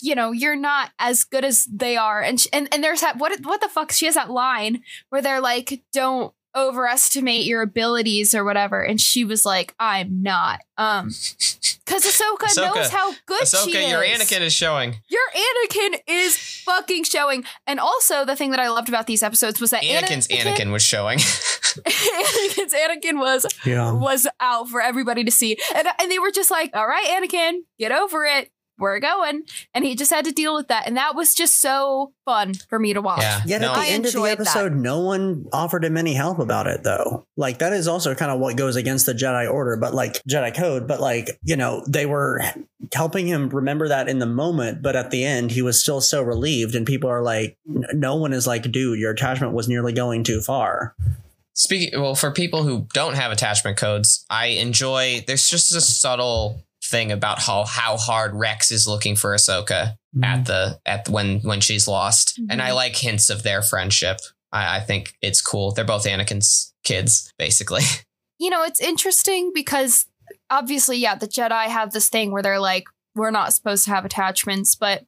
you 0.01 0.15
know, 0.15 0.31
you're 0.31 0.55
not 0.55 0.91
as 0.99 1.23
good 1.23 1.45
as 1.45 1.65
they 1.71 1.97
are." 1.97 2.21
And 2.21 2.39
sh- 2.39 2.47
and 2.53 2.67
and 2.73 2.83
there's 2.83 3.01
that 3.01 3.17
what 3.17 3.39
what 3.43 3.61
the 3.61 3.69
fuck 3.69 3.91
she 3.91 4.05
has 4.05 4.15
that 4.15 4.31
line 4.31 4.81
where 5.09 5.21
they're 5.21 5.41
like, 5.41 5.83
"Don't 5.93 6.33
overestimate 6.55 7.45
your 7.45 7.61
abilities 7.61 8.33
or 8.35 8.43
whatever." 8.43 8.81
And 8.81 8.99
she 8.99 9.23
was 9.25 9.45
like, 9.45 9.73
"I'm 9.79 10.21
not." 10.21 10.61
Um 10.77 11.07
cuz 11.85 12.03
Ahsoka, 12.03 12.47
Ahsoka- 12.47 12.75
knows 12.75 12.89
how 12.89 13.13
good 13.25 13.47
she 13.47 13.57
Ahsoka, 13.73 13.83
is. 13.85 13.91
your 13.91 14.01
Anakin 14.03 14.41
is 14.41 14.53
showing. 14.53 14.95
Your 15.07 15.21
Anakin 15.35 15.99
is 16.07 16.37
fucking 16.37 17.03
showing. 17.03 17.45
And 17.67 17.79
also, 17.79 18.25
the 18.25 18.35
thing 18.35 18.51
that 18.51 18.59
I 18.59 18.69
loved 18.69 18.89
about 18.89 19.07
these 19.07 19.23
episodes 19.23 19.61
was 19.61 19.69
that 19.69 19.83
Anakin's 19.83 20.27
Anakin 20.27 20.71
was 20.71 20.83
showing. 20.83 21.19
Anakin's 21.85 22.73
Anakin 22.73 23.19
was 23.19 23.45
yeah, 23.65 23.91
was 23.91 24.27
out 24.39 24.69
for 24.69 24.81
everybody 24.81 25.23
to 25.23 25.31
see, 25.31 25.57
and 25.75 25.87
and 25.99 26.11
they 26.11 26.19
were 26.19 26.31
just 26.31 26.49
like, 26.49 26.71
"All 26.75 26.87
right, 26.87 27.05
Anakin, 27.07 27.59
get 27.77 27.91
over 27.91 28.25
it. 28.25 28.49
We're 28.77 28.99
going." 28.99 29.43
And 29.73 29.85
he 29.85 29.95
just 29.95 30.11
had 30.11 30.25
to 30.25 30.31
deal 30.31 30.53
with 30.53 30.67
that, 30.67 30.87
and 30.87 30.97
that 30.97 31.15
was 31.15 31.33
just 31.33 31.59
so 31.59 32.13
fun 32.25 32.53
for 32.69 32.79
me 32.79 32.93
to 32.93 33.01
watch. 33.01 33.21
yeah. 33.21 33.41
Yet 33.45 33.61
no, 33.61 33.71
at 33.71 33.75
the 33.75 33.79
I 33.81 33.85
end 33.87 34.05
of 34.05 34.11
the 34.11 34.17
enjoyed 34.19 34.37
that. 34.37 34.41
episode, 34.41 34.73
no 34.75 34.99
one 34.99 35.45
offered 35.53 35.83
him 35.85 35.97
any 35.97 36.13
help 36.13 36.39
about 36.39 36.67
it, 36.67 36.83
though. 36.83 37.25
Like 37.37 37.59
that 37.59 37.73
is 37.73 37.87
also 37.87 38.15
kind 38.15 38.31
of 38.31 38.39
what 38.39 38.57
goes 38.57 38.75
against 38.75 39.05
the 39.05 39.13
Jedi 39.13 39.51
Order, 39.51 39.77
but 39.77 39.93
like 39.93 40.21
Jedi 40.29 40.55
Code. 40.55 40.87
But 40.87 40.99
like 40.99 41.39
you 41.43 41.55
know, 41.55 41.83
they 41.87 42.05
were 42.05 42.41
helping 42.93 43.27
him 43.27 43.49
remember 43.49 43.87
that 43.87 44.07
in 44.07 44.19
the 44.19 44.25
moment, 44.25 44.81
but 44.81 44.95
at 44.95 45.09
the 45.11 45.23
end, 45.23 45.51
he 45.51 45.61
was 45.61 45.79
still 45.79 46.01
so 46.01 46.21
relieved, 46.21 46.75
and 46.75 46.85
people 46.85 47.09
are 47.09 47.23
like, 47.23 47.57
no 47.65 48.15
one 48.15 48.33
is 48.33 48.45
like, 48.45 48.69
dude, 48.71 48.99
your 48.99 49.11
attachment 49.11 49.53
was 49.53 49.67
nearly 49.67 49.93
going 49.93 50.23
too 50.23 50.41
far. 50.41 50.95
Speaking 51.57 52.01
well, 52.01 52.15
for 52.15 52.31
people 52.31 52.63
who 52.63 52.85
don't 52.93 53.15
have 53.15 53.31
attachment 53.31 53.77
codes, 53.77 54.25
I 54.29 54.47
enjoy. 54.47 55.23
There's 55.25 55.47
just 55.49 55.73
a 55.73 55.79
subtle 55.79 56.64
thing 56.89 57.11
about 57.11 57.39
how 57.41 57.65
how 57.65 57.97
hard 57.97 58.33
Rex 58.35 58.71
is 58.71 58.87
looking 58.87 59.15
for 59.15 59.33
Ahsoka 59.33 59.95
at 60.23 60.45
the 60.45 60.79
at 60.85 61.09
when 61.09 61.39
when 61.41 61.61
she's 61.61 61.87
lost, 61.87 62.39
and 62.49 62.61
I 62.61 62.69
Mhm. 62.69 62.75
like 62.75 62.95
hints 62.95 63.29
of 63.29 63.43
their 63.43 63.61
friendship. 63.61 64.19
I, 64.51 64.77
I 64.77 64.79
think 64.79 65.13
it's 65.21 65.41
cool. 65.41 65.71
They're 65.73 65.83
both 65.85 66.05
Anakin's 66.05 66.73
kids, 66.83 67.31
basically. 67.37 67.81
You 68.37 68.49
know, 68.49 68.63
it's 68.63 68.81
interesting 68.81 69.51
because 69.55 70.07
obviously, 70.49 70.97
yeah, 70.97 71.15
the 71.15 71.25
Jedi 71.25 71.67
have 71.67 71.93
this 71.93 72.09
thing 72.09 72.31
where 72.31 72.41
they're 72.43 72.59
like, 72.59 72.83
"We're 73.15 73.31
not 73.31 73.53
supposed 73.53 73.85
to 73.85 73.91
have 73.91 74.03
attachments," 74.03 74.75
but 74.75 75.05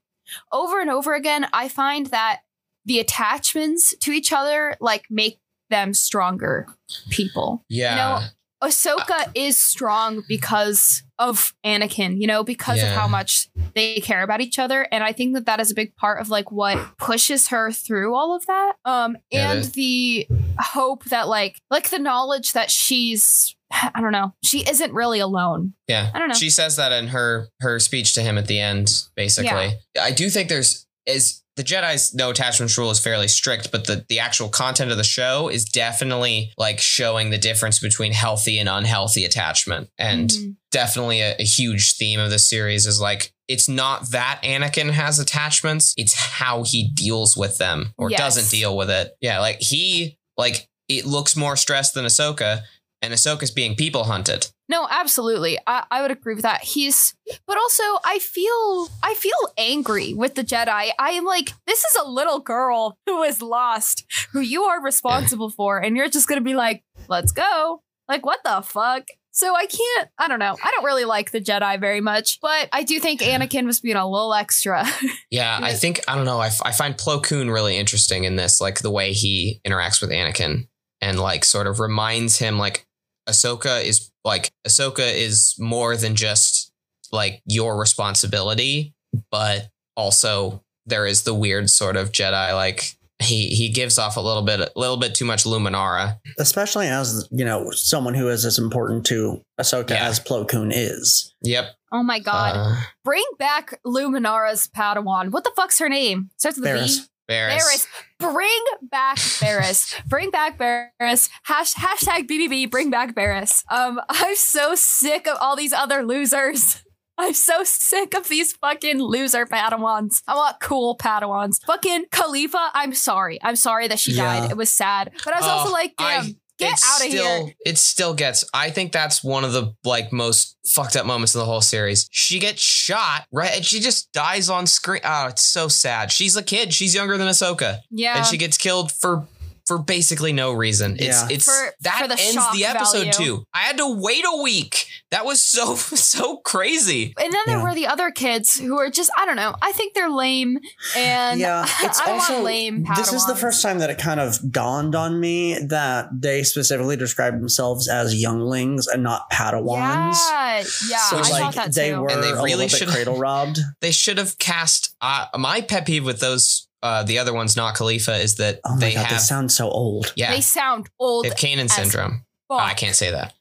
over 0.54 0.80
and 0.80 0.90
over 0.90 1.14
again, 1.14 1.46
I 1.52 1.68
find 1.68 2.06
that 2.06 2.40
the 2.86 3.00
attachments 3.02 3.94
to 3.98 4.12
each 4.12 4.32
other 4.32 4.78
like 4.80 5.08
make 5.10 5.40
them 5.70 5.94
stronger 5.94 6.68
people. 7.10 7.66
Yeah, 7.68 8.30
Ahsoka 8.64 9.30
is 9.36 9.62
strong 9.62 10.24
because 10.30 11.04
of 11.20 11.54
Anakin, 11.66 12.20
you 12.22 12.28
know, 12.28 12.44
because 12.44 12.82
of 12.82 12.90
how 12.90 13.08
much 13.08 13.48
they 13.76 13.96
care 14.02 14.24
about 14.24 14.42
each 14.42 14.60
other, 14.60 14.88
and 14.92 15.04
I 15.04 15.12
think 15.14 15.34
that 15.36 15.46
that 15.46 15.60
is 15.60 15.72
a 15.72 15.76
big 15.76 15.96
part 15.96 16.20
of 16.22 16.30
like 16.30 16.52
what 16.52 16.98
pushes 16.98 17.48
her 17.50 17.72
through 17.72 18.16
all 18.16 18.36
of 18.36 18.46
that. 18.46 18.74
Um, 18.86 19.18
Yeah, 19.32 19.52
and 19.54 19.64
the- 19.64 20.28
the 20.28 20.36
hope 20.60 21.04
that 21.06 21.28
like, 21.28 21.60
like 21.70 21.90
the 21.90 22.00
knowledge 22.00 22.54
that 22.54 22.70
she's, 22.72 23.56
I 23.72 24.00
don't 24.02 24.12
know, 24.12 24.34
she 24.44 24.60
isn't 24.68 24.94
really 24.94 25.20
alone. 25.20 25.74
Yeah. 25.88 26.10
I 26.14 26.20
don't 26.20 26.30
know. 26.30 26.34
She 26.36 26.50
says 26.50 26.76
that 26.78 26.92
in 26.92 27.08
her 27.08 27.50
her 27.60 27.80
speech 27.80 28.14
to 28.14 28.22
him 28.22 28.38
at 28.38 28.48
the 28.48 28.60
end, 28.60 29.04
basically. 29.16 29.74
Yeah. 29.96 30.04
I 30.04 30.12
do 30.12 30.30
think 30.30 30.50
there's 30.50 30.86
is 31.06 31.42
the 31.58 31.64
Jedi's 31.64 32.14
no 32.14 32.30
attachments 32.30 32.78
rule 32.78 32.90
is 32.92 33.00
fairly 33.00 33.28
strict, 33.28 33.72
but 33.72 33.86
the, 33.86 34.06
the 34.08 34.20
actual 34.20 34.48
content 34.48 34.92
of 34.92 34.98
the 34.98 35.04
show 35.04 35.50
is 35.50 35.66
definitely 35.66 36.54
like 36.58 36.80
showing 36.80 37.30
the 37.32 37.38
difference 37.38 37.80
between 37.80 38.14
healthy 38.14 38.60
and 38.60 38.70
unhealthy 38.70 39.26
attachment. 39.26 39.90
And 39.98 40.30
Mhm. 40.30 40.56
definitely 40.72 41.22
a, 41.22 41.36
a 41.40 41.44
huge 41.44 41.96
theme 41.96 42.20
of 42.20 42.30
the 42.30 42.40
series 42.40 42.86
is 42.86 43.02
like 43.02 43.34
it's 43.48 43.68
not 43.68 44.12
that 44.12 44.40
Anakin 44.44 44.92
has 44.92 45.20
attachments, 45.20 45.94
it's 45.98 46.14
how 46.14 46.64
he 46.64 46.90
deals 46.94 47.36
with 47.36 47.58
them 47.58 47.94
or 47.98 48.12
Yes. 48.12 48.20
doesn't 48.20 48.50
deal 48.52 48.78
with 48.78 48.90
it. 48.90 49.14
Yeah, 49.22 49.40
like 49.40 49.58
he 49.60 50.18
like 50.38 50.70
it 50.88 51.06
looks 51.06 51.36
more 51.36 51.58
stressed 51.58 51.94
than 51.96 52.06
Ahsoka, 52.06 52.62
and 53.02 53.14
Ahsoka's 53.14 53.52
being 53.52 53.76
people 53.76 54.06
hunted. 54.06 54.48
No, 54.70 54.88
absolutely. 54.90 55.58
I, 55.66 55.86
I 55.90 56.02
would 56.02 56.12
agree 56.12 56.34
with 56.34 56.44
that. 56.44 56.64
He's 56.64 57.16
but 57.46 57.58
also 57.58 57.84
I 58.04 58.20
feel 58.20 58.90
I 59.04 59.14
feel 59.14 59.34
angry 59.58 60.14
with 60.14 60.36
the 60.36 60.44
Jedi. 60.44 60.90
I 61.00 61.10
am 61.12 61.26
like, 61.26 61.52
this 61.66 61.80
is 61.80 61.96
a 62.04 62.10
little 62.10 62.40
girl 62.40 62.98
who 63.06 63.24
is 63.24 63.42
lost, 63.42 64.06
who 64.34 64.42
you 64.42 64.64
are 64.64 64.82
responsible 64.84 65.50
for, 65.50 65.78
and 65.80 65.96
you're 65.96 66.10
just 66.10 66.28
gonna 66.28 66.42
be 66.42 66.56
like, 66.56 66.84
let's 67.08 67.32
go. 67.32 67.82
Like, 68.10 68.26
what 68.26 68.40
the 68.44 68.62
fuck? 68.62 69.04
So 69.32 69.56
I 69.56 69.68
can't, 69.68 70.10
I 70.18 70.28
don't 70.28 70.40
know. 70.40 70.58
I 70.64 70.72
don't 70.72 70.84
really 70.84 71.06
like 71.06 71.30
the 71.30 71.40
Jedi 71.40 71.80
very 71.80 72.02
much, 72.02 72.40
but 72.42 72.70
I 72.74 72.82
do 72.82 73.00
think 73.00 73.22
Anakin 73.22 73.68
was 73.68 73.80
being 73.80 73.96
a 73.96 74.10
little 74.10 74.34
extra. 74.34 74.84
Yeah, 75.30 75.60
I 75.62 75.74
think 75.74 76.00
I 76.08 76.16
don't 76.16 76.26
know. 76.26 76.40
I, 76.40 76.48
f- 76.48 76.62
I 76.64 76.72
find 76.72 76.96
Plo 76.96 77.22
Koon 77.22 77.52
really 77.52 77.78
interesting 77.78 78.24
in 78.24 78.38
this, 78.38 78.60
like 78.62 78.80
the 78.80 78.90
way 78.90 79.12
he 79.12 79.60
interacts 79.68 80.02
with 80.02 80.10
Anakin 80.10 80.68
and 81.02 81.20
like 81.20 81.46
sort 81.46 81.68
of 81.68 81.80
reminds 81.80 82.40
him 82.40 82.58
like 82.58 82.87
Ahsoka 83.28 83.84
is 83.84 84.12
like 84.24 84.52
Ahsoka 84.68 85.00
is 85.14 85.56
more 85.60 85.96
than 85.98 86.16
just 86.16 86.72
like 87.12 87.42
your 87.46 87.78
responsibility, 87.80 88.94
but 89.32 89.70
also 89.96 90.64
there 90.86 91.06
is 91.06 91.24
the 91.24 91.34
weird 91.34 91.70
sort 91.70 91.96
of 91.98 92.12
Jedi 92.12 92.54
like 92.54 92.96
he 93.20 93.48
he 93.48 93.70
gives 93.70 93.98
off 93.98 94.16
a 94.16 94.22
little 94.22 94.44
bit 94.44 94.60
a 94.60 94.72
little 94.76 94.98
bit 94.98 95.16
too 95.16 95.26
much 95.26 95.44
Luminara. 95.44 96.18
Especially 96.38 96.88
as 96.88 97.28
you 97.32 97.44
know, 97.44 97.72
someone 97.72 98.14
who 98.14 98.30
is 98.30 98.46
as 98.46 98.58
important 98.60 99.06
to 99.08 99.42
Ahsoka 99.60 99.92
Yeah. 99.92 100.08
as 100.08 100.20
Plo 100.20 100.48
Koon 100.48 100.72
is. 100.72 101.34
Yep. 101.42 101.66
oh 101.92 102.04
my 102.04 102.20
god. 102.20 102.54
Uh, 102.56 102.76
Bring 103.04 103.24
back 103.40 103.80
Luminara's 103.86 104.68
Padawan. 104.68 105.32
What 105.32 105.44
the 105.44 105.52
fuck's 105.56 105.80
her 105.80 105.90
name? 105.90 106.30
Starts 106.38 106.58
with 106.60 106.68
a 106.68 106.88
Varys. 107.30 107.58
Varys. 107.60 107.88
bring 108.20 108.64
back 108.84 109.18
Barriss. 109.18 109.94
bring 110.08 110.30
back 110.32 110.58
Barriss. 110.58 111.30
Hash, 111.44 111.74
hashtag 111.74 112.28
BBB. 112.30 112.70
Bring 112.72 112.90
back 112.90 113.14
Barriss. 113.16 113.64
Um, 113.70 114.00
I'm 114.10 114.36
so 114.36 114.76
sick 114.76 115.28
of 115.28 115.38
all 115.42 115.56
these 115.56 115.74
other 115.74 116.04
losers. 116.04 116.84
I'm 117.20 117.34
so 117.34 117.64
sick 117.64 118.14
of 118.16 118.30
these 118.30 118.54
fucking 118.54 119.00
loser 119.00 119.46
Padawans. 119.48 120.22
I 120.28 120.36
want 120.36 120.60
cool 120.60 120.96
Padawans. 120.98 121.64
Fucking 121.66 122.06
Kalifa, 122.12 122.70
I'm 122.76 122.94
sorry. 122.94 123.40
I'm 123.42 123.56
sorry 123.56 123.88
that 123.88 123.98
she 124.00 124.12
Yeah. 124.12 124.42
died. 124.42 124.52
It 124.52 124.58
was 124.58 124.72
sad. 124.72 125.12
But 125.26 125.34
I 125.34 125.38
was 125.40 125.48
Oh, 125.48 125.52
also 125.52 125.72
like, 125.72 125.96
I- 125.98 126.22
damn, 126.22 126.40
get 126.58 126.74
out 126.86 127.02
of 127.06 127.08
still, 127.12 127.46
here. 127.46 127.54
It 127.66 127.78
still 127.78 128.14
gets. 128.14 128.44
I 128.54 128.70
think 128.70 128.92
that's 128.92 129.24
one 129.24 129.44
of 129.44 129.54
the 129.54 129.74
like 129.84 130.12
most 130.12 130.58
fucked 130.68 130.96
up 130.96 131.06
moments 131.06 131.34
in 131.36 131.40
the 131.40 131.46
whole 131.46 131.62
series. 131.62 132.08
She 132.12 132.40
gets 132.40 132.62
shot 132.62 133.26
right, 133.32 133.56
and 133.56 133.66
she 133.66 133.80
just 133.80 134.12
dies 134.12 134.50
on 134.50 134.66
screen. 134.68 135.02
Oh, 135.04 135.28
it's 135.28 135.44
so 135.44 135.68
sad. 135.68 136.12
She's 136.12 136.36
a 136.36 136.44
kid. 136.44 136.74
She's 136.74 136.94
younger 136.96 137.18
than 137.18 137.28
Ahsoka, 137.28 137.80
Yeah. 137.92 138.18
and 138.18 138.26
she 138.26 138.38
gets 138.38 138.58
killed 138.58 138.92
for 138.92 139.28
for 139.66 139.78
basically 139.78 140.32
no 140.32 140.54
reason. 140.54 140.96
It's 140.96 141.04
Yeah. 141.06 141.28
it's 141.30 141.46
For- 141.46 141.74
that 141.82 142.02
for 142.02 142.08
the 142.08 142.18
ends 142.22 142.42
the 142.54 142.64
episode 142.66 143.00
value. 143.00 143.12
too. 143.12 143.44
I 143.54 143.60
had 143.64 143.76
to 143.78 144.00
wait 144.00 144.24
a 144.26 144.42
week. 144.42 144.88
That 145.12 145.26
was 145.26 145.42
so 145.42 145.76
so 145.76 146.38
crazy. 146.38 147.14
and 147.18 147.32
then 147.34 147.42
there 147.46 147.58
Yeah. 147.58 147.64
were 147.64 147.74
the 147.74 147.88
other 147.88 148.12
kids 148.12 148.60
who 148.60 148.78
are 148.78 148.90
just, 148.90 149.10
I 149.18 149.26
don't 149.26 149.38
know. 149.38 149.56
I 149.62 149.72
think 149.72 149.94
they're 149.94 150.10
lame. 150.10 150.60
And 150.98 151.40
yeah, 151.40 151.64
it's 151.82 152.00
I 152.02 152.06
don't 152.08 152.16
also 152.16 152.34
want 152.34 152.46
lame 152.46 152.86
this 152.96 153.14
is 153.14 153.26
the 153.26 153.36
first 153.36 153.62
time 153.62 153.80
that 153.80 153.90
it 153.90 153.98
kind 154.00 154.20
of 154.20 154.38
dawned 154.52 154.96
on 154.96 155.20
me 155.20 155.58
that 155.70 156.08
they 156.14 156.44
specifically 156.44 156.98
describe 156.98 157.40
themselves 157.40 157.88
as 157.88 158.16
younglings 158.22 158.88
and 158.88 159.02
not 159.04 159.30
Padawans. 159.32 160.16
Yeah, 160.30 160.58
yeah. 160.90 160.98
so 161.10 161.18
I 161.18 161.22
like 161.22 161.42
thought 161.42 161.56
that 161.56 161.76
they 161.76 161.92
too. 161.92 162.02
were 162.02 162.10
And 162.12 162.22
they 162.24 162.32
a 162.32 162.36
really 162.36 162.56
little 162.56 162.66
bit 162.66 162.72
should- 162.72 162.88
cradle 162.90 163.18
robbed. 163.18 163.60
They 163.82 163.92
should 163.92 164.18
have 164.18 164.38
cast. 164.40 164.96
Uh, 165.02 165.28
my 165.38 165.62
pet 165.62 165.86
peeve 165.86 166.06
with 166.06 166.20
those. 166.20 166.68
Uh, 166.84 167.02
the 167.02 167.18
other 167.18 167.34
ones, 167.34 167.56
not 167.58 167.76
Kalifa, 167.76 168.22
is 168.24 168.36
that 168.36 168.60
Oh 168.64 168.76
my 168.76 168.80
they 168.80 168.94
god, 168.94 169.10
they 169.10 169.18
sound 169.18 169.52
so 169.52 169.68
old. 169.68 170.14
yeah 170.16 170.32
They 170.32 170.42
sound 170.42 170.88
old. 171.00 171.26
they 171.26 171.30
have 171.30 171.38
Kanan 171.38 171.70
syndrome. 171.72 172.24
fuck. 172.48 172.62
I 172.62 172.76
can't 172.76 172.96
say 172.96 173.10
that. 173.12 173.34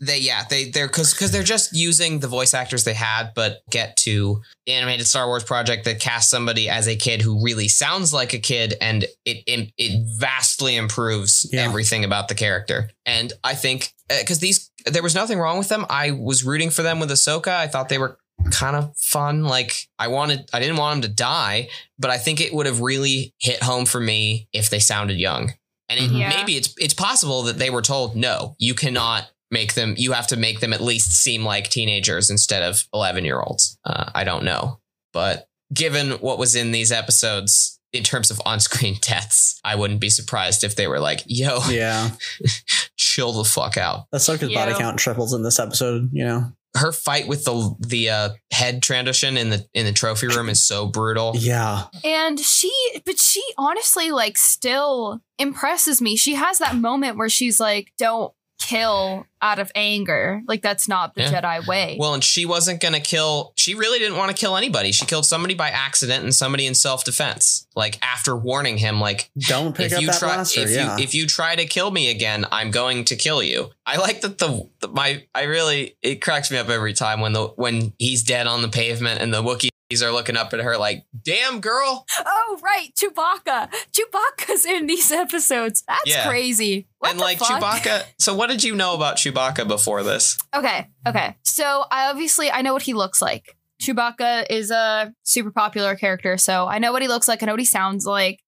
They 0.00 0.18
yeah 0.18 0.44
they 0.48 0.70
they're 0.70 0.86
because 0.86 1.12
because 1.12 1.30
they're 1.30 1.42
just 1.42 1.74
using 1.74 2.20
the 2.20 2.28
voice 2.28 2.54
actors 2.54 2.84
they 2.84 2.94
had, 2.94 3.32
but 3.34 3.62
get 3.70 3.96
to 3.98 4.40
the 4.66 4.72
animated 4.72 5.06
Star 5.06 5.26
Wars 5.26 5.44
project 5.44 5.84
that 5.84 6.00
cast 6.00 6.30
somebody 6.30 6.68
as 6.68 6.86
a 6.88 6.96
kid 6.96 7.22
who 7.22 7.42
really 7.44 7.68
sounds 7.68 8.12
like 8.12 8.32
a 8.34 8.38
kid, 8.38 8.74
and 8.80 9.04
it 9.24 9.42
it, 9.46 9.72
it 9.76 10.04
vastly 10.18 10.76
improves 10.76 11.48
Yeah. 11.52 11.62
everything 11.64 12.04
about 12.04 12.28
the 12.28 12.34
character. 12.34 12.90
And 13.06 13.32
I 13.42 13.54
think 13.54 13.92
uh, 14.10 14.16
because 14.20 14.38
these 14.38 14.70
there 14.86 15.02
was 15.02 15.14
nothing 15.14 15.38
wrong 15.38 15.58
with 15.58 15.68
them. 15.68 15.84
I 15.90 16.12
was 16.12 16.44
rooting 16.44 16.70
for 16.70 16.82
them 16.82 17.00
with 17.00 17.10
Ahsoka. 17.10 17.48
I 17.48 17.66
thought 17.66 17.88
they 17.88 17.98
were 17.98 18.18
kind 18.52 18.76
of 18.76 18.96
fun. 18.96 19.42
Like 19.42 19.88
I 19.98 20.08
wanted, 20.08 20.48
I 20.52 20.60
didn't 20.60 20.76
want 20.76 21.02
them 21.02 21.10
to 21.10 21.14
die, 21.14 21.68
but 21.98 22.10
I 22.10 22.18
think 22.18 22.40
it 22.40 22.54
would 22.54 22.66
have 22.66 22.80
really 22.80 23.34
hit 23.40 23.62
home 23.62 23.84
for 23.84 24.00
me 24.00 24.48
if 24.52 24.70
they 24.70 24.78
sounded 24.78 25.18
young. 25.18 25.52
And 25.88 25.98
it, 25.98 26.04
mm-hmm. 26.04 26.16
Yeah. 26.18 26.28
maybe 26.36 26.56
it's 26.56 26.72
it's 26.78 26.94
possible 26.94 27.42
that 27.44 27.58
they 27.58 27.70
were 27.70 27.82
told, 27.82 28.14
no, 28.14 28.54
you 28.58 28.74
cannot 28.74 29.28
make 29.50 29.74
them. 29.74 29.94
You 29.96 30.12
have 30.12 30.26
to 30.28 30.36
make 30.36 30.60
them 30.60 30.72
at 30.72 30.80
least 30.80 31.12
seem 31.12 31.44
like 31.44 31.68
teenagers 31.70 32.30
instead 32.30 32.62
of 32.62 32.84
eleven 32.94 33.24
year 33.24 33.40
olds. 33.40 33.78
Uh, 33.84 34.10
I 34.14 34.24
don't 34.24 34.44
know, 34.44 34.80
but 35.12 35.46
given 35.72 36.12
what 36.12 36.38
was 36.38 36.54
in 36.54 36.70
these 36.72 36.90
episodes 36.92 37.78
in 37.92 38.02
terms 38.02 38.30
of 38.30 38.40
on 38.44 38.60
screen 38.60 38.96
deaths, 39.02 39.58
I 39.64 39.74
wouldn't 39.76 40.00
be 40.00 40.10
surprised 40.10 40.64
if 40.64 40.76
they 40.76 40.86
were 40.86 41.00
like, 41.00 41.22
yo, 41.26 41.60
Yeah, 41.68 42.10
chill 42.96 43.32
the 43.32 43.44
fuck 43.44 43.76
out. 43.76 44.06
Ahsoka's 44.14 44.50
Yeah. 44.50 44.64
body 44.66 44.78
count 44.78 44.98
triples 44.98 45.32
in 45.32 45.42
this 45.42 45.58
episode. 45.58 46.10
You 46.12 46.24
know, 46.24 46.52
Her 46.76 46.92
fight 46.92 47.28
with 47.28 47.44
the 47.44 47.74
the 47.80 48.10
uh, 48.10 48.28
head 48.52 48.82
Trandoshan 48.82 49.36
in 49.38 49.50
the 49.50 49.66
in 49.74 49.86
the 49.86 49.92
trophy 49.92 50.26
room 50.28 50.48
is 50.48 50.62
so 50.62 50.86
brutal. 50.86 51.32
yeah, 51.36 51.84
And 52.04 52.38
she, 52.38 52.70
but 53.06 53.18
she 53.18 53.42
honestly, 53.56 54.10
like, 54.10 54.36
still 54.36 55.20
impresses 55.38 56.00
me. 56.02 56.16
She 56.16 56.34
has 56.34 56.58
that 56.58 56.76
moment 56.76 57.16
where 57.16 57.28
she's 57.30 57.58
like, 57.60 57.92
don't 57.98 58.32
kill 58.58 59.26
out 59.40 59.58
of 59.58 59.70
anger. 59.74 60.42
Like, 60.46 60.62
that's 60.62 60.88
not 60.88 61.14
the 61.14 61.22
Yeah. 61.22 61.40
Jedi 61.40 61.66
way. 61.66 61.96
Well, 61.98 62.14
and 62.14 62.22
she 62.24 62.44
wasn't 62.44 62.80
going 62.80 62.94
to 62.94 63.00
kill, 63.00 63.52
she 63.56 63.74
really 63.74 63.98
didn't 63.98 64.16
want 64.16 64.30
to 64.30 64.36
kill 64.36 64.56
anybody. 64.56 64.92
She 64.92 65.06
killed 65.06 65.26
somebody 65.26 65.54
by 65.54 65.70
accident 65.70 66.24
and 66.24 66.34
somebody 66.34 66.66
in 66.66 66.74
self 66.74 67.04
defense. 67.04 67.66
Like 67.76 67.98
after 68.04 68.36
warning 68.36 68.78
him, 68.78 69.00
like, 69.00 69.30
don't 69.38 69.74
pick 69.76 69.86
if 69.86 69.94
up 69.94 70.00
you 70.00 70.06
that 70.08 70.18
try, 70.18 70.34
blaster. 70.34 70.60
if 70.62 70.70
yeah, 70.70 70.96
you 70.96 71.04
if 71.04 71.14
you 71.14 71.26
try 71.26 71.54
to 71.54 71.64
kill 71.64 71.90
me 71.92 72.10
again, 72.10 72.44
I'm 72.50 72.70
going 72.72 73.04
to 73.04 73.16
kill 73.16 73.42
you. 73.42 73.70
I 73.86 73.96
like 73.98 74.20
that 74.22 74.38
the, 74.38 74.68
the 74.80 74.88
my 74.88 75.24
I 75.34 75.44
really 75.44 75.96
it 76.02 76.16
cracks 76.20 76.50
me 76.50 76.58
up 76.58 76.68
every 76.68 76.92
time 76.92 77.20
when 77.20 77.32
the 77.32 77.46
when 77.48 77.92
he's 77.98 78.24
dead 78.24 78.48
on 78.48 78.62
the 78.62 78.68
pavement 78.68 79.20
and 79.22 79.32
the 79.32 79.42
Wookiees 79.90 80.02
are 80.06 80.12
looking 80.12 80.36
up 80.36 80.52
at 80.52 80.60
her 80.60 80.76
like, 80.76 81.04
"Damn 81.24 81.60
girl." 81.60 82.04
oh, 82.24 82.58
right. 82.62 82.90
Chewbacca. 82.94 83.70
Chewbacca's 83.92 84.64
in 84.64 84.86
these 84.86 85.10
episodes. 85.10 85.82
That's 85.86 86.00
Yeah. 86.06 86.28
crazy. 86.28 86.88
What 86.98 87.12
and 87.12 87.20
like 87.20 87.38
fuck? 87.38 87.60
Chewbacca. 87.62 88.04
So 88.18 88.34
what 88.34 88.48
did 88.48 88.64
you 88.64 88.74
know 88.74 88.94
about 88.94 89.16
Chewbacca 89.16 89.66
before 89.66 90.02
this? 90.02 90.36
Okay, 90.54 90.88
okay. 91.06 91.36
So 91.44 91.84
I 91.90 92.10
obviously 92.10 92.50
I 92.50 92.62
know 92.62 92.72
what 92.72 92.82
he 92.82 92.94
looks 92.94 93.22
like. 93.22 93.56
Chewbacca 93.82 94.46
is 94.50 94.70
a 94.70 95.12
super 95.22 95.50
popular 95.52 95.94
character, 95.94 96.36
so 96.36 96.66
I 96.66 96.78
know 96.78 96.92
what 96.92 97.02
he 97.02 97.08
looks 97.08 97.28
like. 97.28 97.42
I 97.42 97.46
know 97.46 97.52
what 97.52 97.60
he 97.60 97.64
sounds 97.66 98.04
like. 98.04 98.40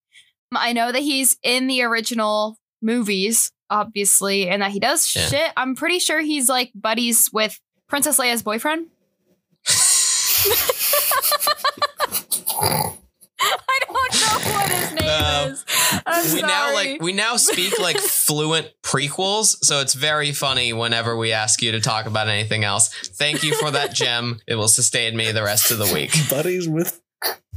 I 0.53 0.73
know 0.73 0.91
that 0.91 1.01
he's 1.01 1.37
in 1.41 1.67
the 1.67 1.81
original 1.83 2.57
movies, 2.81 3.51
obviously, 3.69 4.49
and 4.49 4.61
that 4.61 4.71
he 4.71 4.79
does 4.79 5.09
Yeah. 5.15 5.27
shit. 5.27 5.51
I'm 5.55 5.75
pretty 5.75 5.99
sure 5.99 6.19
he's 6.19 6.49
like 6.49 6.71
buddies 6.75 7.29
with 7.31 7.57
Princess 7.87 8.17
Leia's 8.19 8.43
boyfriend. 8.43 8.87
I 13.43 13.79
don't 13.87 13.93
know 14.21 14.51
what 14.51 14.69
his 14.69 14.93
name 14.93 15.05
No. 15.05 15.47
is. 15.51 15.65
I'm 16.05 16.33
we 16.35 16.41
now 16.41 16.73
like 16.73 17.01
we 17.01 17.13
now 17.13 17.37
speak 17.37 17.79
like 17.79 17.97
fluent 17.99 18.67
prequels, 18.83 19.57
so 19.63 19.79
it's 19.79 19.93
very 19.93 20.31
funny 20.31 20.73
whenever 20.73 21.17
we 21.17 21.31
ask 21.33 21.61
you 21.61 21.71
to 21.73 21.79
talk 21.81 22.05
about 22.05 22.27
anything 22.27 22.63
else. 22.63 22.89
Thank 22.89 23.43
you 23.43 23.55
for 23.55 23.71
that 23.71 23.93
gem. 23.93 24.39
It 24.47 24.55
will 24.55 24.67
sustain 24.67 25.15
me 25.17 25.31
the 25.31 25.43
rest 25.43 25.71
of 25.71 25.79
the 25.79 25.91
week. 25.93 26.13
buddies 26.29 26.67
with 26.69 27.01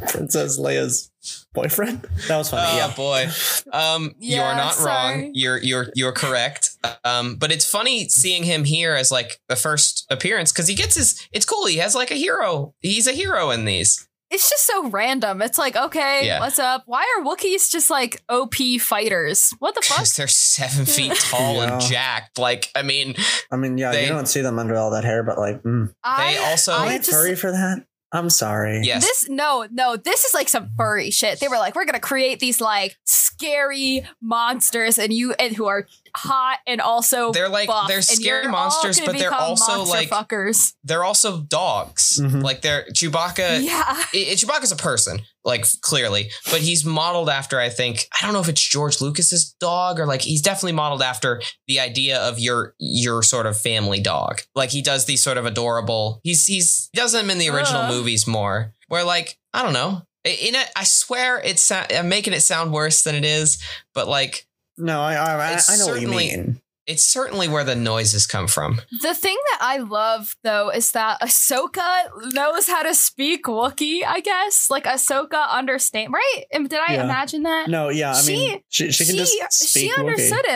Princess 0.08 0.58
Leia's 0.58 1.10
boyfriend. 1.54 2.06
That 2.28 2.36
was 2.36 2.50
funny. 2.50 2.66
Oh 2.66 2.76
yeah, 2.76 2.94
boy. 2.94 3.28
Um 3.72 4.14
Yeah, 4.18 4.48
you're 4.48 4.56
not 4.56 4.74
sorry. 4.74 4.86
wrong. 5.22 5.30
You're 5.34 5.58
you're 5.58 5.86
you're 5.94 6.12
correct. 6.12 6.70
Um 7.04 7.36
but 7.36 7.52
it's 7.52 7.68
funny 7.68 8.08
seeing 8.08 8.42
him 8.44 8.64
here 8.64 8.94
as 8.94 9.10
like 9.12 9.40
the 9.48 9.56
first 9.56 10.04
appearance 10.10 10.52
cuz 10.52 10.66
he 10.68 10.74
gets 10.74 10.96
his 10.96 11.26
it's 11.32 11.46
cool. 11.46 11.66
He 11.66 11.76
has 11.78 11.94
like 11.94 12.10
a 12.10 12.14
hero. 12.16 12.74
He's 12.80 13.06
a 13.06 13.12
hero 13.12 13.50
in 13.50 13.64
these. 13.64 14.06
it's 14.30 14.50
just 14.50 14.66
so 14.66 14.88
random. 14.88 15.40
It's 15.42 15.58
like, 15.58 15.76
okay, 15.76 16.26
Yeah. 16.26 16.40
what's 16.40 16.58
up? 16.58 16.82
Why 16.86 17.04
are 17.16 17.24
Wookiees 17.24 17.70
just 17.70 17.88
like 17.88 18.20
OP 18.28 18.56
fighters? 18.80 19.54
What 19.60 19.76
the 19.76 19.80
fuck? 19.82 19.98
Cuz 19.98 20.16
they're 20.16 20.26
7 20.26 20.86
feet 20.86 21.14
tall 21.30 21.60
and 21.62 21.80
jacked. 21.80 22.36
Like 22.38 22.68
I 22.74 22.82
mean, 22.82 23.14
I 23.52 23.56
mean, 23.56 23.78
yeah, 23.78 23.92
They- 23.92 24.02
you 24.02 24.08
don't 24.08 24.26
see 24.26 24.40
them 24.40 24.58
under 24.58 24.76
all 24.76 24.90
that 24.90 25.04
hair, 25.04 25.22
but 25.22 25.38
like, 25.38 25.62
mm. 25.62 25.94
I, 26.02 26.36
also- 26.50 26.72
am 26.74 26.88
I 26.88 26.94
I 26.94 26.98
just, 26.98 27.10
furry 27.12 27.36
for 27.36 27.52
that? 27.52 27.84
I'm 28.14 28.30
sorry. 28.30 28.82
yes. 28.82 29.02
this 29.02 29.28
no, 29.28 29.66
no, 29.72 29.96
this 29.96 30.24
is 30.24 30.32
like 30.32 30.48
some 30.48 30.70
furry 30.76 31.10
shit. 31.10 31.40
They 31.40 31.48
were 31.48 31.56
like, 31.56 31.74
we're 31.74 31.84
gonna 31.84 31.98
create 31.98 32.38
these 32.38 32.60
like 32.60 32.96
scary 33.04 34.06
monsters, 34.22 34.98
and 34.98 35.12
you 35.12 35.32
and 35.32 35.54
who 35.56 35.66
are 35.66 35.86
hot 36.16 36.58
and 36.66 36.80
also 36.80 37.32
They're 37.32 37.48
like- 37.48 37.66
buff, 37.66 37.88
they're 37.88 38.02
scary 38.02 38.46
monsters, 38.48 39.00
but 39.00 39.16
they're 39.18 39.34
also, 39.34 39.82
like- 39.84 40.10
fuckers. 40.10 40.72
they're 40.84 41.04
also 41.04 41.40
dogs. 41.40 42.18
Mhm. 42.22 42.42
Like 42.42 42.62
they're 42.62 42.84
Chewbacca 42.92 43.62
yeah, 43.62 43.82
I- 43.86 44.06
I- 44.14 44.34
Chewbacca's 44.34 44.72
a 44.72 44.76
person, 44.76 45.22
like 45.44 45.66
clearly, 45.80 46.30
but 46.50 46.60
he's 46.60 46.84
modeled 46.84 47.28
after 47.28 47.58
I 47.60 47.68
think 47.68 48.06
I 48.12 48.24
don't 48.24 48.32
know 48.32 48.40
if 48.40 48.48
it's 48.48 48.60
George 48.60 49.00
Lucas's 49.00 49.54
dog 49.60 49.98
or 49.98 50.06
like 50.06 50.22
he's 50.22 50.42
definitely 50.42 50.72
modeled 50.72 51.02
after 51.02 51.42
the 51.66 51.80
idea 51.80 52.18
of 52.20 52.38
your 52.38 52.74
your 52.78 53.22
sort 53.22 53.46
of 53.46 53.58
family 53.60 54.00
dog. 54.00 54.40
Like 54.54 54.70
he 54.70 54.82
does 54.82 55.04
these 55.06 55.22
sort 55.22 55.36
of 55.38 55.46
adorable. 55.46 56.20
He's 56.22 56.46
he's 56.46 56.88
he 56.92 56.98
does 57.00 57.12
them 57.12 57.30
in 57.30 57.38
the 57.38 57.48
original 57.50 57.82
Ugh. 57.82 57.90
movies 57.90 58.26
more. 58.26 58.72
Where 58.88 59.04
like 59.04 59.38
I 59.52 59.62
don't 59.62 59.72
know. 59.72 60.02
In 60.24 60.54
it, 60.54 60.70
I 60.74 60.84
swear 60.84 61.38
it's 61.44 61.70
I'm 61.70 62.08
making 62.08 62.32
it 62.32 62.40
sound 62.40 62.72
worse 62.72 63.02
than 63.02 63.14
it 63.14 63.26
is, 63.26 63.58
but 63.92 64.08
like 64.08 64.46
No, 64.76 65.00
I 65.00 65.14
I, 65.14 65.52
I, 65.54 65.60
I 65.68 65.76
know 65.76 65.86
what 65.86 66.00
you 66.00 66.08
certainly- 66.08 66.26
mean. 66.28 66.60
it's 66.86 67.04
certainly 67.04 67.48
where 67.48 67.64
the 67.64 67.74
noises 67.74 68.26
come 68.26 68.46
from. 68.46 68.80
the 69.02 69.14
thing 69.14 69.36
that 69.52 69.58
I 69.62 69.78
love 69.78 70.34
though 70.44 70.68
is 70.70 70.90
that 70.92 71.20
Ahsoka 71.22 72.08
knows 72.32 72.66
how 72.66 72.82
to 72.82 72.94
speak 72.94 73.44
Wookiee. 73.44 74.02
I 74.06 74.20
guess 74.20 74.68
like 74.70 74.84
Ahsoka 74.84 75.48
understand. 75.48 76.12
Right? 76.12 76.44
Did 76.52 76.74
I 76.74 76.94
Yeah. 76.94 77.04
imagine 77.04 77.44
that? 77.44 77.68
No, 77.68 77.88
yeah, 77.88 78.12
I 78.12 78.20
She- 78.20 78.32
mean, 78.32 78.60
she, 78.68 78.90
she 78.92 79.06
can 79.06 79.16
just 79.16 79.32
she 79.32 79.66
speak 79.66 79.92
Wookiee. 79.92 79.98
understood 80.00 80.46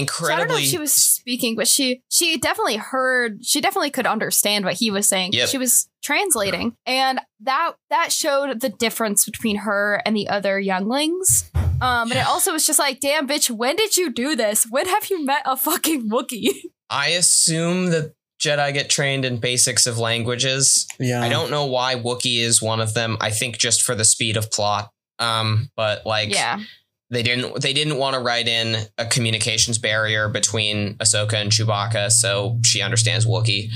him. 0.00 0.08
So 0.08 0.32
I 0.32 0.36
don't 0.36 0.48
know 0.48 0.56
if 0.56 0.64
she 0.64 0.78
was 0.78 0.92
speaking, 0.92 1.56
but 1.56 1.68
she 1.68 2.02
she 2.08 2.36
definitely 2.38 2.76
heard. 2.76 3.44
She 3.44 3.60
definitely 3.60 3.90
could 3.90 4.06
understand 4.06 4.64
what 4.64 4.74
he 4.74 4.90
was 4.90 5.08
saying. 5.08 5.32
Yep. 5.32 5.48
She 5.48 5.58
was 5.58 5.88
translating, 6.02 6.76
and 6.86 7.20
that 7.40 7.72
that 7.90 8.12
showed 8.12 8.60
the 8.60 8.68
difference 8.68 9.24
between 9.24 9.58
her 9.58 10.02
and 10.04 10.16
the 10.16 10.28
other 10.28 10.60
younglings. 10.60 11.50
Um, 11.80 12.08
but 12.08 12.16
it 12.16 12.26
also 12.26 12.52
was 12.52 12.66
just 12.66 12.78
like, 12.78 13.00
damn, 13.00 13.28
bitch, 13.28 13.50
when 13.50 13.76
did 13.76 13.96
you 13.96 14.10
do 14.10 14.34
this? 14.34 14.66
When 14.68 14.86
have 14.86 15.10
you 15.10 15.24
met 15.24 15.42
a 15.44 15.56
fucking 15.56 16.08
Wookiee? 16.08 16.54
I 16.90 17.08
assume 17.08 17.90
that 17.90 18.14
Jedi 18.40 18.72
get 18.72 18.88
trained 18.88 19.24
in 19.24 19.38
basics 19.38 19.86
of 19.86 19.98
languages. 19.98 20.86
Yeah, 20.98 21.22
I 21.22 21.28
don't 21.28 21.50
know 21.50 21.66
why 21.66 21.96
Wookiee 21.96 22.40
is 22.40 22.62
one 22.62 22.80
of 22.80 22.94
them. 22.94 23.16
I 23.20 23.30
think 23.30 23.58
just 23.58 23.82
for 23.82 23.94
the 23.94 24.04
speed 24.04 24.36
of 24.36 24.50
plot. 24.50 24.90
Um, 25.18 25.70
but 25.76 26.04
like 26.06 26.32
yeah. 26.32 26.60
They 27.08 27.22
didn't 27.22 27.60
they 27.62 27.72
didn't 27.72 27.98
want 27.98 28.14
to 28.14 28.20
write 28.20 28.48
in 28.48 28.76
a 28.98 29.06
communications 29.06 29.78
barrier 29.78 30.28
between 30.28 30.94
Ahsoka 30.96 31.34
and 31.34 31.52
Chewbacca, 31.52 32.10
so 32.10 32.58
she 32.64 32.82
understands 32.82 33.24
Wookiee. 33.24 33.70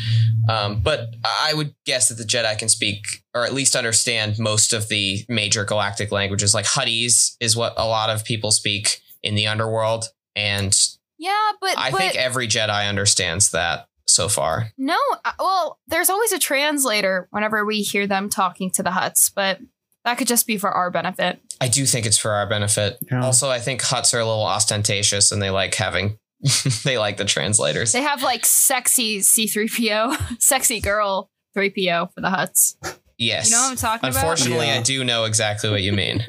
Um, 0.49 0.81
but 0.83 1.15
I 1.25 1.55
would 1.55 1.75
guess 1.87 2.09
that 2.09 2.17
the 2.17 2.25
Jedi 2.25 2.59
can 2.59 2.69
speak 2.69 3.05
or 3.33 3.45
at 3.45 3.53
least 3.53 3.77
understand 3.77 4.39
most 4.41 4.73
of 4.73 4.89
the 4.89 5.25
major 5.29 5.65
galactic 5.65 6.11
languages. 6.11 6.55
Like 6.55 6.65
Huttese 6.65 7.37
is 7.39 7.57
what 7.57 7.75
a 7.77 7.87
lot 7.87 8.11
of 8.11 8.25
people 8.25 8.51
speak 8.51 9.01
in 9.23 9.37
the 9.37 9.47
underworld, 9.47 10.07
and 10.35 10.77
Yeah, 11.19 11.53
but 11.61 11.79
I 11.79 11.93
but 11.93 11.99
think 11.99 12.17
every 12.17 12.49
Jedi 12.49 12.89
understands 12.89 13.51
that 13.53 13.87
so 14.07 14.29
far. 14.29 14.73
no. 14.77 14.99
uh, 15.25 15.33
Well, 15.39 15.79
there's 15.87 16.11
always 16.11 16.33
a 16.33 16.39
translator 16.41 17.29
whenever 17.31 17.65
we 17.65 17.83
hear 17.83 18.09
them 18.09 18.29
talking 18.29 18.73
to 18.73 18.83
the 18.83 18.91
Hutts, 18.91 19.31
but 19.33 19.61
that 20.05 20.17
could 20.19 20.29
just 20.29 20.47
be 20.47 20.57
for 20.59 20.71
our 20.71 20.91
benefit. 20.91 21.41
I 21.61 21.69
do 21.69 21.85
think 21.87 22.07
it's 22.07 22.17
for 22.19 22.33
our 22.33 22.47
benefit. 22.49 22.99
Yeah. 23.11 23.23
Also, 23.25 23.51
I 23.51 23.59
think 23.59 23.83
Hutts 23.83 24.15
are 24.15 24.19
a 24.21 24.27
little 24.27 24.45
ostentatious 24.45 25.31
and 25.33 25.43
they 25.43 25.51
like 25.51 25.75
having 25.75 26.19
they 26.85 26.97
like 26.99 27.17
the 27.19 27.25
translators. 27.27 27.93
They 27.93 28.03
have 28.03 28.23
like 28.23 28.47
sexy 28.47 29.19
C3PO, 29.19 30.41
sexy 30.43 30.81
girl 30.81 31.31
3PO 31.57 32.15
for 32.15 32.21
the 32.21 32.29
Hutts. 32.29 32.77
yes. 33.19 33.51
You 33.51 33.57
know 33.57 33.63
what 33.65 33.71
I'm 33.73 33.77
talking 33.77 34.09
about? 34.11 34.17
Unfortunately, 34.21 34.67
Yeah. 34.69 34.77
I 34.79 34.83
do 34.83 35.05
know 35.05 35.25
exactly 35.25 35.69
what 35.71 35.83
you 35.83 35.93
mean. 35.93 36.25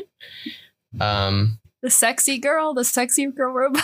um, 1.00 1.60
The 1.82 1.90
sexy 1.90 2.38
girl, 2.40 2.74
the 2.74 2.84
sexy 2.84 3.26
girl 3.28 3.54
robot. 3.54 3.84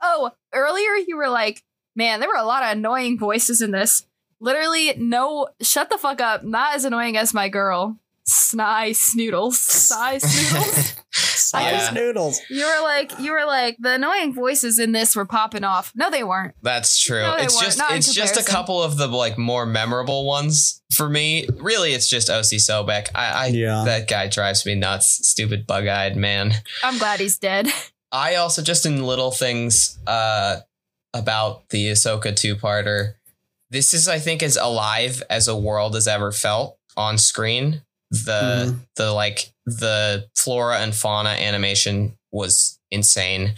oh, 0.00 0.32
earlier 0.52 0.94
you 1.06 1.16
were 1.16 1.28
like, 1.28 1.62
man, 1.94 2.20
there 2.20 2.28
were 2.28 2.34
a 2.36 2.44
lot 2.44 2.62
of 2.64 2.70
annoying 2.76 3.18
voices 3.18 3.62
in 3.62 3.70
this. 3.70 4.04
Literally, 4.40 4.94
no, 4.98 5.48
shut 5.62 5.88
the 5.90 5.96
fuck 5.98 6.20
up. 6.20 6.42
Not 6.44 6.74
as 6.74 6.84
annoying 6.84 7.16
as 7.16 7.32
my 7.32 7.48
girl. 7.48 7.98
Sny 8.28 8.94
Snoodles. 8.94 9.58
Sny 9.58 10.20
Snoodles. 10.20 10.92
Size 11.12 11.72
Yeah. 11.72 11.90
noodles. 11.94 12.40
you 12.50 12.64
were 12.66 12.82
like, 12.82 13.12
you 13.20 13.30
were 13.32 13.44
like, 13.44 13.76
the 13.78 13.92
annoying 13.94 14.34
voices 14.34 14.78
in 14.78 14.92
this 14.92 15.14
were 15.14 15.24
popping 15.24 15.62
off. 15.64 15.92
No, 15.94 16.10
they 16.10 16.24
weren't. 16.24 16.54
that's 16.62 16.98
true. 17.00 17.22
No, 17.22 17.34
it's 17.36 17.54
weren't. 17.54 17.64
just 17.66 17.78
Not 17.78 17.92
it's 17.94 18.12
just 18.12 18.36
a 18.36 18.44
couple 18.44 18.82
of 18.82 18.96
the 18.96 19.06
like 19.06 19.38
more 19.38 19.64
memorable 19.64 20.26
ones 20.26 20.82
for 20.92 21.08
me. 21.08 21.46
Really, 21.58 21.92
it's 21.92 22.08
just 22.08 22.28
Osi 22.28 22.56
Sobeck. 22.56 23.08
I, 23.14 23.26
I 23.30 23.46
Yeah. 23.46 23.84
that 23.84 24.08
guy 24.08 24.26
drives 24.28 24.66
me 24.66 24.74
nuts. 24.74 25.28
Stupid 25.28 25.66
bug-eyed 25.66 26.16
man. 26.16 26.52
I'm 26.82 26.98
glad 26.98 27.20
he's 27.20 27.38
dead. 27.38 27.68
I 28.12 28.34
also 28.36 28.60
just 28.62 28.84
in 28.86 29.04
little 29.04 29.30
things 29.30 29.98
uh 30.06 30.58
about 31.14 31.68
the 31.70 31.90
Ahsoka 31.92 32.34
two-parter. 32.36 33.14
This 33.70 33.94
is, 33.94 34.06
I 34.08 34.18
think, 34.18 34.42
as 34.42 34.56
alive 34.56 35.22
as 35.30 35.48
a 35.48 35.56
world 35.56 35.94
has 35.94 36.06
ever 36.06 36.30
felt 36.32 36.78
on 36.96 37.18
screen. 37.18 37.82
The 38.10 38.66
Mhm. 38.68 38.86
the 38.96 39.12
like 39.12 39.52
the 39.66 40.28
flora 40.36 40.78
and 40.80 40.94
fauna 40.94 41.30
animation 41.30 42.16
was 42.32 42.78
insane. 42.90 43.54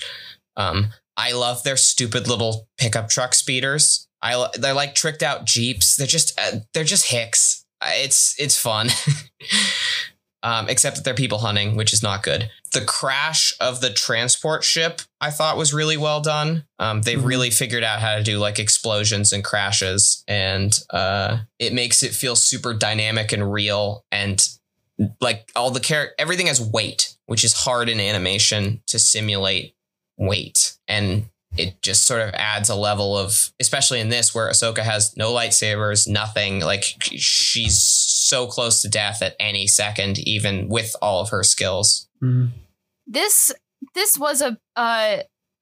Um, 0.57 0.93
I 1.17 1.33
love 1.33 1.63
their 1.65 1.77
stupid 1.77 2.27
little 2.29 2.69
pickup 2.79 3.09
truck 3.09 3.35
speeders. 3.35 4.07
I 4.23 4.35
lo- 4.37 4.51
they're 4.55 4.73
like 4.75 4.95
tricked 4.95 5.23
out 5.23 5.45
jeeps. 5.45 5.97
They're 5.97 6.07
just 6.07 6.39
uh, 6.41 6.61
they're 6.75 6.85
just 6.85 7.07
hicks. 7.07 7.65
It's 7.85 8.35
it's 8.39 8.57
fun. 8.59 8.89
um, 10.43 10.69
except 10.69 10.97
that 10.97 11.05
they're 11.05 11.15
people 11.15 11.39
hunting, 11.39 11.77
which 11.77 11.93
is 11.93 12.03
not 12.03 12.23
good. 12.23 12.51
The 12.73 12.85
crash 12.85 13.55
of 13.61 13.81
the 13.81 13.91
transport 13.91 14.63
ship 14.65 15.01
I 15.21 15.31
thought 15.31 15.57
was 15.57 15.73
really 15.73 15.97
well 15.97 16.21
done. 16.21 16.65
Um, 16.79 17.03
they 17.03 17.15
Mhm. 17.15 17.25
really 17.25 17.51
figured 17.51 17.83
out 17.85 18.01
how 18.01 18.17
to 18.17 18.23
do 18.23 18.39
like 18.39 18.59
explosions 18.59 19.33
and 19.33 19.43
crashes, 19.45 20.23
and 20.29 20.79
uh, 20.91 21.39
it 21.59 21.73
makes 21.73 22.03
it 22.03 22.15
feel 22.15 22.37
super 22.37 22.75
dynamic 22.75 23.33
and 23.33 23.53
real. 23.53 24.05
And 24.13 24.47
like 25.21 25.51
all 25.55 25.71
the 25.71 25.81
character, 25.81 26.15
everything 26.19 26.47
has 26.49 26.61
weight, 26.61 27.15
which 27.27 27.45
is 27.45 27.53
hard 27.53 27.89
in 27.89 28.01
animation 28.01 28.83
to 28.89 28.99
simulate 28.99 29.75
weight, 30.19 30.75
and 30.89 31.29
it 31.57 31.81
just 31.81 32.05
sort 32.05 32.21
of 32.21 32.35
adds 32.35 32.69
a 32.69 32.75
level 32.75 33.17
of, 33.17 33.51
especially 33.59 34.01
in 34.01 34.11
this 34.11 34.35
where 34.35 34.51
Ahsoka 34.51 34.81
has 34.83 35.17
no 35.17 35.33
lightsabers, 35.33 36.07
nothing. 36.07 36.61
Like 36.61 36.85
she's 37.17 37.79
so 37.79 38.47
close 38.47 38.83
to 38.83 38.89
death 38.89 39.23
at 39.23 39.35
any 39.41 39.67
second, 39.67 40.19
even 40.19 40.69
with 40.69 40.95
all 41.01 41.21
of 41.21 41.31
her 41.31 41.43
skills. 41.43 42.08
Mhm. 42.23 42.51
this 43.07 43.51
this 43.95 44.19
was 44.19 44.41
a 44.43 44.59
uh 44.77 45.19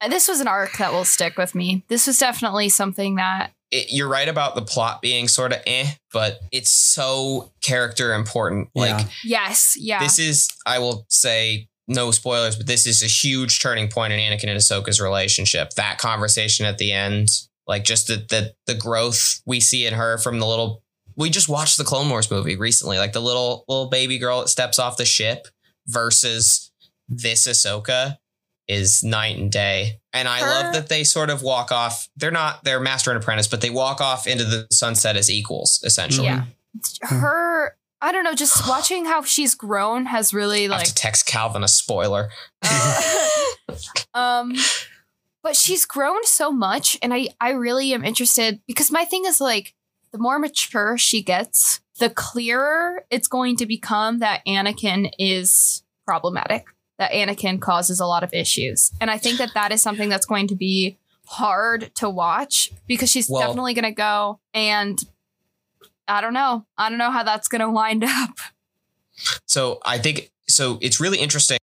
this 0.08 0.28
was 0.28 0.40
an 0.40 0.48
arc 0.48 0.76
that 0.78 0.92
will 0.92 1.04
stick 1.04 1.36
with 1.38 1.54
me. 1.54 1.84
This 1.88 2.06
was 2.06 2.18
definitely 2.18 2.68
something 2.68 3.16
that 3.16 3.52
It, 3.70 3.86
you're 3.90 4.08
right 4.08 4.28
about 4.28 4.54
the 4.54 4.62
plot 4.62 5.00
being 5.02 5.26
sort 5.28 5.52
of 5.52 5.60
eh, 5.66 5.86
but 6.12 6.40
it's 6.52 6.70
so 6.70 7.52
character 7.62 8.14
important. 8.14 8.68
Like 8.74 8.90
Yeah. 8.90 9.08
yes, 9.24 9.74
yeah. 9.78 9.98
this 10.00 10.18
is, 10.18 10.48
I 10.66 10.78
will 10.78 11.06
say, 11.08 11.68
no 11.88 12.10
spoilers, 12.10 12.56
but 12.56 12.66
this 12.66 12.86
is 12.86 13.02
a 13.02 13.06
huge 13.06 13.60
turning 13.60 13.88
point 13.88 14.12
in 14.12 14.18
Anakin 14.18 14.48
and 14.48 14.58
Ahsoka's 14.58 15.00
relationship. 15.00 15.70
That 15.76 15.98
conversation 15.98 16.66
at 16.66 16.78
the 16.78 16.92
end, 16.92 17.28
like 17.66 17.84
just 17.84 18.06
the 18.08 18.16
the 18.28 18.54
the 18.66 18.74
growth 18.74 19.40
we 19.46 19.60
see 19.60 19.86
in 19.86 19.94
her 19.94 20.18
from 20.18 20.38
the 20.40 20.46
little. 20.46 20.82
We 21.16 21.30
just 21.30 21.48
watched 21.48 21.78
the 21.78 21.84
Clone 21.84 22.10
Wars 22.10 22.30
movie 22.30 22.56
recently, 22.56 22.98
like 22.98 23.12
the 23.14 23.20
little 23.22 23.64
little 23.68 23.88
baby 23.88 24.18
girl 24.18 24.40
that 24.40 24.48
steps 24.48 24.78
off 24.78 24.96
the 24.98 25.04
ship 25.06 25.48
versus 25.86 26.70
this 27.08 27.46
Ahsoka 27.46 28.18
is 28.68 29.04
night 29.04 29.38
and 29.38 29.50
day. 29.50 30.00
And 30.12 30.26
I 30.26 30.40
Her- 30.40 30.46
love 30.46 30.74
that 30.74 30.88
they 30.88 31.04
sort 31.04 31.30
of 31.30 31.42
walk 31.42 31.70
off. 31.70 32.08
They're 32.16 32.30
not 32.30 32.64
they're 32.64 32.80
master 32.80 33.10
and 33.10 33.22
apprentice, 33.22 33.46
but 33.46 33.60
they 33.60 33.70
walk 33.70 34.00
off 34.00 34.26
into 34.26 34.44
the 34.44 34.66
sunset 34.72 35.16
as 35.16 35.30
equals, 35.30 35.80
essentially. 35.84 36.26
Yeah. 36.26 36.44
her 37.02 37.76
I 38.02 38.12
don't 38.12 38.24
know, 38.24 38.34
just 38.34 38.68
watching 38.68 39.04
how 39.04 39.22
she's 39.22 39.54
grown 39.54 40.06
has 40.06 40.34
really 40.34 40.60
I 40.60 40.62
have 40.62 40.70
like 40.80 40.86
to 40.88 40.94
text 40.94 41.26
Calvin 41.26 41.62
a 41.62 41.68
spoiler. 41.68 42.30
uh, 42.62 43.00
um 44.14 44.54
but 45.42 45.54
she's 45.54 45.86
grown 45.86 46.24
so 46.24 46.50
much 46.50 46.98
and 47.02 47.14
I 47.14 47.28
I 47.40 47.50
really 47.50 47.92
am 47.94 48.04
interested 48.04 48.60
because 48.66 48.90
my 48.90 49.04
thing 49.04 49.24
is 49.26 49.40
like 49.40 49.74
the 50.12 50.18
more 50.18 50.38
mature 50.38 50.96
she 50.98 51.22
gets, 51.22 51.80
the 51.98 52.10
clearer 52.10 53.04
it's 53.10 53.28
going 53.28 53.56
to 53.56 53.66
become 53.66 54.18
that 54.20 54.42
Anakin 54.46 55.10
is 55.18 55.82
problematic. 56.06 56.66
That 56.98 57.12
Anakin 57.12 57.60
causes 57.60 58.00
a 58.00 58.06
lot 58.06 58.22
of 58.22 58.32
issues. 58.32 58.90
And 59.00 59.10
I 59.10 59.18
think 59.18 59.38
that 59.38 59.50
that 59.54 59.72
is 59.72 59.82
something 59.82 60.08
that's 60.08 60.26
going 60.26 60.48
to 60.48 60.54
be 60.56 60.96
hard 61.26 61.90
to 61.96 62.08
watch 62.08 62.70
because 62.86 63.10
she's 63.10 63.28
Well- 63.28 63.42
definitely 63.48 63.74
going 63.74 63.84
to 63.84 63.90
go 63.92 64.40
and 64.54 64.98
I 66.08 66.20
don't 66.20 66.34
know. 66.34 66.64
I 66.78 66.88
don't 66.88 66.98
know 66.98 67.10
how 67.10 67.24
that's 67.24 67.48
going 67.48 67.60
to 67.62 67.70
wind 67.70 68.04
up. 68.04 68.38
So 69.46 69.80
I 69.84 69.98
think 69.98 70.30
so. 70.48 70.78
It's 70.80 71.00
really 71.00 71.18
interesting. 71.18 71.58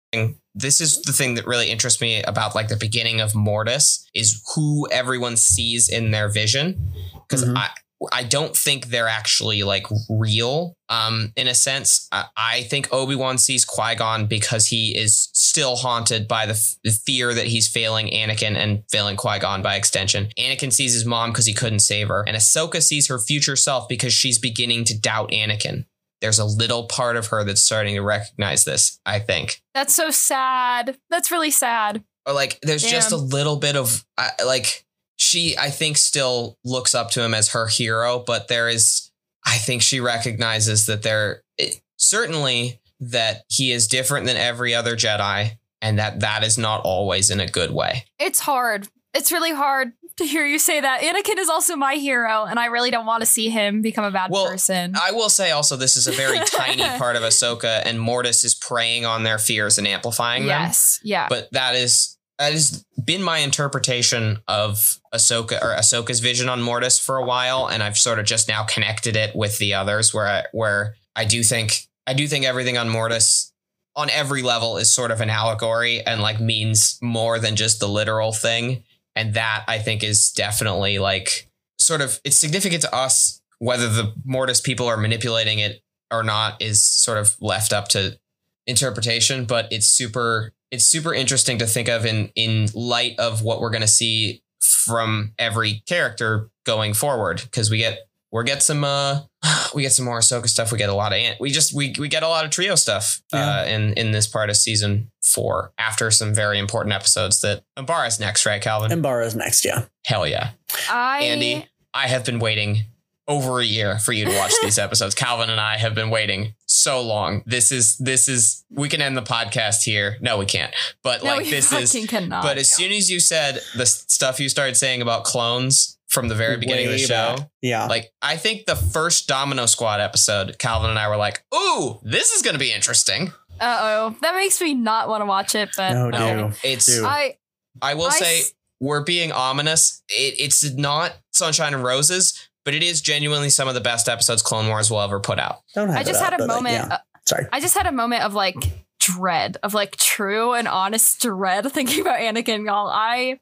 This 0.55 0.81
is 0.81 1.03
the 1.03 1.13
thing 1.13 1.35
that 1.35 1.47
really 1.47 1.71
interests 1.71 2.01
me 2.01 2.23
about 2.23 2.55
like 2.55 2.69
the 2.69 2.77
beginning 2.77 3.21
of 3.21 3.35
Mortis 3.35 4.09
is 4.15 4.43
who 4.55 4.89
everyone 4.91 5.37
sees 5.37 5.89
in 5.89 6.11
their 6.11 6.29
vision 6.29 6.93
because 7.29 7.45
Mhm. 7.45 7.57
I 7.57 7.71
I 8.13 8.23
don't 8.23 8.57
think 8.57 8.87
they're 8.87 9.09
actually 9.09 9.63
like 9.63 9.87
real. 10.09 10.77
Um, 10.89 11.33
in 11.37 11.47
a 11.49 11.55
sense, 11.55 12.09
I, 12.11 12.27
I 12.37 12.63
think 12.63 12.93
Obi 12.93 13.15
Wan 13.15 13.39
sees 13.39 13.65
Qui 13.65 13.95
Gon 13.95 14.27
because 14.27 14.67
he 14.67 14.97
is 14.97 15.29
still 15.33 15.77
haunted 15.77 16.27
by 16.27 16.47
the, 16.47 16.55
f- 16.55 16.77
the 16.83 16.91
fear 16.91 17.35
that 17.35 17.47
he's 17.47 17.69
failing 17.69 18.09
Anakin 18.09 18.57
and 18.57 18.83
failing 18.91 19.17
Qui 19.17 19.39
Gon 19.39 19.63
by 19.63 19.77
extension. 19.77 20.29
Anakin 20.39 20.73
sees 20.73 20.95
his 20.95 21.05
mom 21.05 21.31
because 21.31 21.47
he 21.47 21.55
couldn't 21.55 21.81
save 21.81 22.09
her, 22.09 22.25
and 22.27 22.37
Ahsoka 22.37 22.83
sees 22.83 23.09
her 23.09 23.19
future 23.19 23.57
self 23.57 23.89
because 23.89 24.13
she's 24.13 24.39
beginning 24.39 24.85
to 24.85 24.99
doubt 24.99 25.31
Anakin 25.31 25.85
there's 26.21 26.39
a 26.39 26.45
little 26.45 26.85
part 26.85 27.17
of 27.17 27.29
her 27.29 27.45
that's 27.45 27.63
starting 27.63 27.95
to 27.95 28.03
recognize 28.03 28.65
this, 28.65 29.01
I 29.07 29.19
think. 29.21 29.63
That's 29.75 29.95
so 29.95 30.11
sad. 30.11 30.99
That's 31.09 31.31
really 31.31 31.51
sad. 31.51 32.05
Or 32.27 32.35
like 32.35 32.61
there's 32.63 32.83
just 32.83 33.13
a 33.13 33.17
little 33.17 33.57
bit 33.57 33.77
of 33.77 34.05
uh, 34.19 34.29
like 34.45 34.85
she 35.31 35.57
I 35.57 35.71
think 35.71 35.97
still 35.97 36.59
looks 36.65 36.95
up 36.95 37.11
to 37.13 37.23
him 37.23 37.35
as 37.35 37.49
her 37.51 37.67
hero, 37.69 38.23
but 38.27 38.49
there 38.49 38.69
is 38.69 39.11
I 39.45 39.57
think 39.57 39.83
she 39.83 40.01
recognizes 40.01 40.87
that 40.87 41.03
there 41.03 41.43
it, 41.57 41.81
certainly 41.97 42.81
that 43.01 43.45
he 43.49 43.73
is 43.73 43.87
different 43.87 44.27
than 44.27 44.37
every 44.37 44.75
other 44.75 44.97
Jedi 44.97 45.53
and 45.81 45.99
that 45.99 46.21
that 46.21 46.45
is 46.45 46.59
not 46.59 46.83
always 46.85 47.31
in 47.31 47.41
a 47.41 47.47
good 47.47 47.71
way. 47.71 48.05
It's 48.19 48.41
hard. 48.41 48.89
It's 49.15 49.33
really 49.33 49.53
hard 49.53 49.93
to 50.19 50.25
hear 50.27 50.45
you 50.45 50.59
say 50.59 50.81
that. 50.81 51.01
Anakin 51.01 51.39
is 51.39 51.49
also 51.49 51.75
my 51.77 51.95
hero, 51.95 52.45
and 52.45 52.59
I 52.59 52.67
really 52.67 52.91
don't 52.91 53.07
want 53.07 53.23
to 53.23 53.27
see 53.27 53.49
him 53.49 53.81
become 53.81 54.05
a 54.05 54.11
bad 54.11 54.31
Well, 54.31 54.49
person. 54.51 54.95
I 55.01 55.13
will 55.13 55.31
say 55.31 55.51
also 55.51 55.77
this 55.77 55.97
is 55.97 56.07
a 56.07 56.13
very 56.13 56.39
tiny 56.47 56.83
part 56.99 57.17
of 57.17 57.23
Ahsoka 57.23 57.83
and 57.87 57.99
Mortis 57.99 58.45
is 58.45 58.55
preying 58.55 59.07
on 59.07 59.23
their 59.23 59.39
fears 59.39 59.79
and 59.79 59.89
amplifying 59.89 60.43
them. 60.43 60.63
yes. 60.63 61.01
Yeah. 61.03 61.27
but 61.29 61.49
that 61.53 61.75
is 61.75 62.19
that 62.41 62.55
has 62.55 62.87
been 63.05 63.23
my 63.23 63.39
interpretation 63.39 64.39
of 64.49 64.99
Ahsoka 65.15 65.63
or 65.63 65.77
Ahsoka's 65.77 66.21
vision 66.21 66.49
on 66.49 66.63
Mortis 66.63 66.99
for 66.99 67.19
a 67.19 67.25
while, 67.25 67.69
and 67.69 67.83
I've 67.83 67.99
sort 67.99 68.19
of 68.19 68.25
just 68.25 68.49
now 68.49 68.65
connected 68.65 69.15
it 69.15 69.37
with 69.37 69.59
the 69.59 69.75
others, 69.75 70.15
where 70.15 70.27
I, 70.27 70.45
where 70.53 70.95
I 71.15 71.27
do 71.27 71.43
think 71.43 71.87
I 72.07 72.15
do 72.15 72.27
think 72.27 72.47
everything 72.47 72.79
on 72.79 72.89
Mortis 72.89 73.53
on 73.95 74.09
every 74.09 74.41
level 74.41 74.79
is 74.79 74.91
sort 74.91 75.11
of 75.11 75.21
an 75.21 75.29
allegory 75.29 76.01
and 76.01 76.23
like 76.23 76.41
means 76.41 76.99
more 77.03 77.39
than 77.39 77.57
just 77.57 77.79
the 77.79 77.89
literal 77.89 78.33
thing, 78.33 78.85
and 79.15 79.35
that 79.35 79.65
I 79.69 79.79
think 79.79 80.03
is 80.03 80.33
definitely 80.33 80.99
like 80.99 81.47
sort 81.79 82.01
of 82.01 82.21
it's 82.25 82.39
significant 82.39 82.83
to 82.83 82.95
us 82.95 83.43
whether 83.59 83.91
the 83.91 84.15
Mortis 84.25 84.63
people 84.63 84.87
are 84.87 84.97
manipulating 84.97 85.59
it 85.59 85.83
or 86.11 86.23
not 86.23 86.63
is 86.63 86.83
sort 86.83 87.19
of 87.19 87.37
left 87.43 87.75
up 87.75 87.89
to 87.89 88.19
interpretation, 88.67 89.45
but 89.45 89.71
it's 89.71 89.89
super 89.89 90.55
it's 90.71 90.85
super 90.85 91.13
interesting 91.13 91.59
to 91.59 91.67
think 91.67 91.89
of 91.89 92.07
in 92.07 92.31
in 92.35 92.69
light 92.75 93.19
of 93.19 93.43
what 93.43 93.61
we're 93.61 93.71
going 93.71 93.81
to 93.83 93.89
see 93.89 94.43
from 94.61 95.33
every 95.39 95.83
character 95.87 96.51
going 96.65 96.95
forward 96.95 97.43
because 97.43 97.71
we 97.71 97.79
get 97.79 98.01
we 98.33 98.45
get 98.45 98.63
some 98.63 98.85
uh 98.85 99.21
we 99.75 99.83
get 99.83 99.93
some 99.93 100.05
more 100.05 100.21
Ahsoka 100.21 100.49
stuff. 100.49 100.73
We 100.73 100.79
get 100.79 100.89
a 100.89 100.95
lot 100.95 101.13
of 101.13 101.19
ant. 101.19 101.41
We 101.41 101.51
just 101.51 101.75
we 101.75 101.95
we 101.99 102.09
get 102.09 102.23
a 102.23 102.29
lot 102.29 102.45
of 102.45 102.51
trio 102.51 102.75
stuff 102.75 103.23
uh, 103.33 103.65
in 103.67 103.95
in 103.95 104.13
this 104.13 104.27
part 104.27 104.51
of 104.51 104.57
season 104.57 105.11
four 105.23 105.73
after 105.79 106.11
some 106.11 106.35
very 106.35 106.59
important 106.59 106.93
episodes. 106.93 107.41
That 107.41 107.63
Umbara's 107.77 108.21
next, 108.21 108.47
right, 108.47 108.61
Calvin? 108.61 108.93
Umbara's 108.93 109.35
next, 109.35 109.65
yeah. 109.65 109.87
Hell 110.05 110.27
yeah, 110.27 110.51
I 110.91 111.25
Andy. 111.25 111.67
I 111.93 112.07
have 112.07 112.25
been 112.25 112.39
waiting 112.39 112.85
over 113.27 113.61
a 113.61 113.65
year 113.65 113.99
for 113.99 114.13
you 114.13 114.25
to 114.25 114.37
watch 114.37 114.53
these 114.63 114.79
episodes. 114.79 115.15
Calvin 115.15 115.51
and 115.51 115.61
I 115.61 115.77
have 115.79 115.95
been 115.95 116.11
waiting 116.11 116.55
so 116.67 117.01
long. 117.01 117.43
This 117.47 117.73
is 117.73 117.97
this 117.99 118.29
is 118.29 118.60
we 118.71 118.89
can 118.89 119.03
end 119.03 119.17
the 119.17 119.23
podcast 119.23 119.83
here. 119.85 120.17
No, 120.21 120.39
we 120.39 120.47
can't. 120.47 120.73
But 121.03 121.23
No, 121.25 121.31
like 121.31 121.45
we 121.45 121.51
this 121.51 121.73
is 121.73 122.07
cannot. 122.09 122.43
but 122.43 122.57
as 122.59 122.71
soon 122.75 122.93
as 122.93 123.11
you 123.11 123.21
said 123.21 123.61
the 123.77 123.87
stuff 123.87 124.39
you 124.41 124.49
started 124.49 124.77
saying 124.77 125.03
about 125.03 125.25
clones 125.25 125.99
from 126.09 126.29
the 126.29 126.35
very 126.35 126.57
beginning 126.57 126.87
of 126.87 126.93
the 126.93 126.99
show, 126.99 127.37
back. 127.39 127.49
Yeah. 127.63 127.87
like 127.87 128.13
I 128.23 128.37
think 128.37 128.67
the 128.67 128.77
first 128.77 129.29
Domino 129.29 129.67
Squad 129.67 130.01
episode, 130.01 130.59
Calvin 130.59 130.91
and 130.91 130.99
I 130.99 131.09
were 131.09 131.17
like, 131.17 131.45
"Ooh, 131.55 132.01
this 132.03 132.33
is 132.33 132.43
going 132.43 132.55
to 132.55 132.59
be 132.61 132.73
interesting." 132.73 133.33
Uh 133.61 133.79
oh, 133.81 134.17
that 134.23 134.35
makes 134.35 134.61
me 134.61 134.75
not 134.75 135.09
want 135.09 135.21
to 135.21 135.27
watch 135.27 135.55
it. 135.55 135.69
But 135.77 135.93
No, 135.93 136.07
okay. 136.09 136.19
no. 136.35 136.53
It's 136.65 136.87
Dude. 136.87 137.05
I 137.05 137.37
I 137.83 137.95
will 137.95 138.07
I 138.07 138.11
say 138.11 138.39
s- 138.41 138.53
we're 138.81 139.05
being 139.05 139.31
ominous. 139.33 140.03
It, 140.09 140.35
it's 140.39 140.73
not 140.73 141.13
Sunshine 141.33 141.75
and 141.75 141.85
Roses, 141.85 142.49
but 142.65 142.73
it 142.75 142.83
is 142.83 143.01
genuinely 143.03 143.51
some 143.51 143.69
of 143.69 143.75
the 143.75 143.81
best 143.81 144.09
episodes 144.09 144.43
Clone 144.43 144.69
Wars 144.69 144.91
will 144.91 145.01
ever 145.03 145.21
put 145.21 145.39
out. 145.39 145.61
Don't 145.75 145.89
have 145.91 145.99
I 145.99 146.03
just 146.03 146.21
had 146.23 146.33
a 146.33 146.39
but, 146.39 146.49
like, 146.49 146.57
moment. 146.57 146.87
yeah. 146.89 146.99
Sorry. 147.27 147.47
I 147.53 147.61
just 147.61 147.77
had 147.77 147.87
a 147.87 147.93
moment 147.93 148.23
of 148.23 148.35
like 148.35 148.57
dread, 149.01 149.57
of 149.63 149.75
like 149.75 149.97
true 149.97 150.53
and 150.53 150.69
honest 150.69 151.21
dread 151.21 151.71
thinking 151.73 152.03
about 152.03 152.21
Anakin, 152.21 152.67
y'all. 152.67 152.89
I 152.89 153.41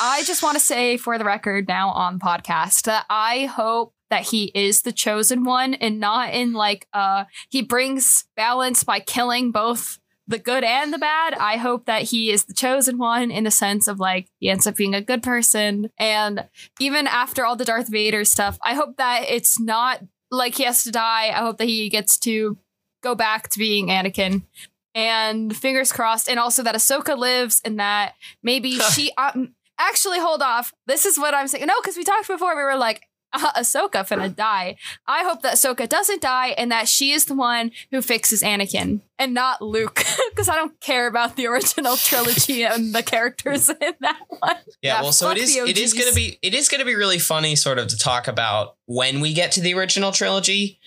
I 0.00 0.22
just 0.24 0.42
want 0.42 0.54
to 0.56 0.64
say 0.64 0.96
for 0.96 1.18
the 1.18 1.24
record 1.24 1.66
now 1.66 1.90
on 1.90 2.18
podcast 2.18 2.82
that 2.82 3.06
I 3.08 3.46
hope 3.46 3.94
that 4.10 4.22
he 4.22 4.52
is 4.54 4.82
the 4.82 4.92
chosen 4.92 5.44
one 5.44 5.74
and 5.74 5.98
not 5.98 6.32
in 6.34 6.52
like 6.52 6.86
uh 6.92 7.24
he 7.48 7.62
brings 7.62 8.24
balance 8.36 8.84
by 8.84 9.00
killing 9.00 9.50
both 9.50 9.98
the 10.26 10.38
good 10.38 10.64
and 10.64 10.92
the 10.92 10.98
bad. 10.98 11.34
I 11.34 11.58
hope 11.58 11.84
that 11.84 12.02
he 12.02 12.30
is 12.30 12.44
the 12.44 12.54
chosen 12.54 12.96
one 12.96 13.30
in 13.30 13.44
the 13.44 13.50
sense 13.50 13.88
of 13.88 14.00
like 14.00 14.28
he 14.38 14.48
ends 14.48 14.66
up 14.66 14.76
being 14.76 14.94
a 14.94 15.02
good 15.02 15.22
person 15.22 15.90
and 15.98 16.48
even 16.80 17.06
after 17.06 17.44
all 17.44 17.56
the 17.56 17.64
Darth 17.64 17.88
Vader 17.88 18.24
stuff, 18.24 18.58
I 18.64 18.74
hope 18.74 18.96
that 18.96 19.24
it's 19.28 19.60
not 19.60 20.00
like 20.30 20.54
he 20.56 20.64
has 20.64 20.82
to 20.84 20.90
die. 20.90 21.28
I 21.28 21.40
hope 21.40 21.58
that 21.58 21.68
he 21.68 21.88
gets 21.88 22.18
to 22.20 22.58
go 23.04 23.14
back 23.14 23.48
to 23.50 23.58
being 23.58 23.88
Anakin. 23.88 24.42
And 24.96 25.56
fingers 25.56 25.92
crossed, 25.92 26.28
and 26.28 26.38
also 26.38 26.62
that 26.62 26.76
Ahsoka 26.76 27.18
lives, 27.18 27.60
and 27.64 27.80
that 27.80 28.14
maybe 28.44 28.78
she. 28.94 29.12
Um, 29.18 29.54
actually, 29.78 30.20
hold 30.20 30.40
off. 30.40 30.72
This 30.86 31.04
is 31.04 31.18
what 31.18 31.34
I'm 31.34 31.48
saying. 31.48 31.66
No, 31.66 31.74
because 31.80 31.96
we 31.96 32.04
talked 32.04 32.28
before. 32.28 32.54
We 32.56 32.62
were 32.62 32.76
like, 32.76 33.02
uh, 33.32 33.52
Ahsoka 33.54 34.06
finna 34.06 34.34
die. 34.34 34.76
I 35.06 35.24
hope 35.24 35.42
that 35.42 35.54
Ahsoka 35.54 35.88
doesn't 35.88 36.20
die, 36.20 36.48
and 36.50 36.70
that 36.70 36.88
she 36.88 37.10
is 37.10 37.24
the 37.24 37.34
one 37.34 37.72
who 37.90 38.02
fixes 38.02 38.42
Anakin, 38.42 39.00
and 39.18 39.34
not 39.34 39.60
Luke, 39.60 40.04
because 40.30 40.48
I 40.48 40.54
don't 40.54 40.78
care 40.80 41.08
about 41.08 41.34
the 41.34 41.48
original 41.48 41.96
trilogy 41.96 42.64
and 42.64 42.94
the 42.94 43.02
characters 43.02 43.68
in 43.68 43.94
that 44.00 44.20
one. 44.28 44.56
Yeah, 44.80 44.98
Yeah, 44.98 45.02
well, 45.02 45.12
so 45.12 45.30
it 45.30 45.38
is. 45.38 45.56
It 45.56 45.78
is 45.78 45.92
to 45.92 46.14
be. 46.14 46.38
It 46.42 46.54
is 46.54 46.68
to 46.68 46.84
be 46.84 46.94
really 46.94 47.18
funny, 47.18 47.56
sort 47.56 47.78
of, 47.78 47.88
to 47.88 47.98
talk 47.98 48.28
about 48.28 48.76
when 48.86 49.20
we 49.20 49.32
get 49.34 49.50
to 49.52 49.60
the 49.60 49.74
original 49.74 50.12
trilogy, 50.12 50.78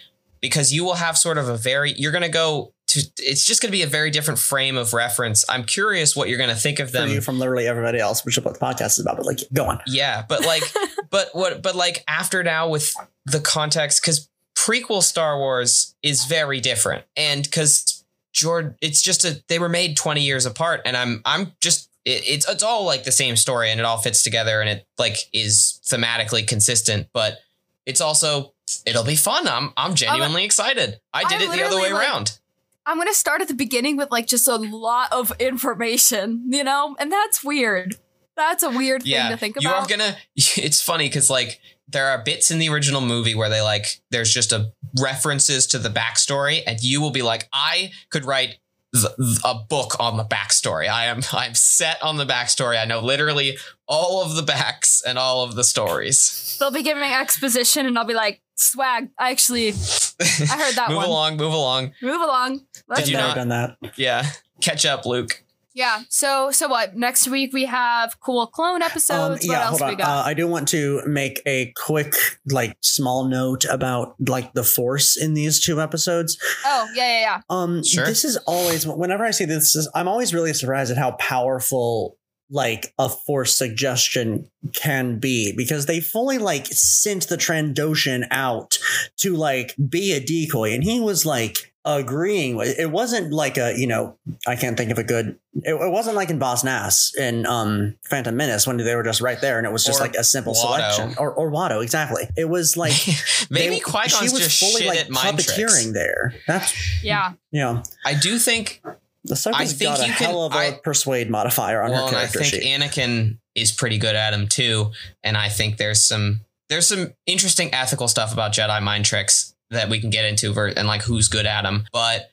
because 0.48 0.74
you 0.74 0.84
will 0.84 0.96
have 0.96 1.18
sort 1.18 1.38
of 1.38 1.50
a 1.50 1.58
very. 1.58 1.94
You're 1.94 2.12
going 2.12 2.24
to 2.24 2.30
go 2.30 2.74
to. 2.88 3.02
It's 3.18 3.46
just 3.46 3.62
going 3.62 3.70
to 3.70 3.78
be 3.78 3.84
a 3.84 3.88
very 3.88 4.10
different 4.10 4.40
frame 4.40 4.78
of 4.78 4.94
reference. 4.94 5.46
I'm 5.50 5.64
curious 5.64 6.16
what 6.16 6.30
you're 6.30 6.38
going 6.38 6.50
to 6.50 6.56
think 6.56 6.80
of 6.80 6.92
them. 6.92 7.10
you 7.10 7.22
from 7.22 7.40
literally 7.40 7.68
everybody 7.68 8.00
else, 8.00 8.26
which 8.26 8.38
is 8.38 8.44
what 8.44 8.54
the 8.54 8.60
podcast 8.60 8.98
is 8.98 9.00
about. 9.00 9.18
But 9.18 9.26
like, 9.26 9.40
go 9.54 9.66
on. 9.66 9.80
Yeah, 9.88 10.24
but 10.28 10.46
like, 10.46 10.64
but 11.10 11.30
what? 11.34 11.62
But 11.62 11.76
like 11.76 12.04
after 12.08 12.44
now 12.44 12.70
with 12.70 12.94
the 13.26 13.40
context, 13.40 14.02
because 14.02 14.30
prequel 14.58 15.04
Star 15.04 15.38
Wars 15.38 15.96
is 16.02 16.26
very 16.26 16.60
different, 16.60 17.06
and 17.16 17.44
because 17.44 18.06
Jordan, 18.34 18.76
it's 18.82 19.02
just 19.02 19.26
a 19.26 19.44
they 19.50 19.60
were 19.60 19.70
made 19.70 19.98
twenty 19.98 20.22
years 20.24 20.46
apart, 20.46 20.82
and 20.86 20.96
I'm 20.96 21.22
I'm 21.26 21.54
just 21.62 21.90
it, 22.06 22.24
it's 22.26 22.50
it's 22.50 22.64
all 22.64 22.86
like 22.86 23.04
the 23.04 23.12
same 23.12 23.36
story, 23.36 23.70
and 23.70 23.80
it 23.80 23.86
all 23.86 23.98
fits 23.98 24.24
together, 24.24 24.62
and 24.62 24.70
it 24.70 24.88
like 24.98 25.18
is 25.34 25.82
thematically 25.92 26.48
consistent, 26.48 27.08
but 27.14 27.40
it's 27.86 28.02
also 28.02 28.54
it'll 28.86 29.04
be 29.04 29.16
fun. 29.16 29.48
I'm 29.48 29.72
I'm 29.78 29.92
um, 29.92 29.96
genuinely 29.96 30.44
excited. 30.44 31.00
I 31.14 31.24
did 31.24 31.42
I'm 31.42 31.54
it 31.54 31.58
the 31.58 31.64
other 31.64 31.78
way 31.78 31.92
like, 31.92 32.04
around. 32.04 32.40
I'm 32.86 32.98
gonna 32.98 33.14
start 33.14 33.42
at 33.42 33.48
the 33.48 33.54
beginning 33.54 33.98
with 33.98 34.12
like 34.12 34.28
just 34.28 34.48
a 34.48 34.56
lot 34.56 35.12
of 35.12 35.34
information, 35.40 36.44
you 36.50 36.64
know, 36.64 36.96
and 37.00 37.12
that's 37.12 37.44
weird. 37.44 37.96
That's 38.36 38.62
a 38.62 38.70
weird 38.70 39.02
thing 39.02 39.14
yeah, 39.14 39.30
to 39.30 39.38
think 39.38 39.58
about. 39.58 39.64
you 39.64 39.70
are 39.70 39.88
gonna. 39.88 40.18
It's 40.36 40.82
funny 40.82 41.08
because 41.08 41.30
like 41.30 41.60
there 41.88 42.08
are 42.08 42.24
bits 42.24 42.52
in 42.52 42.60
the 42.60 42.70
original 42.70 43.02
movie 43.02 43.36
where 43.36 43.50
they 43.50 43.62
like 43.62 44.02
there's 44.12 44.34
just 44.34 44.52
a 44.52 44.72
references 45.00 45.68
to 45.68 45.80
the 45.80 45.90
backstory, 45.90 46.62
and 46.66 46.82
you 46.82 47.02
will 47.02 47.12
be 47.12 47.22
like, 47.22 47.48
I 47.52 47.92
could 48.10 48.26
write 48.26 48.58
th- 48.94 49.16
th- 49.18 49.40
a 49.44 49.56
book 49.56 49.96
on 50.00 50.18
the 50.18 50.24
backstory. 50.24 50.88
I 50.88 51.06
am 51.06 51.22
I'm 51.34 51.56
set 51.56 52.02
on 52.04 52.18
the 52.18 52.26
backstory. 52.26 52.82
I 52.82 52.86
know 52.86 53.00
literally 53.00 53.58
all 53.88 54.24
of 54.24 54.36
the 54.36 54.44
backs 54.44 55.02
and 55.06 55.18
all 55.18 55.44
of 55.44 55.56
the 55.56 55.64
stories. 55.64 56.58
They'll 56.60 56.72
be 56.72 56.84
giving 56.84 57.04
exposition, 57.04 57.86
and 57.86 57.98
I'll 57.98 58.06
be 58.06 58.14
like, 58.14 58.42
"Swag." 58.58 59.10
I 59.18 59.32
actually 59.32 59.70
I 59.70 60.58
heard 60.58 60.76
that 60.76 60.88
move 60.90 60.98
one. 60.98 61.06
along, 61.06 61.38
move 61.38 61.54
along. 61.54 61.94
move 62.02 62.22
along. 62.22 62.62
Let's 62.88 63.02
Did 63.04 63.10
you 63.10 63.16
go. 63.18 63.22
Never 63.28 63.28
not- 63.28 63.36
done 63.36 63.50
that. 63.82 63.98
Yeah, 63.98 64.26
catch 64.62 64.86
up, 64.86 65.06
Luke. 65.06 65.44
Yeah. 65.74 66.02
So 66.10 66.50
so 66.50 66.68
what? 66.68 66.96
Next 66.96 67.28
week 67.28 67.54
we 67.54 67.66
have 67.66 68.20
cool 68.20 68.48
clone 68.48 68.82
episodes. 68.82 69.46
Um, 69.46 69.50
what 69.50 69.58
yeah, 69.60 69.66
else 69.68 69.80
hold 69.80 69.90
we 69.90 69.94
on. 69.94 69.98
got? 70.00 70.08
Uh, 70.08 70.24
I 70.28 70.34
do 70.34 70.48
want 70.48 70.68
to 70.70 71.04
make 71.06 71.40
a 71.46 71.72
quick, 71.78 72.16
like, 72.50 72.76
small 72.82 73.26
note 73.26 73.64
about 73.66 74.16
like 74.28 74.54
the 74.54 74.64
force 74.64 75.16
in 75.16 75.36
these 75.36 75.64
two 75.64 75.80
episodes. 75.80 76.36
oh 76.66 76.88
yeah 76.96 77.06
yeah 77.06 77.20
yeah. 77.20 77.42
Um, 77.52 77.84
Sure. 77.84 78.06
this 78.08 78.26
is 78.26 78.38
always 78.48 78.88
whenever 78.88 79.24
I 79.24 79.30
see 79.30 79.46
this, 79.46 79.88
I'm 79.94 80.08
always 80.08 80.34
really 80.34 80.54
surprised 80.54 80.90
at 80.90 80.98
how 80.98 81.12
powerful 81.20 82.18
like 82.50 82.94
a 82.98 83.10
force 83.10 83.58
suggestion 83.58 84.50
can 84.76 85.20
be 85.20 85.54
because 85.56 85.86
they 85.86 86.00
fully 86.00 86.38
like 86.38 86.68
sent 86.68 87.28
the 87.28 87.38
Trandoshan 87.38 88.28
out 88.32 88.78
to 89.18 89.36
like 89.36 89.76
be 89.90 90.14
a 90.14 90.20
decoy, 90.20 90.74
and 90.74 90.84
he 90.84 91.00
was 91.00 91.26
like 91.26 91.74
agreeing 91.86 92.58
with 92.58 92.78
it 92.78 92.92
wasn't 92.92 93.32
like 93.32 93.58
a 93.58 93.74
you 93.80 93.88
know 93.88 94.18
i 94.46 94.58
can't 94.58 94.76
think 94.76 94.92
of 94.92 94.98
a 94.98 95.06
good 95.06 95.40
it, 95.64 95.74
it 95.74 95.90
wasn't 95.90 96.14
like 96.14 96.30
in 96.30 96.38
boss 96.38 96.62
nass 96.62 97.14
in 97.18 97.46
um 97.46 97.96
phantom 98.10 98.36
menace 98.36 98.68
when 98.68 98.76
they 98.76 98.94
were 98.94 99.04
just 99.04 99.22
right 99.22 99.40
there 99.40 99.58
and 99.58 99.66
it 99.66 99.72
was 99.72 99.86
just 99.86 100.02
Or 100.02 100.04
like 100.04 100.16
a 100.16 100.24
simple 100.26 100.54
Watto. 100.54 100.58
selection 100.92 101.16
or 101.18 101.32
or 101.32 101.50
watto 101.50 101.82
exactly 101.82 102.24
it 102.36 102.50
was 102.50 102.76
like 102.76 102.92
Maybe 103.50 103.76
they- 103.76 103.80
Qui 103.80 104.10
she 104.10 104.22
was 104.26 104.34
just 104.34 104.60
fully 104.60 104.82
shit 104.82 104.88
like 104.90 105.00
at 105.00 105.10
mind 105.10 105.38
tricks. 105.40 105.54
puppeteering 105.54 105.94
there 105.94 106.34
that's 106.46 106.74
Yeah. 107.02 107.32
yeah 107.54 107.84
I 108.04 108.16
do 108.16 108.38
think 108.38 108.82
Ahsoka's 109.30 109.54
I 109.56 109.66
think 109.66 109.82
got 109.82 110.00
a 110.00 110.08
you 110.08 110.14
can- 110.14 110.28
hell 110.28 110.44
of 110.46 110.54
a 110.54 110.58
I- 110.58 110.80
persuade 110.84 111.30
modifier 111.30 111.82
on 111.82 111.92
well, 111.92 112.08
her 112.08 112.16
and 112.16 112.18
I 112.18 112.28
think 112.28 112.46
sheet. 112.46 112.64
Anakin 112.64 113.38
is 113.56 113.72
pretty 113.72 113.98
good 113.98 114.16
at 114.16 114.34
him 114.34 114.48
too. 114.48 114.92
And 115.24 115.36
I 115.38 115.50
think 115.50 115.78
there's 115.78 116.02
some 116.02 116.42
there's 116.70 116.88
some 116.88 117.14
interesting 117.26 117.74
ethical 117.74 118.08
stuff 118.08 118.34
about 118.34 118.54
Jedi 118.54 118.82
mind 118.82 119.06
tricks 119.06 119.54
that 119.70 119.90
we 119.90 120.00
can 120.02 120.10
get 120.10 120.26
into 120.26 120.54
and 120.76 120.88
like 120.88 121.02
who's 121.04 121.28
good 121.28 121.46
at 121.46 121.62
them. 121.64 121.86
But 121.94 122.30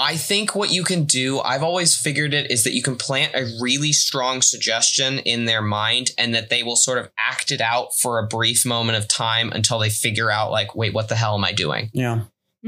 I 0.00 0.16
think 0.16 0.54
what 0.54 0.70
you 0.72 0.84
can 0.84 1.04
do, 1.04 1.40
I've 1.40 1.64
always 1.64 1.96
figured 1.96 2.32
it, 2.32 2.52
is 2.52 2.62
that 2.64 2.72
you 2.72 2.82
can 2.84 2.94
plant 2.94 3.34
a 3.34 3.50
really 3.60 3.92
strong 3.92 4.42
suggestion 4.42 5.18
in 5.20 5.44
their 5.44 5.60
mind 5.62 6.12
and 6.16 6.32
that 6.36 6.50
they 6.50 6.62
will 6.62 6.76
sort 6.76 6.98
of 6.98 7.10
act 7.18 7.50
it 7.50 7.60
out 7.60 7.96
for 7.96 8.20
a 8.20 8.26
brief 8.26 8.64
moment 8.64 8.96
of 8.96 9.08
time 9.08 9.50
until 9.52 9.80
they 9.80 9.90
figure 9.90 10.30
out, 10.30 10.52
like, 10.52 10.76
wait, 10.76 10.94
what 10.94 11.08
the 11.08 11.16
hell 11.16 11.34
am 11.34 11.42
I 11.44 11.50
doing? 11.52 11.90
yeah. 11.92 12.20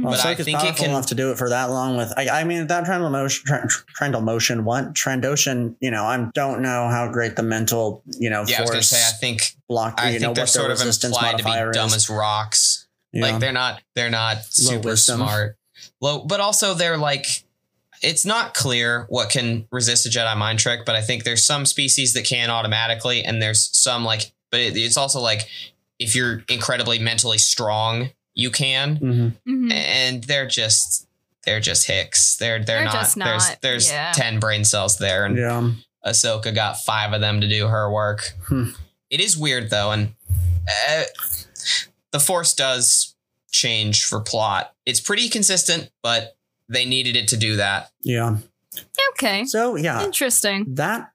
Well, 0.03 0.13
But 0.13 0.25
I 0.25 0.35
Ahsoka's 0.35 0.45
think 0.45 0.59
it 0.59 0.63
powerful 0.63 0.85
can- 0.85 0.91
enough 0.91 1.07
to 1.07 1.15
do 1.15 1.31
it 1.33 1.39
for 1.39 1.49
that 1.51 1.71
long 1.71 1.97
with. 1.97 2.13
I, 2.17 2.41
I 2.41 2.45
mean, 2.45 2.67
that 2.69 2.85
Trandal 2.85 3.11
motion, 3.11 3.45
Tr- 3.47 3.83
Trandal 3.99 4.23
motion, 4.23 4.65
what 4.65 4.95
Trandoshan? 4.95 5.77
You 5.81 5.91
know, 5.91 6.05
I 6.05 6.29
don't 6.35 6.63
know 6.63 6.89
how 6.89 7.11
great 7.11 7.37
the 7.37 7.43
mental, 7.43 8.03
you 8.19 8.31
know, 8.31 8.45
Yeah, 8.47 8.59
I 8.59 8.61
was 8.63 8.71
force 8.71 8.71
gonna 8.71 8.83
say, 8.83 9.07
I 9.09 9.13
think 9.21 9.55
block. 9.69 9.95
I 9.99 10.07
you 10.07 10.13
think 10.19 10.23
know 10.23 10.35
they're 10.35 10.47
sort 10.47 10.71
of 10.71 10.81
implied 10.81 11.39
to 11.39 11.45
be 11.45 11.51
dumb 11.73 11.87
is. 11.89 11.97
as 11.97 12.11
rocks. 12.11 12.87
Yeah. 13.13 13.23
Like 13.33 13.41
they're 13.41 13.53
not 13.53 13.83
they're 13.97 14.11
not 14.11 14.45
super 14.45 14.91
wisdom. 14.91 15.19
smart. 15.19 15.57
Low, 16.01 16.25
but 16.25 16.41
also 16.41 16.75
they're 16.75 16.97
like 16.97 17.27
it's 18.03 18.25
not 18.25 18.55
clear 18.55 19.05
what 19.11 19.29
can 19.31 19.67
resist 19.71 20.07
a 20.07 20.09
Jedi 20.09 20.35
mind 20.37 20.59
trick, 20.59 20.87
but 20.87 20.95
I 20.95 21.03
think 21.03 21.25
there's 21.25 21.45
some 21.45 21.67
species 21.67 22.15
that 22.15 22.25
can 22.25 22.49
automatically, 22.49 23.23
and 23.23 23.43
there's 23.43 23.69
some 23.77 24.05
like, 24.05 24.33
but 24.51 24.61
it, 24.61 24.77
it's 24.77 24.97
also 24.97 25.21
like 25.21 25.47
if 25.99 26.15
you're 26.17 26.43
incredibly 26.49 26.99
mentally 26.99 27.37
strong, 27.37 28.11
you 28.35 28.51
can, 28.51 28.99
Mhm. 28.99 29.37
Mhm. 29.49 29.73
and 29.73 30.25
they're 30.25 30.47
just 30.49 31.07
they're 31.45 31.61
just 31.61 31.87
hicks. 31.87 32.37
They're 32.37 32.59
they're, 32.59 32.67
They're 32.79 32.85
not, 32.85 32.93
just 32.93 33.17
There's 33.19 33.49
there's 33.63 33.91
yeah. 33.91 34.13
ten 34.15 34.39
brain 34.41 34.65
cells 34.65 34.99
there, 34.99 35.25
and 35.25 35.37
Yeah. 35.37 35.71
Ahsoka 36.07 36.55
got 36.55 36.83
five 36.85 37.13
of 37.13 37.21
them 37.21 37.41
to 37.41 37.49
do 37.49 37.67
her 37.69 37.91
work. 37.91 38.33
Hmm. 38.47 38.71
It 39.11 39.21
is 39.21 39.37
weird 39.37 39.71
though, 39.71 39.91
and 39.93 40.15
uh, 40.89 41.03
the 42.11 42.21
Force 42.21 42.55
does 42.55 43.15
change 43.51 44.05
for 44.05 44.21
plot. 44.21 44.75
It's 44.87 45.01
pretty 45.01 45.29
consistent, 45.29 45.91
but 46.03 46.37
they 46.69 46.85
needed 46.85 47.17
it 47.17 47.27
to 47.29 47.37
do 47.37 47.57
that. 47.57 47.91
Yeah. 48.03 48.37
Okay. 49.13 49.45
So 49.47 49.77
yeah, 49.77 50.05
Interesting. 50.05 50.75
that 50.75 51.11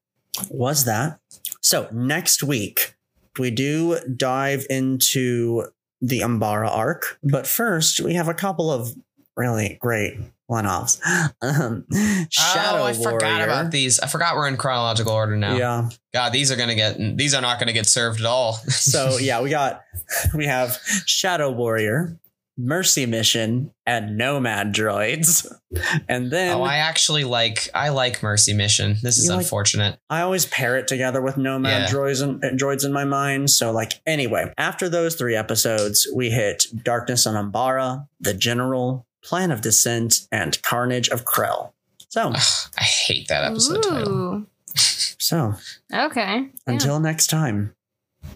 was 0.49 0.86
that. 0.86 1.20
So 1.61 1.88
next 1.91 2.43
week 2.43 2.95
we 3.39 3.51
do 3.51 3.99
dive 4.16 4.66
into 4.70 5.70
the 6.01 6.21
Umbara 6.21 6.69
arc, 6.69 7.19
but 7.23 7.47
first 7.47 7.99
we 7.99 8.13
have 8.13 8.27
a 8.27 8.33
couple 8.33 8.71
of 8.71 8.93
really 9.35 9.77
great 9.79 10.17
one-offs. 10.47 10.99
Um, 11.41 11.85
Shadow 12.29 12.79
oh, 12.79 12.83
I 12.83 12.93
Warrior. 12.93 13.19
forgot 13.19 13.41
about 13.41 13.71
these. 13.71 13.99
I 13.99 14.07
forgot 14.07 14.35
we're 14.35 14.47
in 14.47 14.57
chronological 14.57 15.13
order 15.13 15.35
now. 15.35 15.55
Yeah. 15.55 15.89
God, 16.13 16.33
these 16.33 16.51
are 16.51 16.55
gonna 16.55 16.75
get. 16.75 16.97
These 17.17 17.35
are 17.35 17.41
not 17.41 17.59
gonna 17.59 17.73
get 17.73 17.85
served 17.85 18.19
at 18.19 18.25
all. 18.25 18.53
So 18.69 19.17
yeah, 19.17 19.41
we 19.41 19.49
got 19.51 19.83
we 20.33 20.45
have 20.45 20.79
Shadow 21.05 21.51
Warrior, 21.51 22.17
Mercy 22.57 23.05
Mission, 23.05 23.71
and 23.85 24.17
Nomad 24.17 24.73
Droids, 24.73 25.45
and 26.09 26.31
then 26.31 26.55
oh, 26.57 26.63
I 26.63 26.77
actually 26.77 27.23
like. 27.25 27.69
I 27.73 27.89
like 27.89 28.23
Mercy 28.23 28.53
Mission. 28.53 28.95
This 29.03 29.17
is 29.17 29.25
You 29.25 29.31
like- 29.31 29.41
unfortunate. 29.41 29.99
I 30.09 30.21
always 30.21 30.45
pair 30.45 30.77
it 30.77 30.87
together 30.87 31.21
with 31.21 31.35
Nomad 31.37 31.83
Yeah. 31.83 31.87
droids 31.89 32.21
and 32.23 32.43
uh, 32.43 32.49
droids 32.51 32.85
in 32.85 32.93
my 32.93 33.03
mind. 33.03 33.49
So 33.49 33.71
like 33.71 33.93
anyway, 34.05 34.53
after 34.57 34.87
those 34.87 35.15
three 35.15 35.35
episodes, 35.35 36.07
we 36.15 36.29
hit 36.29 36.65
Darkness 36.83 37.27
on 37.27 37.35
Umbara, 37.51 38.07
The 38.21 38.33
General, 38.33 39.05
Plan 39.23 39.51
of 39.51 39.61
Descent, 39.61 40.27
and 40.31 40.61
Carnage 40.61 41.09
of 41.09 41.25
Krell. 41.25 41.71
So 42.09 42.29
Ugh, 42.29 42.69
I 42.77 42.83
hate 42.83 43.27
that 43.27 43.43
episode 43.43 43.83
title. 43.83 44.45
So 44.75 45.55
Okay. 45.93 46.35
Yeah. 46.41 46.47
until 46.65 46.99
next 46.99 47.27
time, 47.27 47.75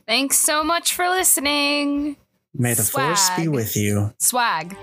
Thanks 0.06 0.38
so 0.38 0.64
much 0.64 0.94
for 0.94 1.08
listening. 1.10 2.16
May 2.54 2.74
the 2.74 2.84
force 2.84 3.30
be 3.38 3.48
with 3.48 3.76
you. 3.76 4.14
Swag. 4.20 4.76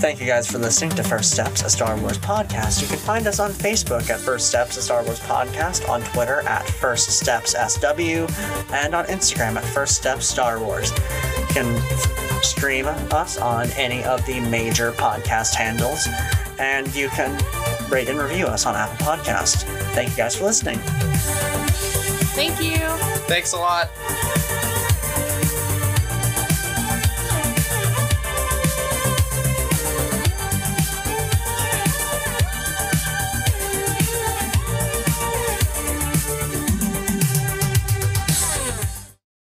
Thank 0.00 0.18
you 0.18 0.26
guys 0.26 0.50
for 0.50 0.56
listening 0.56 0.92
to 0.92 1.02
First 1.04 1.30
Steps, 1.30 1.62
a 1.62 1.68
Star 1.68 1.94
Wars 1.98 2.16
podcast. 2.16 2.80
You 2.80 2.88
can 2.88 2.96
find 2.96 3.26
us 3.26 3.38
on 3.38 3.50
Facebook 3.50 4.08
at 4.08 4.18
First 4.18 4.48
Steps, 4.48 4.78
a 4.78 4.82
Star 4.82 5.04
Wars 5.04 5.20
podcast, 5.20 5.86
on 5.90 6.00
Twitter 6.00 6.40
at 6.48 6.66
First 6.66 7.10
Steps 7.10 7.52
SW, 7.52 8.26
and 8.72 8.94
on 8.94 9.04
Instagram 9.06 9.56
at 9.56 9.64
First 9.64 9.96
Steps 9.96 10.26
Star 10.26 10.58
Wars. 10.58 10.90
You 11.38 11.46
can 11.48 12.42
stream 12.42 12.86
us 12.86 13.36
on 13.36 13.68
any 13.72 14.02
of 14.04 14.24
the 14.24 14.40
major 14.40 14.92
podcast 14.92 15.54
handles, 15.54 16.08
and 16.58 16.92
you 16.94 17.10
can 17.10 17.38
rate 17.90 18.08
and 18.08 18.18
review 18.18 18.46
us 18.46 18.64
on 18.64 18.74
Apple 18.74 19.04
Podcast. 19.04 19.64
Thank 19.92 20.12
you 20.12 20.16
guys 20.16 20.34
for 20.34 20.44
listening. 20.44 20.80
Thank 22.40 22.62
you. 22.62 22.78
Thanks 23.28 23.52
a 23.52 23.58
lot. 23.58 23.90